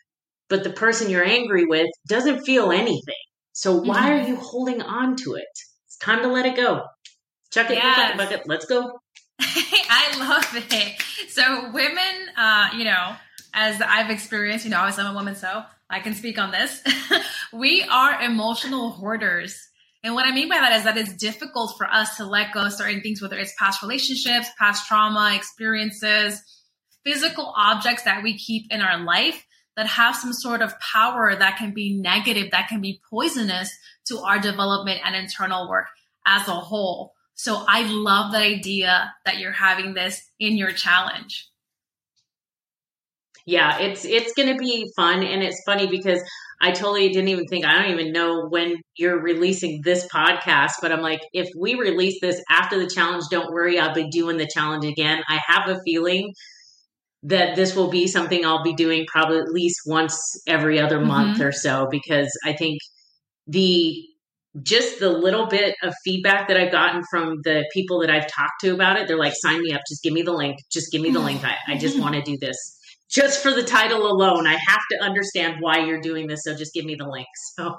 but 0.49 0.63
the 0.63 0.71
person 0.71 1.11
you're 1.11 1.25
angry 1.25 1.65
with 1.65 1.89
doesn't 2.09 2.45
feel 2.45 2.71
anything. 2.71 3.15
So 3.53 3.81
why 3.81 4.11
mm-hmm. 4.11 4.25
are 4.25 4.29
you 4.29 4.37
holding 4.37 4.83
on 4.83 5.17
to 5.17 5.35
it? 5.35 5.45
It's 5.87 5.97
time 5.97 6.23
to 6.23 6.29
let 6.29 6.47
it 6.47 6.55
go. 6.55 6.85
Chuck 7.51 7.71
it 7.71 7.79
yes. 7.79 8.13
in 8.13 8.17
the 8.17 8.23
bucket. 8.23 8.43
Let's 8.47 8.67
go. 8.67 9.01
I 9.41 10.19
love 10.19 10.67
it. 10.71 11.03
So 11.31 11.71
women, 11.73 12.29
uh, 12.37 12.69
you 12.77 12.85
know, 12.85 13.17
as 13.55 13.81
I've 13.81 14.11
experienced, 14.11 14.65
you 14.65 14.71
know, 14.71 14.79
obviously 14.79 15.05
I'm 15.05 15.13
a 15.13 15.15
woman, 15.15 15.37
so 15.37 15.63
I 15.89 16.01
can 16.01 16.15
speak 16.15 16.39
on 16.39 16.51
this. 16.51 16.83
we 17.53 17.83
are 17.83 18.21
emotional 18.23 18.91
hoarders. 18.91 19.59
And 20.03 20.15
what 20.15 20.27
I 20.27 20.33
mean 20.33 20.49
by 20.49 20.57
that 20.57 20.73
is 20.73 20.85
that 20.85 20.97
it's 20.97 21.17
difficult 21.17 21.77
for 21.77 21.87
us 21.87 22.17
to 22.19 22.25
let 22.25 22.53
go 22.53 22.67
of 22.67 22.73
certain 22.73 23.01
things, 23.01 23.21
whether 23.21 23.37
it's 23.37 23.55
past 23.59 23.83
relationships, 23.83 24.49
past 24.59 24.87
trauma, 24.87 25.35
experiences, 25.35 26.41
physical 27.05 27.53
objects 27.57 28.03
that 28.05 28.23
we 28.23 28.37
keep 28.37 28.71
in 28.71 28.81
our 28.81 29.03
life 29.03 29.45
that 29.77 29.87
have 29.87 30.17
some 30.17 30.33
sort 30.33 30.63
of 30.63 30.79
power 30.81 31.35
that 31.35 31.59
can 31.59 31.73
be 31.73 31.99
negative, 32.01 32.51
that 32.51 32.69
can 32.69 32.81
be 32.81 33.01
poisonous 33.11 33.71
to 34.07 34.19
our 34.19 34.39
development 34.39 35.01
and 35.05 35.15
internal 35.15 35.69
work 35.69 35.87
as 36.27 36.49
a 36.49 36.53
whole. 36.53 37.13
So 37.35 37.65
I 37.69 37.83
love 37.83 38.33
the 38.33 38.39
idea 38.39 39.15
that 39.25 39.39
you're 39.39 39.53
having 39.53 39.95
this 39.95 40.23
in 40.41 40.57
your 40.57 40.73
challenge. 40.73 41.49
Yeah, 43.47 43.79
it's 43.79 44.05
it's 44.05 44.33
going 44.33 44.49
to 44.49 44.59
be 44.59 44.91
fun 44.97 45.23
and 45.23 45.43
it's 45.43 45.63
funny 45.65 45.87
because 45.87 46.21
I 46.61 46.73
totally 46.73 47.09
didn't 47.11 47.29
even 47.29 47.47
think 47.47 47.65
I 47.65 47.81
don't 47.81 47.93
even 47.93 48.13
know 48.13 48.49
when 48.49 48.75
you're 48.97 49.21
releasing 49.21 49.83
this 49.85 50.07
podcast, 50.09 50.73
but 50.83 50.91
I'm 50.91 51.01
like 51.01 51.21
if 51.33 51.49
we 51.57 51.77
release 51.77 52.21
this 52.21 52.43
after 52.51 52.79
the 52.79 52.91
challenge, 52.93 53.25
don't 53.31 53.53
worry, 53.53 53.79
I'll 53.79 53.95
be 53.95 54.09
doing 54.11 54.37
the 54.37 54.49
challenge 54.53 54.85
again. 54.85 55.23
I 55.29 55.41
have 55.47 55.69
a 55.69 55.81
feeling 55.85 56.33
that 57.23 57.57
this 57.57 57.75
will 57.75 57.89
be 57.89 58.07
something 58.07 58.45
I'll 58.45 58.63
be 58.63 58.75
doing 58.75 59.07
probably 59.07 59.39
at 59.39 59.49
least 59.49 59.81
once 59.87 60.19
every 60.47 60.81
other 60.81 61.01
month 61.01 61.39
mm-hmm. 61.39 61.47
or 61.47 61.53
so 61.53 61.89
because 61.91 62.31
I 62.45 62.53
think 62.53 62.79
the 63.47 64.03
just 64.63 65.01
the 65.01 65.11
little 65.11 65.47
bit 65.47 65.75
of 65.83 65.95
feedback 66.05 66.49
that 66.49 66.57
I've 66.57 66.73
gotten 66.73 67.03
from 67.11 67.41
the 67.45 67.69
people 67.73 68.01
that 68.01 68.11
I've 68.11 68.27
talked 68.27 68.61
to 68.63 68.73
about 68.73 68.97
it, 68.99 69.07
they're 69.07 69.19
like, 69.19 69.35
sign 69.37 69.61
me 69.61 69.73
up. 69.73 69.83
Just 69.89 70.03
give 70.03 70.13
me 70.13 70.23
the 70.23 70.33
link. 70.33 70.57
Just 70.73 70.91
give 70.91 71.03
me 71.03 71.11
the 71.11 71.21
link. 71.21 71.45
I, 71.45 71.57
I 71.69 71.77
just 71.77 71.99
want 72.01 72.15
to 72.15 72.23
do 72.23 72.39
this. 72.39 72.76
Just 73.11 73.43
for 73.43 73.53
the 73.53 73.63
title 73.63 74.11
alone, 74.11 74.47
I 74.47 74.57
have 74.67 74.81
to 74.93 75.05
understand 75.05 75.57
why 75.61 75.79
you're 75.79 76.01
doing 76.01 76.27
this. 76.27 76.43
So 76.45 76.57
just 76.57 76.75
give 76.75 76.85
me 76.85 76.97
the 76.97 77.09
link. 77.09 77.29
So. 77.55 77.77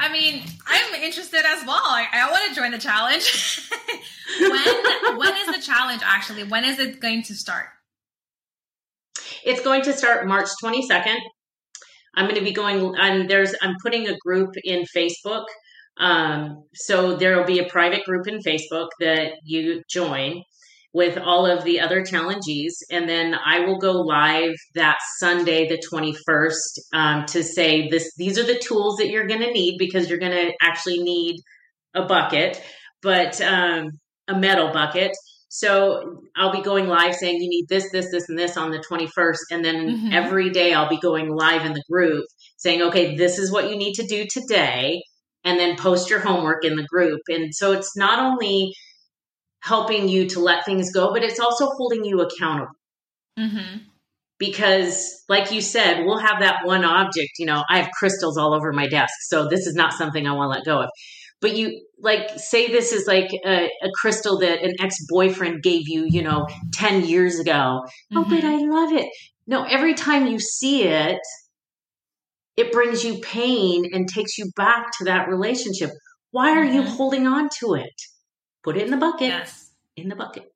I 0.00 0.12
mean, 0.12 0.42
I'm 0.66 0.94
interested 0.94 1.44
as 1.44 1.66
well. 1.66 1.82
I, 1.82 2.06
I 2.12 2.30
want 2.30 2.48
to 2.48 2.60
join 2.60 2.70
the 2.70 2.78
challenge. 2.78 3.68
when 4.40 5.18
when 5.18 5.34
is 5.36 5.56
the 5.56 5.62
challenge 5.62 6.02
actually? 6.04 6.44
When 6.44 6.64
is 6.64 6.78
it 6.78 7.00
going 7.00 7.22
to 7.24 7.34
start? 7.34 7.66
It's 9.44 9.60
going 9.60 9.82
to 9.82 9.92
start 9.92 10.26
March 10.26 10.48
22nd. 10.62 11.16
I'm 12.14 12.26
going 12.26 12.36
to 12.36 12.44
be 12.44 12.52
going 12.52 12.94
and 12.96 13.28
there's 13.28 13.54
I'm 13.60 13.74
putting 13.82 14.08
a 14.08 14.16
group 14.18 14.50
in 14.64 14.84
Facebook 14.96 15.44
um, 15.98 16.64
so 16.74 17.16
there 17.16 17.36
will 17.36 17.44
be 17.44 17.58
a 17.58 17.68
private 17.68 18.04
group 18.04 18.28
in 18.28 18.38
Facebook 18.38 18.88
that 19.00 19.32
you 19.42 19.82
join 19.90 20.42
with 20.92 21.18
all 21.18 21.46
of 21.46 21.64
the 21.64 21.80
other 21.80 22.02
challengees. 22.02 22.72
And 22.90 23.08
then 23.08 23.34
I 23.34 23.60
will 23.60 23.78
go 23.78 23.92
live 23.92 24.54
that 24.74 24.98
Sunday, 25.18 25.68
the 25.68 25.82
21st, 25.92 26.78
um, 26.92 27.26
to 27.26 27.42
say 27.42 27.88
this, 27.88 28.10
these 28.16 28.38
are 28.38 28.46
the 28.46 28.58
tools 28.58 28.96
that 28.96 29.08
you're 29.08 29.26
going 29.26 29.42
to 29.42 29.52
need 29.52 29.76
because 29.78 30.08
you're 30.08 30.18
going 30.18 30.32
to 30.32 30.52
actually 30.62 31.02
need 31.02 31.40
a 31.94 32.06
bucket, 32.06 32.62
but, 33.02 33.40
um, 33.40 33.90
a 34.28 34.38
metal 34.38 34.72
bucket. 34.72 35.12
So 35.50 36.22
I'll 36.36 36.52
be 36.52 36.62
going 36.62 36.88
live 36.88 37.14
saying 37.14 37.40
you 37.40 37.48
need 37.48 37.66
this, 37.68 37.90
this, 37.90 38.10
this, 38.10 38.28
and 38.28 38.38
this 38.38 38.56
on 38.56 38.70
the 38.70 38.78
21st. 38.78 39.38
And 39.50 39.64
then 39.64 39.88
mm-hmm. 39.88 40.12
every 40.12 40.50
day 40.50 40.74
I'll 40.74 40.90
be 40.90 41.00
going 41.00 41.30
live 41.30 41.64
in 41.64 41.72
the 41.72 41.84
group 41.90 42.24
saying, 42.58 42.82
okay, 42.82 43.16
this 43.16 43.38
is 43.38 43.50
what 43.50 43.70
you 43.70 43.76
need 43.76 43.94
to 43.94 44.06
do 44.06 44.26
today 44.30 45.00
and 45.44 45.58
then 45.58 45.76
post 45.76 46.10
your 46.10 46.20
homework 46.20 46.64
in 46.64 46.76
the 46.76 46.84
group. 46.84 47.20
And 47.28 47.54
so 47.54 47.72
it's 47.72 47.96
not 47.96 48.18
only 48.18 48.72
helping 49.60 50.08
you 50.08 50.28
to 50.28 50.40
let 50.40 50.64
things 50.64 50.92
go, 50.92 51.12
but 51.12 51.22
it's 51.22 51.40
also 51.40 51.66
holding 51.66 52.04
you 52.04 52.20
accountable. 52.20 52.72
Mm-hmm. 53.38 53.78
Because, 54.38 55.24
like 55.28 55.50
you 55.50 55.60
said, 55.60 56.04
we'll 56.04 56.18
have 56.18 56.40
that 56.40 56.58
one 56.64 56.84
object. 56.84 57.30
You 57.38 57.46
know, 57.46 57.64
I 57.68 57.78
have 57.78 57.90
crystals 57.98 58.38
all 58.38 58.54
over 58.54 58.72
my 58.72 58.86
desk, 58.88 59.12
so 59.22 59.48
this 59.48 59.66
is 59.66 59.74
not 59.74 59.92
something 59.92 60.26
I 60.26 60.32
want 60.32 60.52
to 60.52 60.58
let 60.58 60.64
go 60.64 60.82
of. 60.82 60.90
But 61.40 61.56
you, 61.56 61.84
like, 62.00 62.30
say 62.36 62.68
this 62.68 62.92
is 62.92 63.06
like 63.06 63.30
a, 63.44 63.66
a 63.66 63.90
crystal 64.00 64.38
that 64.40 64.62
an 64.62 64.74
ex 64.80 64.96
boyfriend 65.08 65.62
gave 65.62 65.88
you, 65.88 66.06
you 66.08 66.22
know, 66.22 66.46
10 66.72 67.06
years 67.06 67.38
ago. 67.38 67.82
Mm-hmm. 68.12 68.18
Oh, 68.18 68.24
but 68.24 68.42
mm-hmm. 68.42 68.46
I 68.46 68.80
love 68.80 68.92
it. 68.92 69.08
No, 69.46 69.64
every 69.64 69.94
time 69.94 70.26
you 70.26 70.38
see 70.38 70.84
it, 70.84 71.20
it 72.56 72.72
brings 72.72 73.04
you 73.04 73.18
pain 73.18 73.84
and 73.92 74.08
takes 74.08 74.36
you 74.36 74.50
back 74.56 74.86
to 74.98 75.04
that 75.04 75.28
relationship. 75.28 75.90
Why 76.32 76.58
are 76.58 76.64
mm-hmm. 76.64 76.74
you 76.74 76.82
holding 76.82 77.26
on 77.26 77.48
to 77.60 77.74
it? 77.74 77.94
Put 78.68 78.76
it 78.76 78.84
in 78.84 78.90
the 78.90 78.98
bucket. 78.98 79.28
Yes. 79.28 79.70
In 79.96 80.10
the 80.10 80.14
bucket. 80.14 80.52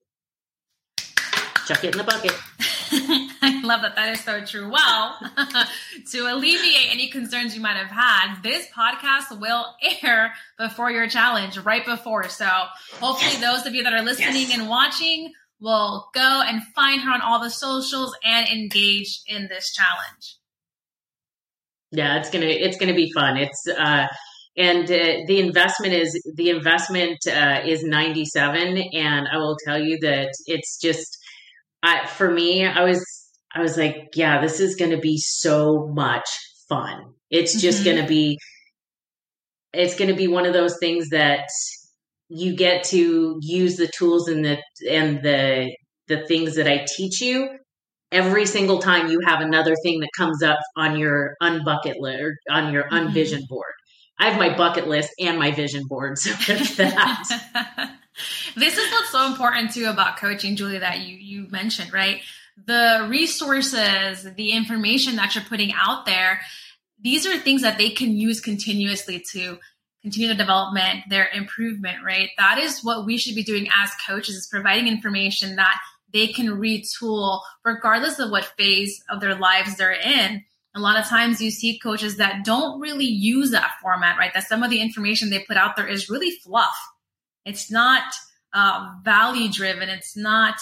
Chuck 1.66 1.82
it 1.82 1.94
in 1.94 1.96
the 1.96 2.04
bucket. 2.04 2.34
I 3.40 3.62
love 3.64 3.80
that. 3.80 3.96
That 3.96 4.10
is 4.10 4.22
so 4.22 4.44
true. 4.44 4.70
Well, 4.70 5.18
to 6.10 6.18
alleviate 6.18 6.92
any 6.92 7.08
concerns 7.08 7.54
you 7.54 7.62
might 7.62 7.78
have 7.78 7.90
had, 7.90 8.42
this 8.42 8.66
podcast 8.66 9.40
will 9.40 9.64
air 10.02 10.34
before 10.58 10.90
your 10.90 11.08
challenge, 11.08 11.56
right 11.56 11.86
before. 11.86 12.28
So 12.28 12.46
hopefully, 13.00 13.40
those 13.40 13.64
of 13.64 13.74
you 13.74 13.82
that 13.84 13.94
are 13.94 14.02
listening 14.02 14.42
yes. 14.42 14.58
and 14.58 14.68
watching 14.68 15.32
will 15.58 16.10
go 16.12 16.42
and 16.46 16.62
find 16.74 17.00
her 17.00 17.12
on 17.12 17.22
all 17.22 17.42
the 17.42 17.48
socials 17.48 18.14
and 18.22 18.46
engage 18.46 19.22
in 19.26 19.48
this 19.48 19.72
challenge. 19.72 20.36
Yeah, 21.92 22.18
it's 22.18 22.28
gonna 22.28 22.44
it's 22.44 22.76
gonna 22.76 22.92
be 22.92 23.10
fun. 23.10 23.38
It's 23.38 23.66
uh, 23.68 24.06
and 24.56 24.84
uh, 24.84 25.24
the 25.26 25.40
investment 25.40 25.94
is 25.94 26.20
the 26.34 26.50
investment 26.50 27.18
uh, 27.26 27.60
is 27.64 27.82
ninety 27.84 28.24
seven, 28.24 28.76
and 28.92 29.26
I 29.32 29.38
will 29.38 29.56
tell 29.64 29.80
you 29.80 29.98
that 30.02 30.30
it's 30.46 30.78
just 30.80 31.18
I, 31.82 32.06
for 32.06 32.30
me. 32.30 32.66
I 32.66 32.84
was 32.84 33.04
I 33.54 33.60
was 33.60 33.76
like, 33.76 34.10
yeah, 34.14 34.40
this 34.40 34.60
is 34.60 34.76
going 34.76 34.90
to 34.90 34.98
be 34.98 35.16
so 35.18 35.88
much 35.94 36.28
fun. 36.68 37.14
It's 37.30 37.60
just 37.60 37.78
mm-hmm. 37.78 37.96
going 37.96 38.02
to 38.02 38.08
be 38.08 38.38
it's 39.72 39.96
going 39.96 40.10
to 40.10 40.16
be 40.16 40.28
one 40.28 40.44
of 40.44 40.52
those 40.52 40.76
things 40.78 41.08
that 41.10 41.48
you 42.28 42.54
get 42.54 42.84
to 42.84 43.38
use 43.40 43.76
the 43.76 43.90
tools 43.96 44.28
and 44.28 44.44
the 44.44 44.58
and 44.90 45.22
the 45.22 45.74
the 46.08 46.26
things 46.26 46.56
that 46.56 46.68
I 46.68 46.86
teach 46.96 47.20
you 47.20 47.48
every 48.10 48.44
single 48.44 48.78
time 48.78 49.08
you 49.08 49.20
have 49.24 49.40
another 49.40 49.74
thing 49.82 50.00
that 50.00 50.10
comes 50.16 50.42
up 50.42 50.58
on 50.76 50.98
your 50.98 51.34
unbucket 51.42 51.96
list 51.98 52.20
or 52.20 52.34
on 52.50 52.72
your 52.72 52.84
mm-hmm. 52.84 53.08
unvision 53.08 53.40
board. 53.48 53.72
I 54.22 54.30
have 54.30 54.38
my 54.38 54.56
bucket 54.56 54.86
list 54.86 55.10
and 55.18 55.36
my 55.36 55.50
vision 55.50 55.86
board. 55.88 56.16
So 56.16 56.30
that. 56.76 57.24
this 58.56 58.78
is 58.78 58.92
what's 58.92 59.10
so 59.10 59.26
important 59.26 59.72
too 59.72 59.86
about 59.86 60.16
coaching, 60.16 60.54
Julie, 60.54 60.78
that 60.78 61.00
you 61.00 61.16
you 61.16 61.48
mentioned, 61.50 61.92
right? 61.92 62.20
The 62.64 63.08
resources, 63.10 64.22
the 64.36 64.52
information 64.52 65.16
that 65.16 65.34
you're 65.34 65.42
putting 65.44 65.72
out 65.72 66.06
there, 66.06 66.40
these 67.00 67.26
are 67.26 67.36
things 67.36 67.62
that 67.62 67.78
they 67.78 67.90
can 67.90 68.16
use 68.16 68.40
continuously 68.40 69.24
to 69.32 69.58
continue 70.02 70.28
the 70.28 70.34
development, 70.36 71.04
their 71.08 71.28
improvement, 71.32 72.04
right? 72.04 72.30
That 72.38 72.58
is 72.58 72.84
what 72.84 73.04
we 73.04 73.18
should 73.18 73.34
be 73.34 73.42
doing 73.42 73.68
as 73.76 73.90
coaches 74.06 74.36
is 74.36 74.46
providing 74.46 74.86
information 74.86 75.56
that 75.56 75.78
they 76.12 76.28
can 76.28 76.46
retool 76.46 77.40
regardless 77.64 78.20
of 78.20 78.30
what 78.30 78.52
phase 78.56 79.02
of 79.10 79.20
their 79.20 79.34
lives 79.34 79.76
they're 79.76 79.92
in. 79.92 80.44
A 80.74 80.80
lot 80.80 80.98
of 80.98 81.06
times 81.06 81.40
you 81.40 81.50
see 81.50 81.78
coaches 81.78 82.16
that 82.16 82.44
don't 82.44 82.80
really 82.80 83.04
use 83.04 83.50
that 83.50 83.72
format, 83.82 84.18
right? 84.18 84.32
That 84.32 84.44
some 84.44 84.62
of 84.62 84.70
the 84.70 84.80
information 84.80 85.28
they 85.28 85.44
put 85.46 85.56
out 85.56 85.76
there 85.76 85.86
is 85.86 86.08
really 86.08 86.30
fluff. 86.30 86.74
It's 87.44 87.70
not 87.70 88.02
uh, 88.54 88.88
value 89.04 89.50
driven. 89.50 89.88
It's 89.88 90.16
not 90.16 90.54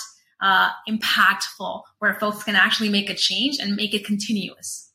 uh, 0.43 0.71
impactful 0.89 1.83
where 1.99 2.15
folks 2.19 2.43
can 2.43 2.57
actually 2.57 2.89
make 2.89 3.09
a 3.11 3.15
change 3.15 3.59
and 3.61 3.77
make 3.77 3.95
it 3.95 4.05
continuous. 4.05 4.91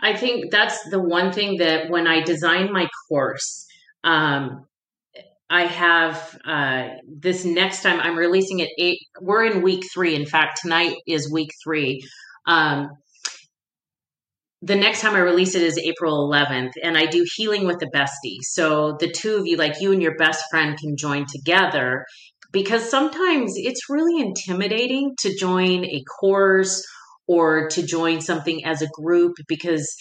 I 0.00 0.16
think 0.16 0.50
that's 0.50 0.88
the 0.90 1.00
one 1.00 1.32
thing 1.32 1.58
that 1.58 1.90
when 1.90 2.06
I 2.06 2.22
designed 2.22 2.72
my 2.72 2.88
course, 3.08 3.66
um, 4.02 4.66
I 5.50 5.66
have 5.66 6.38
uh, 6.44 6.88
this 7.06 7.44
next 7.44 7.82
time 7.82 8.00
I'm 8.00 8.16
releasing 8.16 8.60
it. 8.60 8.70
Eight, 8.78 8.98
we're 9.20 9.44
in 9.44 9.62
week 9.62 9.84
three. 9.92 10.14
In 10.14 10.24
fact, 10.24 10.60
tonight 10.62 10.94
is 11.06 11.30
week 11.30 11.50
three. 11.62 12.02
Um, 12.46 12.90
the 14.62 14.76
next 14.76 15.00
time 15.00 15.14
I 15.14 15.20
release 15.20 15.54
it 15.54 15.62
is 15.62 15.78
April 15.78 16.28
11th, 16.28 16.72
and 16.82 16.98
I 16.98 17.06
do 17.06 17.24
healing 17.36 17.66
with 17.66 17.78
the 17.78 17.90
bestie. 17.94 18.42
So 18.42 18.96
the 19.00 19.10
two 19.10 19.36
of 19.36 19.46
you, 19.46 19.56
like 19.56 19.80
you 19.80 19.92
and 19.92 20.02
your 20.02 20.16
best 20.16 20.44
friend, 20.50 20.76
can 20.78 20.96
join 20.96 21.24
together 21.26 22.04
because 22.52 22.90
sometimes 22.90 23.54
it's 23.56 23.88
really 23.88 24.20
intimidating 24.20 25.14
to 25.20 25.34
join 25.36 25.84
a 25.84 26.02
course 26.20 26.84
or 27.26 27.68
to 27.68 27.82
join 27.82 28.20
something 28.20 28.64
as 28.64 28.82
a 28.82 28.88
group 28.88 29.36
because 29.46 29.96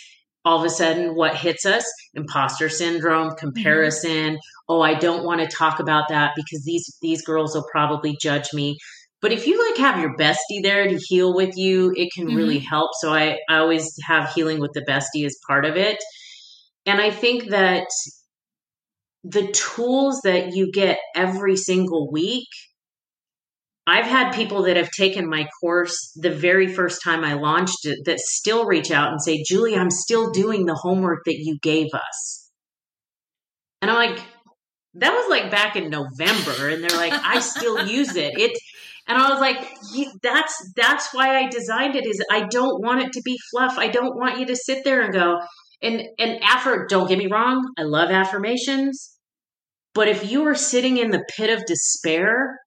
all 0.45 0.59
of 0.59 0.65
a 0.65 0.69
sudden 0.69 1.15
what 1.15 1.35
hits 1.35 1.65
us 1.65 1.85
imposter 2.13 2.69
syndrome 2.69 3.27
mm-hmm. 3.27 3.37
comparison 3.37 4.33
mm-hmm. 4.33 4.69
oh 4.69 4.81
i 4.81 4.93
don't 4.93 5.25
want 5.25 5.41
to 5.41 5.55
talk 5.55 5.79
about 5.79 6.05
that 6.09 6.31
because 6.35 6.63
these 6.65 6.97
these 7.01 7.21
girls 7.23 7.53
will 7.53 7.65
probably 7.71 8.17
judge 8.21 8.53
me 8.53 8.77
but 9.21 9.31
if 9.31 9.45
you 9.47 9.69
like 9.69 9.77
have 9.77 9.99
your 9.99 10.15
bestie 10.15 10.63
there 10.63 10.87
to 10.87 10.97
heal 11.07 11.35
with 11.35 11.57
you 11.57 11.93
it 11.95 12.09
can 12.13 12.27
mm-hmm. 12.27 12.37
really 12.37 12.59
help 12.59 12.91
so 12.99 13.13
I, 13.13 13.37
I 13.49 13.57
always 13.57 13.93
have 14.03 14.33
healing 14.33 14.59
with 14.59 14.71
the 14.73 14.81
bestie 14.81 15.25
as 15.25 15.37
part 15.47 15.65
of 15.65 15.75
it 15.77 15.97
and 16.85 17.01
i 17.01 17.11
think 17.11 17.49
that 17.49 17.87
the 19.23 19.51
tools 19.51 20.21
that 20.23 20.55
you 20.55 20.71
get 20.71 20.99
every 21.15 21.57
single 21.57 22.11
week 22.11 22.47
I've 23.89 24.05
had 24.05 24.33
people 24.33 24.63
that 24.63 24.77
have 24.77 24.91
taken 24.91 25.27
my 25.27 25.47
course 25.59 26.11
the 26.15 26.29
very 26.29 26.71
first 26.71 27.01
time 27.03 27.23
I 27.23 27.33
launched 27.33 27.85
it 27.85 28.05
that 28.05 28.19
still 28.19 28.67
reach 28.67 28.91
out 28.91 29.09
and 29.11 29.19
say, 29.19 29.43
Julie, 29.43 29.75
I'm 29.75 29.89
still 29.89 30.29
doing 30.29 30.67
the 30.67 30.75
homework 30.75 31.23
that 31.25 31.37
you 31.39 31.57
gave 31.59 31.87
us. 31.95 32.51
And 33.81 33.89
I'm 33.89 33.97
like, 33.97 34.23
that 34.93 35.11
was 35.11 35.27
like 35.31 35.49
back 35.49 35.75
in 35.75 35.89
November. 35.89 36.69
And 36.69 36.83
they're 36.83 36.97
like, 36.97 37.13
I 37.13 37.39
still 37.39 37.87
use 37.87 38.15
it. 38.15 38.37
It, 38.37 38.51
and 39.09 39.17
I 39.17 39.29
was 39.29 39.39
like, 39.39 39.57
that's, 40.21 40.71
that's 40.75 41.09
why 41.13 41.37
I 41.37 41.49
designed 41.49 41.95
it 41.95 42.05
is 42.05 42.23
I 42.31 42.45
don't 42.49 42.81
want 42.81 43.01
it 43.01 43.13
to 43.13 43.21
be 43.23 43.37
fluff. 43.51 43.77
I 43.77 43.87
don't 43.87 44.15
want 44.15 44.39
you 44.39 44.45
to 44.45 44.55
sit 44.55 44.83
there 44.83 45.01
and 45.01 45.11
go, 45.11 45.39
and 45.81 46.03
and 46.19 46.43
after 46.43 46.85
don't 46.87 47.07
get 47.07 47.17
me 47.17 47.27
wrong, 47.27 47.73
I 47.77 47.83
love 47.83 48.11
affirmations, 48.11 49.17
but 49.93 50.07
if 50.07 50.29
you 50.29 50.45
are 50.45 50.55
sitting 50.55 50.97
in 50.97 51.09
the 51.09 51.25
pit 51.35 51.49
of 51.49 51.65
despair, 51.65 52.59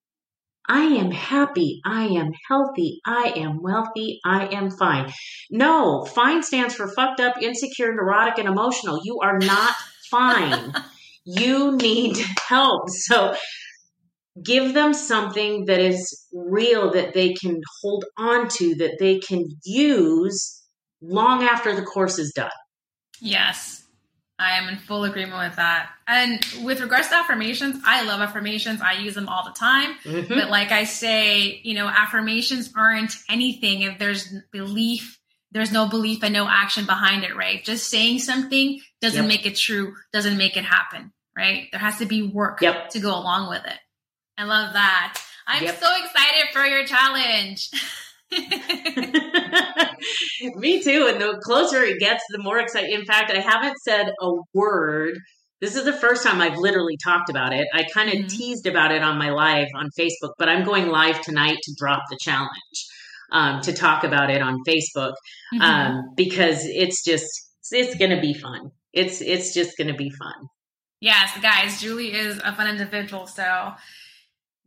I 0.67 0.81
am 0.81 1.11
happy. 1.11 1.81
I 1.85 2.05
am 2.05 2.31
healthy. 2.49 2.99
I 3.05 3.33
am 3.35 3.61
wealthy. 3.61 4.19
I 4.25 4.47
am 4.47 4.69
fine. 4.71 5.11
No, 5.51 6.05
fine 6.05 6.41
stands 6.43 6.75
for 6.75 6.87
fucked 6.87 7.19
up, 7.19 7.41
insecure, 7.41 7.93
neurotic, 7.93 8.37
and 8.37 8.47
emotional. 8.47 8.99
You 9.03 9.19
are 9.21 9.39
not 9.39 9.73
fine. 10.09 10.73
you 11.25 11.75
need 11.77 12.17
help. 12.47 12.89
So 12.89 13.35
give 14.41 14.73
them 14.73 14.93
something 14.93 15.65
that 15.65 15.79
is 15.79 16.25
real 16.33 16.91
that 16.91 17.13
they 17.13 17.33
can 17.33 17.61
hold 17.81 18.05
on 18.17 18.47
to, 18.49 18.75
that 18.75 18.97
they 18.99 19.19
can 19.19 19.47
use 19.63 20.61
long 21.01 21.43
after 21.43 21.75
the 21.75 21.83
course 21.83 22.17
is 22.17 22.31
done. 22.33 22.49
Yes. 23.19 23.83
I 24.39 24.57
am 24.57 24.67
in 24.67 24.77
full 24.77 25.03
agreement 25.03 25.37
with 25.47 25.57
that. 25.57 25.89
And 26.07 26.43
with 26.63 26.81
regards 26.81 27.07
to 27.09 27.15
affirmations, 27.15 27.81
I 27.85 28.03
love 28.03 28.19
affirmations. 28.19 28.81
I 28.81 28.93
use 28.93 29.13
them 29.13 29.29
all 29.29 29.45
the 29.45 29.57
time. 29.57 29.95
Mm-hmm. 30.03 30.33
But 30.33 30.49
like 30.49 30.71
I 30.71 30.85
say, 30.85 31.61
you 31.63 31.75
know, 31.75 31.87
affirmations 31.87 32.73
aren't 32.75 33.15
anything 33.29 33.83
if 33.83 33.99
there's 33.99 34.33
belief, 34.51 35.19
there's 35.51 35.71
no 35.71 35.87
belief 35.87 36.23
and 36.23 36.33
no 36.33 36.47
action 36.49 36.85
behind 36.85 37.23
it, 37.23 37.35
right? 37.35 37.63
Just 37.63 37.89
saying 37.89 38.19
something 38.19 38.81
doesn't 39.01 39.23
yep. 39.23 39.27
make 39.27 39.45
it 39.45 39.55
true, 39.55 39.93
doesn't 40.11 40.35
make 40.35 40.57
it 40.57 40.65
happen, 40.65 41.13
right? 41.37 41.67
There 41.71 41.79
has 41.79 41.99
to 41.99 42.05
be 42.05 42.23
work 42.23 42.61
yep. 42.61 42.89
to 42.89 42.99
go 42.99 43.09
along 43.09 43.49
with 43.49 43.63
it. 43.65 43.77
I 44.37 44.45
love 44.45 44.73
that. 44.73 45.21
I'm 45.47 45.63
yep. 45.63 45.79
so 45.79 45.87
excited 46.03 46.49
for 46.53 46.65
your 46.65 46.85
challenge. 46.85 47.69
Me 50.55 50.81
too. 50.81 51.07
And 51.11 51.21
the 51.21 51.39
closer 51.43 51.83
it 51.83 51.99
gets, 51.99 52.23
the 52.29 52.39
more 52.39 52.57
excited. 52.59 52.89
In 52.89 53.05
fact, 53.05 53.31
I 53.31 53.39
haven't 53.39 53.77
said 53.83 54.11
a 54.21 54.31
word. 54.53 55.19
This 55.61 55.75
is 55.75 55.85
the 55.85 55.93
first 55.93 56.23
time 56.23 56.41
I've 56.41 56.57
literally 56.57 56.97
talked 57.03 57.29
about 57.29 57.53
it. 57.53 57.67
I 57.73 57.85
kind 57.93 58.09
of 58.09 58.15
mm-hmm. 58.15 58.27
teased 58.27 58.67
about 58.67 58.91
it 58.91 59.03
on 59.03 59.17
my 59.17 59.29
live 59.29 59.67
on 59.75 59.89
Facebook, 59.97 60.31
but 60.37 60.49
I'm 60.49 60.65
going 60.65 60.87
live 60.87 61.21
tonight 61.21 61.57
to 61.63 61.73
drop 61.77 62.01
the 62.09 62.17
challenge. 62.19 62.49
Um, 63.31 63.61
to 63.61 63.71
talk 63.73 64.03
about 64.03 64.29
it 64.29 64.41
on 64.43 64.59
Facebook 64.67 65.13
mm-hmm. 65.55 65.61
um, 65.61 66.13
because 66.15 66.65
it's 66.65 67.03
just 67.03 67.25
it's 67.71 67.95
going 67.95 68.11
to 68.11 68.21
be 68.21 68.35
fun. 68.35 68.69
It's 68.91 69.21
it's 69.21 69.55
just 69.55 69.75
going 69.75 69.87
to 69.87 69.95
be 69.95 70.11
fun. 70.11 70.35
Yes, 71.01 71.31
guys, 71.41 71.81
Julie 71.81 72.13
is 72.13 72.39
a 72.43 72.55
fun 72.55 72.67
individual. 72.67 73.25
So 73.25 73.73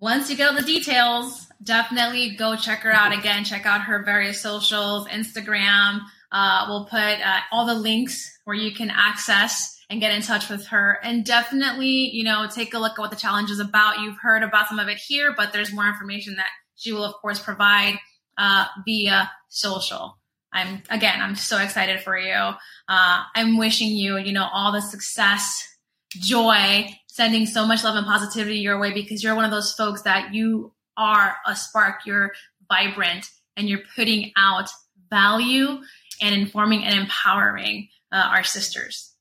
once 0.01 0.31
you 0.31 0.37
get 0.37 0.49
all 0.49 0.57
the 0.57 0.63
details, 0.63 1.47
definitely 1.63 2.37
go 2.37 2.57
check 2.57 2.81
her 2.81 2.93
out 2.93 3.17
again. 3.17 3.45
Check 3.45 3.67
out 3.67 3.83
her 3.83 4.03
various 4.05 4.41
socials, 4.41 5.09
Instagram. 5.09 6.01
Uh, 6.31 6.67
we'll 6.69 6.87
put 6.87 7.01
uh, 7.01 7.41
all 7.51 7.67
the 7.67 7.75
links 7.75 8.39
where 8.45 8.57
you 8.57 8.75
can 8.75 8.91
access 8.91 9.77
and 9.89 10.01
get 10.01 10.13
in 10.13 10.23
touch 10.23 10.49
with 10.49 10.67
her. 10.67 10.99
And 11.03 11.25
definitely, 11.25 12.11
you 12.13 12.25
know, 12.25 12.47
take 12.53 12.75
a 12.75 12.79
look 12.79 12.93
at 12.93 12.99
what 12.99 13.11
the 13.11 13.17
challenge 13.17 13.51
is 13.51 13.61
about. 13.61 14.01
You've 14.01 14.19
heard 14.21 14.43
about 14.43 14.69
some 14.69 14.79
of 14.79 14.89
it 14.89 14.99
here, 14.99 15.33
but 15.37 15.53
there's 15.53 15.73
more 15.73 15.87
information 15.87 16.37
that 16.37 16.51
she 16.75 16.93
will, 16.93 17.05
of 17.05 17.15
course, 17.15 17.39
provide 17.39 17.99
uh, 18.37 18.67
via 18.85 19.31
social. 19.49 20.19
I'm 20.53 20.83
again, 20.91 21.21
I'm 21.21 21.37
so 21.37 21.59
excited 21.59 22.01
for 22.01 22.19
you. 22.19 22.33
Uh, 22.33 23.23
I'm 23.35 23.57
wishing 23.59 23.91
you, 23.91 24.17
you 24.19 24.33
know, 24.33 24.49
all 24.53 24.73
the 24.73 24.81
success, 24.81 25.63
joy, 26.11 26.89
sending 27.17 27.47
so 27.47 27.67
much 27.67 27.83
love 27.83 27.97
and 27.97 28.07
positivity 28.07 28.59
your 28.59 28.79
way 28.79 28.93
because 28.93 29.25
you're 29.25 29.35
one 29.35 29.47
of 29.47 29.51
those 29.51 29.73
folks 29.73 30.03
that 30.03 30.35
you 30.35 30.71
are 30.99 31.35
a 31.47 31.57
spark, 31.57 32.01
you're 32.05 32.33
vibrant, 32.69 33.27
and 33.57 33.71
you're 33.71 33.81
putting 33.97 34.33
out 34.37 34.69
value 35.09 35.79
and 36.21 36.35
informing 36.35 36.85
and 36.85 36.95
empowering 36.99 37.89
uh, 38.13 38.17
our 38.17 38.45
sisters. 38.45 39.15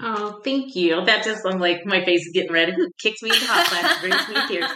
Oh, 0.00 0.40
thank 0.44 0.74
you. 0.74 1.04
That 1.04 1.24
just, 1.24 1.44
I'm 1.46 1.58
like, 1.58 1.84
my 1.84 2.02
face 2.04 2.26
is 2.26 2.32
getting 2.32 2.52
red. 2.52 2.70
It 2.78 2.92
Kicks 2.98 3.22
me 3.22 3.30
into 3.30 3.44
hot 3.46 3.66
flash, 3.66 4.00
brings 4.00 4.28
me 4.28 4.48
tears. 4.48 4.70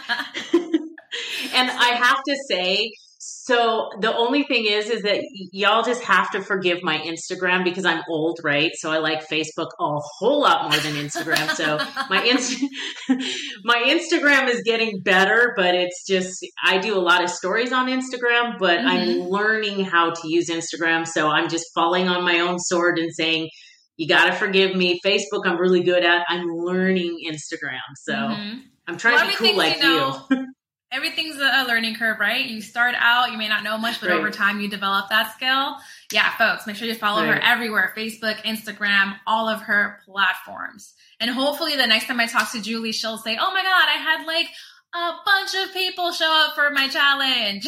and 1.55 1.71
I 1.71 1.95
have 1.95 2.23
to 2.27 2.35
say, 2.47 2.91
so 3.23 3.91
the 3.99 4.15
only 4.15 4.43
thing 4.43 4.65
is, 4.65 4.89
is 4.89 5.03
that 5.03 5.19
y'all 5.51 5.83
just 5.83 6.01
have 6.03 6.31
to 6.31 6.41
forgive 6.41 6.81
my 6.81 6.97
Instagram 6.97 7.63
because 7.63 7.85
I'm 7.85 8.01
old, 8.09 8.39
right? 8.43 8.71
So 8.73 8.91
I 8.91 8.97
like 8.97 9.29
Facebook 9.29 9.67
a 9.79 9.99
whole 9.99 10.41
lot 10.41 10.71
more 10.71 10.79
than 10.79 10.95
Instagram. 10.95 11.49
so 11.51 11.77
my 12.09 12.23
Inst- 12.31 12.63
my 13.63 13.77
Instagram 13.87 14.49
is 14.49 14.63
getting 14.63 15.01
better, 15.03 15.53
but 15.55 15.75
it's 15.75 16.03
just 16.07 16.43
I 16.63 16.79
do 16.79 16.97
a 16.97 16.99
lot 16.99 17.23
of 17.23 17.29
stories 17.29 17.71
on 17.71 17.89
Instagram, 17.89 18.57
but 18.57 18.79
mm-hmm. 18.79 18.87
I'm 18.87 19.19
learning 19.29 19.85
how 19.85 20.09
to 20.09 20.21
use 20.27 20.49
Instagram. 20.49 21.07
So 21.07 21.29
I'm 21.29 21.47
just 21.47 21.65
falling 21.75 22.07
on 22.07 22.23
my 22.23 22.39
own 22.39 22.57
sword 22.57 22.97
and 22.97 23.13
saying, 23.13 23.49
you 23.97 24.07
got 24.07 24.31
to 24.31 24.33
forgive 24.33 24.75
me. 24.75 24.99
Facebook, 25.05 25.45
I'm 25.45 25.59
really 25.59 25.83
good 25.83 26.03
at. 26.03 26.25
I'm 26.27 26.47
learning 26.47 27.19
Instagram, 27.29 27.81
so 27.97 28.13
mm-hmm. 28.13 28.59
I'm 28.87 28.97
trying 28.97 29.19
to 29.19 29.27
be 29.27 29.35
cool 29.35 29.57
like 29.57 29.77
you. 29.77 29.83
Know- 29.83 30.25
you 30.31 30.47
everything's 30.91 31.37
a 31.37 31.65
learning 31.67 31.95
curve, 31.95 32.19
right? 32.19 32.45
You 32.45 32.61
start 32.61 32.95
out, 32.97 33.31
you 33.31 33.37
may 33.37 33.47
not 33.47 33.63
know 33.63 33.77
much, 33.77 34.01
but 34.01 34.09
right. 34.09 34.19
over 34.19 34.29
time 34.29 34.59
you 34.59 34.69
develop 34.69 35.09
that 35.09 35.33
skill. 35.33 35.77
Yeah, 36.11 36.35
folks, 36.37 36.67
make 36.67 36.75
sure 36.75 36.87
you 36.87 36.95
follow 36.95 37.23
right. 37.23 37.35
her 37.35 37.41
everywhere 37.41 37.93
Facebook, 37.95 38.35
Instagram, 38.43 39.17
all 39.25 39.47
of 39.47 39.61
her 39.61 39.99
platforms. 40.05 40.93
And 41.19 41.29
hopefully 41.29 41.75
the 41.75 41.87
next 41.87 42.07
time 42.07 42.19
I 42.19 42.25
talk 42.25 42.51
to 42.51 42.61
Julie, 42.61 42.91
she'll 42.91 43.17
say, 43.17 43.37
Oh 43.39 43.53
my 43.53 43.63
God, 43.63 43.87
I 43.87 43.97
had 43.97 44.25
like 44.25 44.47
a 44.93 45.13
bunch 45.23 45.55
of 45.55 45.73
people 45.73 46.11
show 46.11 46.29
up 46.29 46.55
for 46.55 46.69
my 46.71 46.89
challenge. 46.89 47.65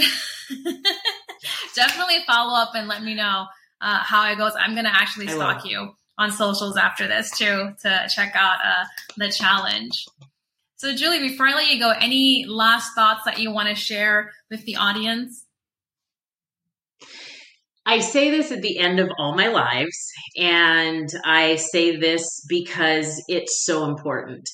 Definitely 1.76 2.18
follow 2.28 2.56
up 2.56 2.72
and 2.76 2.88
let 2.88 3.04
me 3.04 3.16
know 3.16 3.46
uh, 3.80 4.00
how 4.00 4.30
it 4.32 4.38
goes. 4.38 4.54
I'm 4.58 4.74
going 4.74 4.86
to 4.86 4.94
actually 4.94 5.28
stalk 5.28 5.66
you 5.66 5.94
on 6.18 6.32
socials 6.32 6.78
after 6.78 7.08
this 7.08 7.32
too 7.38 7.74
to 7.82 8.10
check 8.14 8.34
out 8.36 8.58
uh, 8.64 8.86
the 9.18 9.30
challenge. 9.30 10.08
So, 10.84 10.94
Julie, 10.94 11.20
before 11.20 11.48
I 11.48 11.54
let 11.54 11.70
you 11.70 11.80
go, 11.80 11.92
any 11.92 12.44
last 12.46 12.94
thoughts 12.94 13.22
that 13.24 13.40
you 13.40 13.54
want 13.54 13.70
to 13.70 13.74
share 13.74 14.34
with 14.52 14.66
the 14.66 14.76
audience? 14.76 15.46
I 17.86 18.00
say 18.00 18.30
this 18.30 18.52
at 18.52 18.62
the 18.62 18.80
end 18.80 19.00
of 19.00 19.08
all 19.18 19.34
my 19.34 19.48
lives, 19.48 19.98
and 20.38 21.08
I 21.24 21.56
say 21.56 21.96
this 21.96 22.46
because 22.50 23.24
it's 23.30 23.64
so 23.64 23.86
important. 23.86 24.46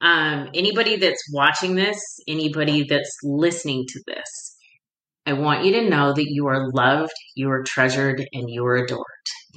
Um, 0.00 0.48
anybody 0.52 0.96
that's 0.96 1.22
watching 1.32 1.76
this, 1.76 2.00
anybody 2.26 2.82
that's 2.82 3.16
listening 3.22 3.84
to 3.86 4.02
this, 4.08 4.56
I 5.26 5.34
want 5.34 5.64
you 5.64 5.74
to 5.74 5.88
know 5.88 6.12
that 6.12 6.26
you 6.28 6.48
are 6.48 6.72
loved, 6.72 7.12
you 7.36 7.52
are 7.52 7.62
treasured, 7.62 8.26
and 8.32 8.50
you 8.50 8.66
are 8.66 8.78
adored. 8.78 9.04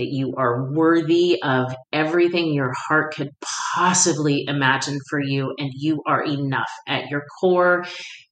That 0.02 0.10
you 0.10 0.34
are 0.36 0.74
worthy 0.74 1.38
of 1.44 1.76
everything 1.94 2.56
your 2.56 2.74
heart 2.88 3.14
could 3.14 3.30
possibly 3.76 4.46
imagine 4.48 4.98
for 5.08 5.20
you, 5.22 5.54
and 5.60 5.70
you 5.76 6.02
are 6.08 6.24
enough 6.24 6.72
at 6.88 7.12
your 7.12 7.22
core 7.40 7.86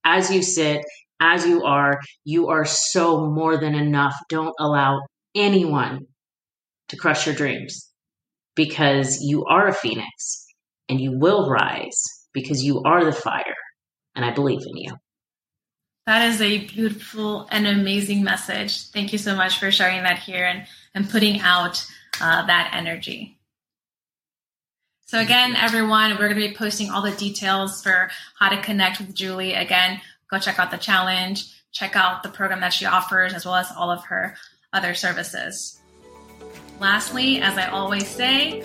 as 0.03 0.32
you 0.32 0.41
sit, 0.41 0.84
as 1.20 1.45
you 1.45 1.63
are. 1.65 1.99
You 2.24 2.47
are 2.47 2.65
so 2.65 3.30
more 3.30 3.57
than 3.57 3.76
enough. 3.76 4.15
Don't 4.30 4.55
allow 4.59 5.01
anyone 5.36 6.07
to 6.88 6.97
crush 6.97 7.28
your 7.28 7.36
dreams 7.36 7.91
because 8.55 9.20
you 9.22 9.45
are 9.45 9.67
a 9.67 9.74
phoenix 9.74 10.47
and 10.89 10.99
you 10.99 11.20
will 11.20 11.51
rise 11.51 12.01
because 12.34 12.63
you 12.63 12.82
are 12.84 13.05
the 13.05 13.11
fire, 13.11 13.43
and 14.15 14.26
I 14.26 14.34
believe 14.34 14.61
in 14.65 14.76
you. 14.76 14.93
That 16.10 16.28
is 16.28 16.41
a 16.41 16.66
beautiful 16.66 17.47
and 17.51 17.68
amazing 17.68 18.24
message. 18.24 18.88
Thank 18.88 19.14
you 19.14 19.20
so 19.20 19.36
much 19.36 19.60
for 19.60 19.70
sharing 19.70 20.01
that 20.01 20.18
here 20.18 20.43
and, 20.43 20.66
and 20.95 21.07
putting 21.07 21.39
out 21.41 21.86
uh, 22.20 22.47
that 22.47 22.72
energy. 22.74 23.38
So 25.05 25.20
again, 25.20 25.55
everyone, 25.55 26.14
we're 26.14 26.30
going 26.30 26.41
to 26.41 26.47
be 26.47 26.55
posting 26.55 26.89
all 26.89 27.03
the 27.03 27.12
details 27.12 27.84
for 27.84 28.10
how 28.39 28.49
to 28.49 28.60
connect 28.60 28.99
with 28.99 29.14
Julie. 29.14 29.53
Again, 29.53 30.01
go 30.32 30.39
check 30.39 30.57
out 30.57 30.72
the 30.72 30.78
challenge, 30.78 31.45
check 31.72 31.95
out 31.95 32.24
the 32.24 32.30
program 32.30 32.62
that 32.62 32.74
she 32.74 32.88
offers, 32.88 33.36
as 33.36 33.45
well 33.45 33.53
as 33.53 33.72
all 33.78 33.91
of 33.91 34.03
her 34.05 34.36
other 34.74 34.95
services. 34.95 35.80
Lastly, 36.80 37.39
as 37.39 37.55
I 37.55 37.68
always 37.68 38.07
say, 38.07 38.64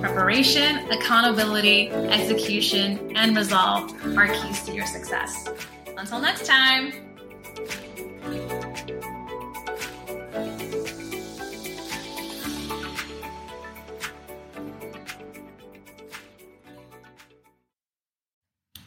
preparation, 0.00 0.90
accountability, 0.90 1.90
execution, 1.90 3.14
and 3.14 3.36
resolve 3.36 3.92
are 4.16 4.28
keys 4.28 4.62
to 4.62 4.72
your 4.72 4.86
success. 4.86 5.50
Until 6.02 6.18
next 6.18 6.46
time. 6.46 6.92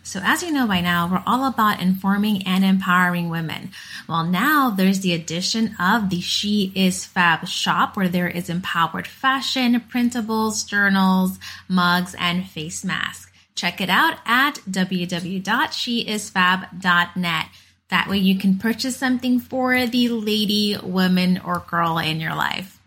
So, 0.04 0.20
as 0.24 0.44
you 0.44 0.52
know 0.52 0.68
by 0.68 0.82
now, 0.82 1.10
we're 1.10 1.24
all 1.26 1.46
about 1.48 1.80
informing 1.82 2.46
and 2.46 2.66
empowering 2.66 3.30
women. 3.30 3.72
Well, 4.10 4.26
now 4.26 4.70
there's 4.70 5.00
the 5.00 5.14
addition 5.14 5.74
of 5.80 6.10
the 6.10 6.20
She 6.20 6.74
Is 6.76 7.06
Fab 7.06 7.48
shop 7.48 7.96
where 7.96 8.10
there 8.10 8.28
is 8.28 8.50
empowered 8.50 9.08
fashion, 9.08 9.80
printables, 9.90 10.68
journals, 10.68 11.40
mugs, 11.70 12.14
and 12.20 12.46
face 12.46 12.84
masks. 12.84 13.32
Check 13.56 13.82
it 13.82 13.90
out 13.90 14.18
at 14.26 14.56
www.sheisfab.net. 14.70 17.46
That 17.90 18.10
way 18.10 18.18
you 18.18 18.38
can 18.38 18.58
purchase 18.58 18.98
something 18.98 19.40
for 19.40 19.86
the 19.86 20.10
lady, 20.10 20.78
woman, 20.82 21.40
or 21.44 21.64
girl 21.68 21.98
in 21.98 22.20
your 22.20 22.36
life. 22.36 22.80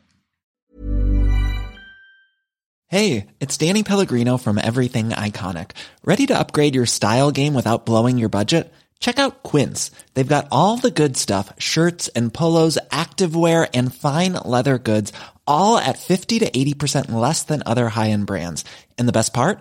Hey, 2.89 3.27
it's 3.39 3.59
Danny 3.59 3.83
Pellegrino 3.83 4.39
from 4.39 4.59
Everything 4.59 5.11
Iconic. 5.11 5.73
Ready 6.05 6.27
to 6.27 6.39
upgrade 6.39 6.75
your 6.75 6.87
style 6.87 7.31
game 7.31 7.53
without 7.53 7.85
blowing 7.85 8.17
your 8.17 8.31
budget? 8.31 8.73
Check 8.99 9.19
out 9.19 9.43
Quince. 9.43 9.91
They've 10.15 10.27
got 10.27 10.49
all 10.51 10.79
the 10.79 10.91
good 10.91 11.17
stuff 11.17 11.53
shirts 11.59 12.09
and 12.09 12.33
polos, 12.33 12.79
activewear, 12.91 13.69
and 13.75 13.95
fine 13.95 14.33
leather 14.45 14.79
goods, 14.79 15.13
all 15.47 15.79
at 15.79 15.99
50 15.99 16.41
to 16.41 16.51
80% 16.51 17.11
less 17.11 17.43
than 17.43 17.63
other 17.67 17.91
high 17.91 18.11
end 18.11 18.27
brands. 18.27 18.65
And 18.97 19.07
the 19.07 19.13
best 19.13 19.35
part? 19.35 19.61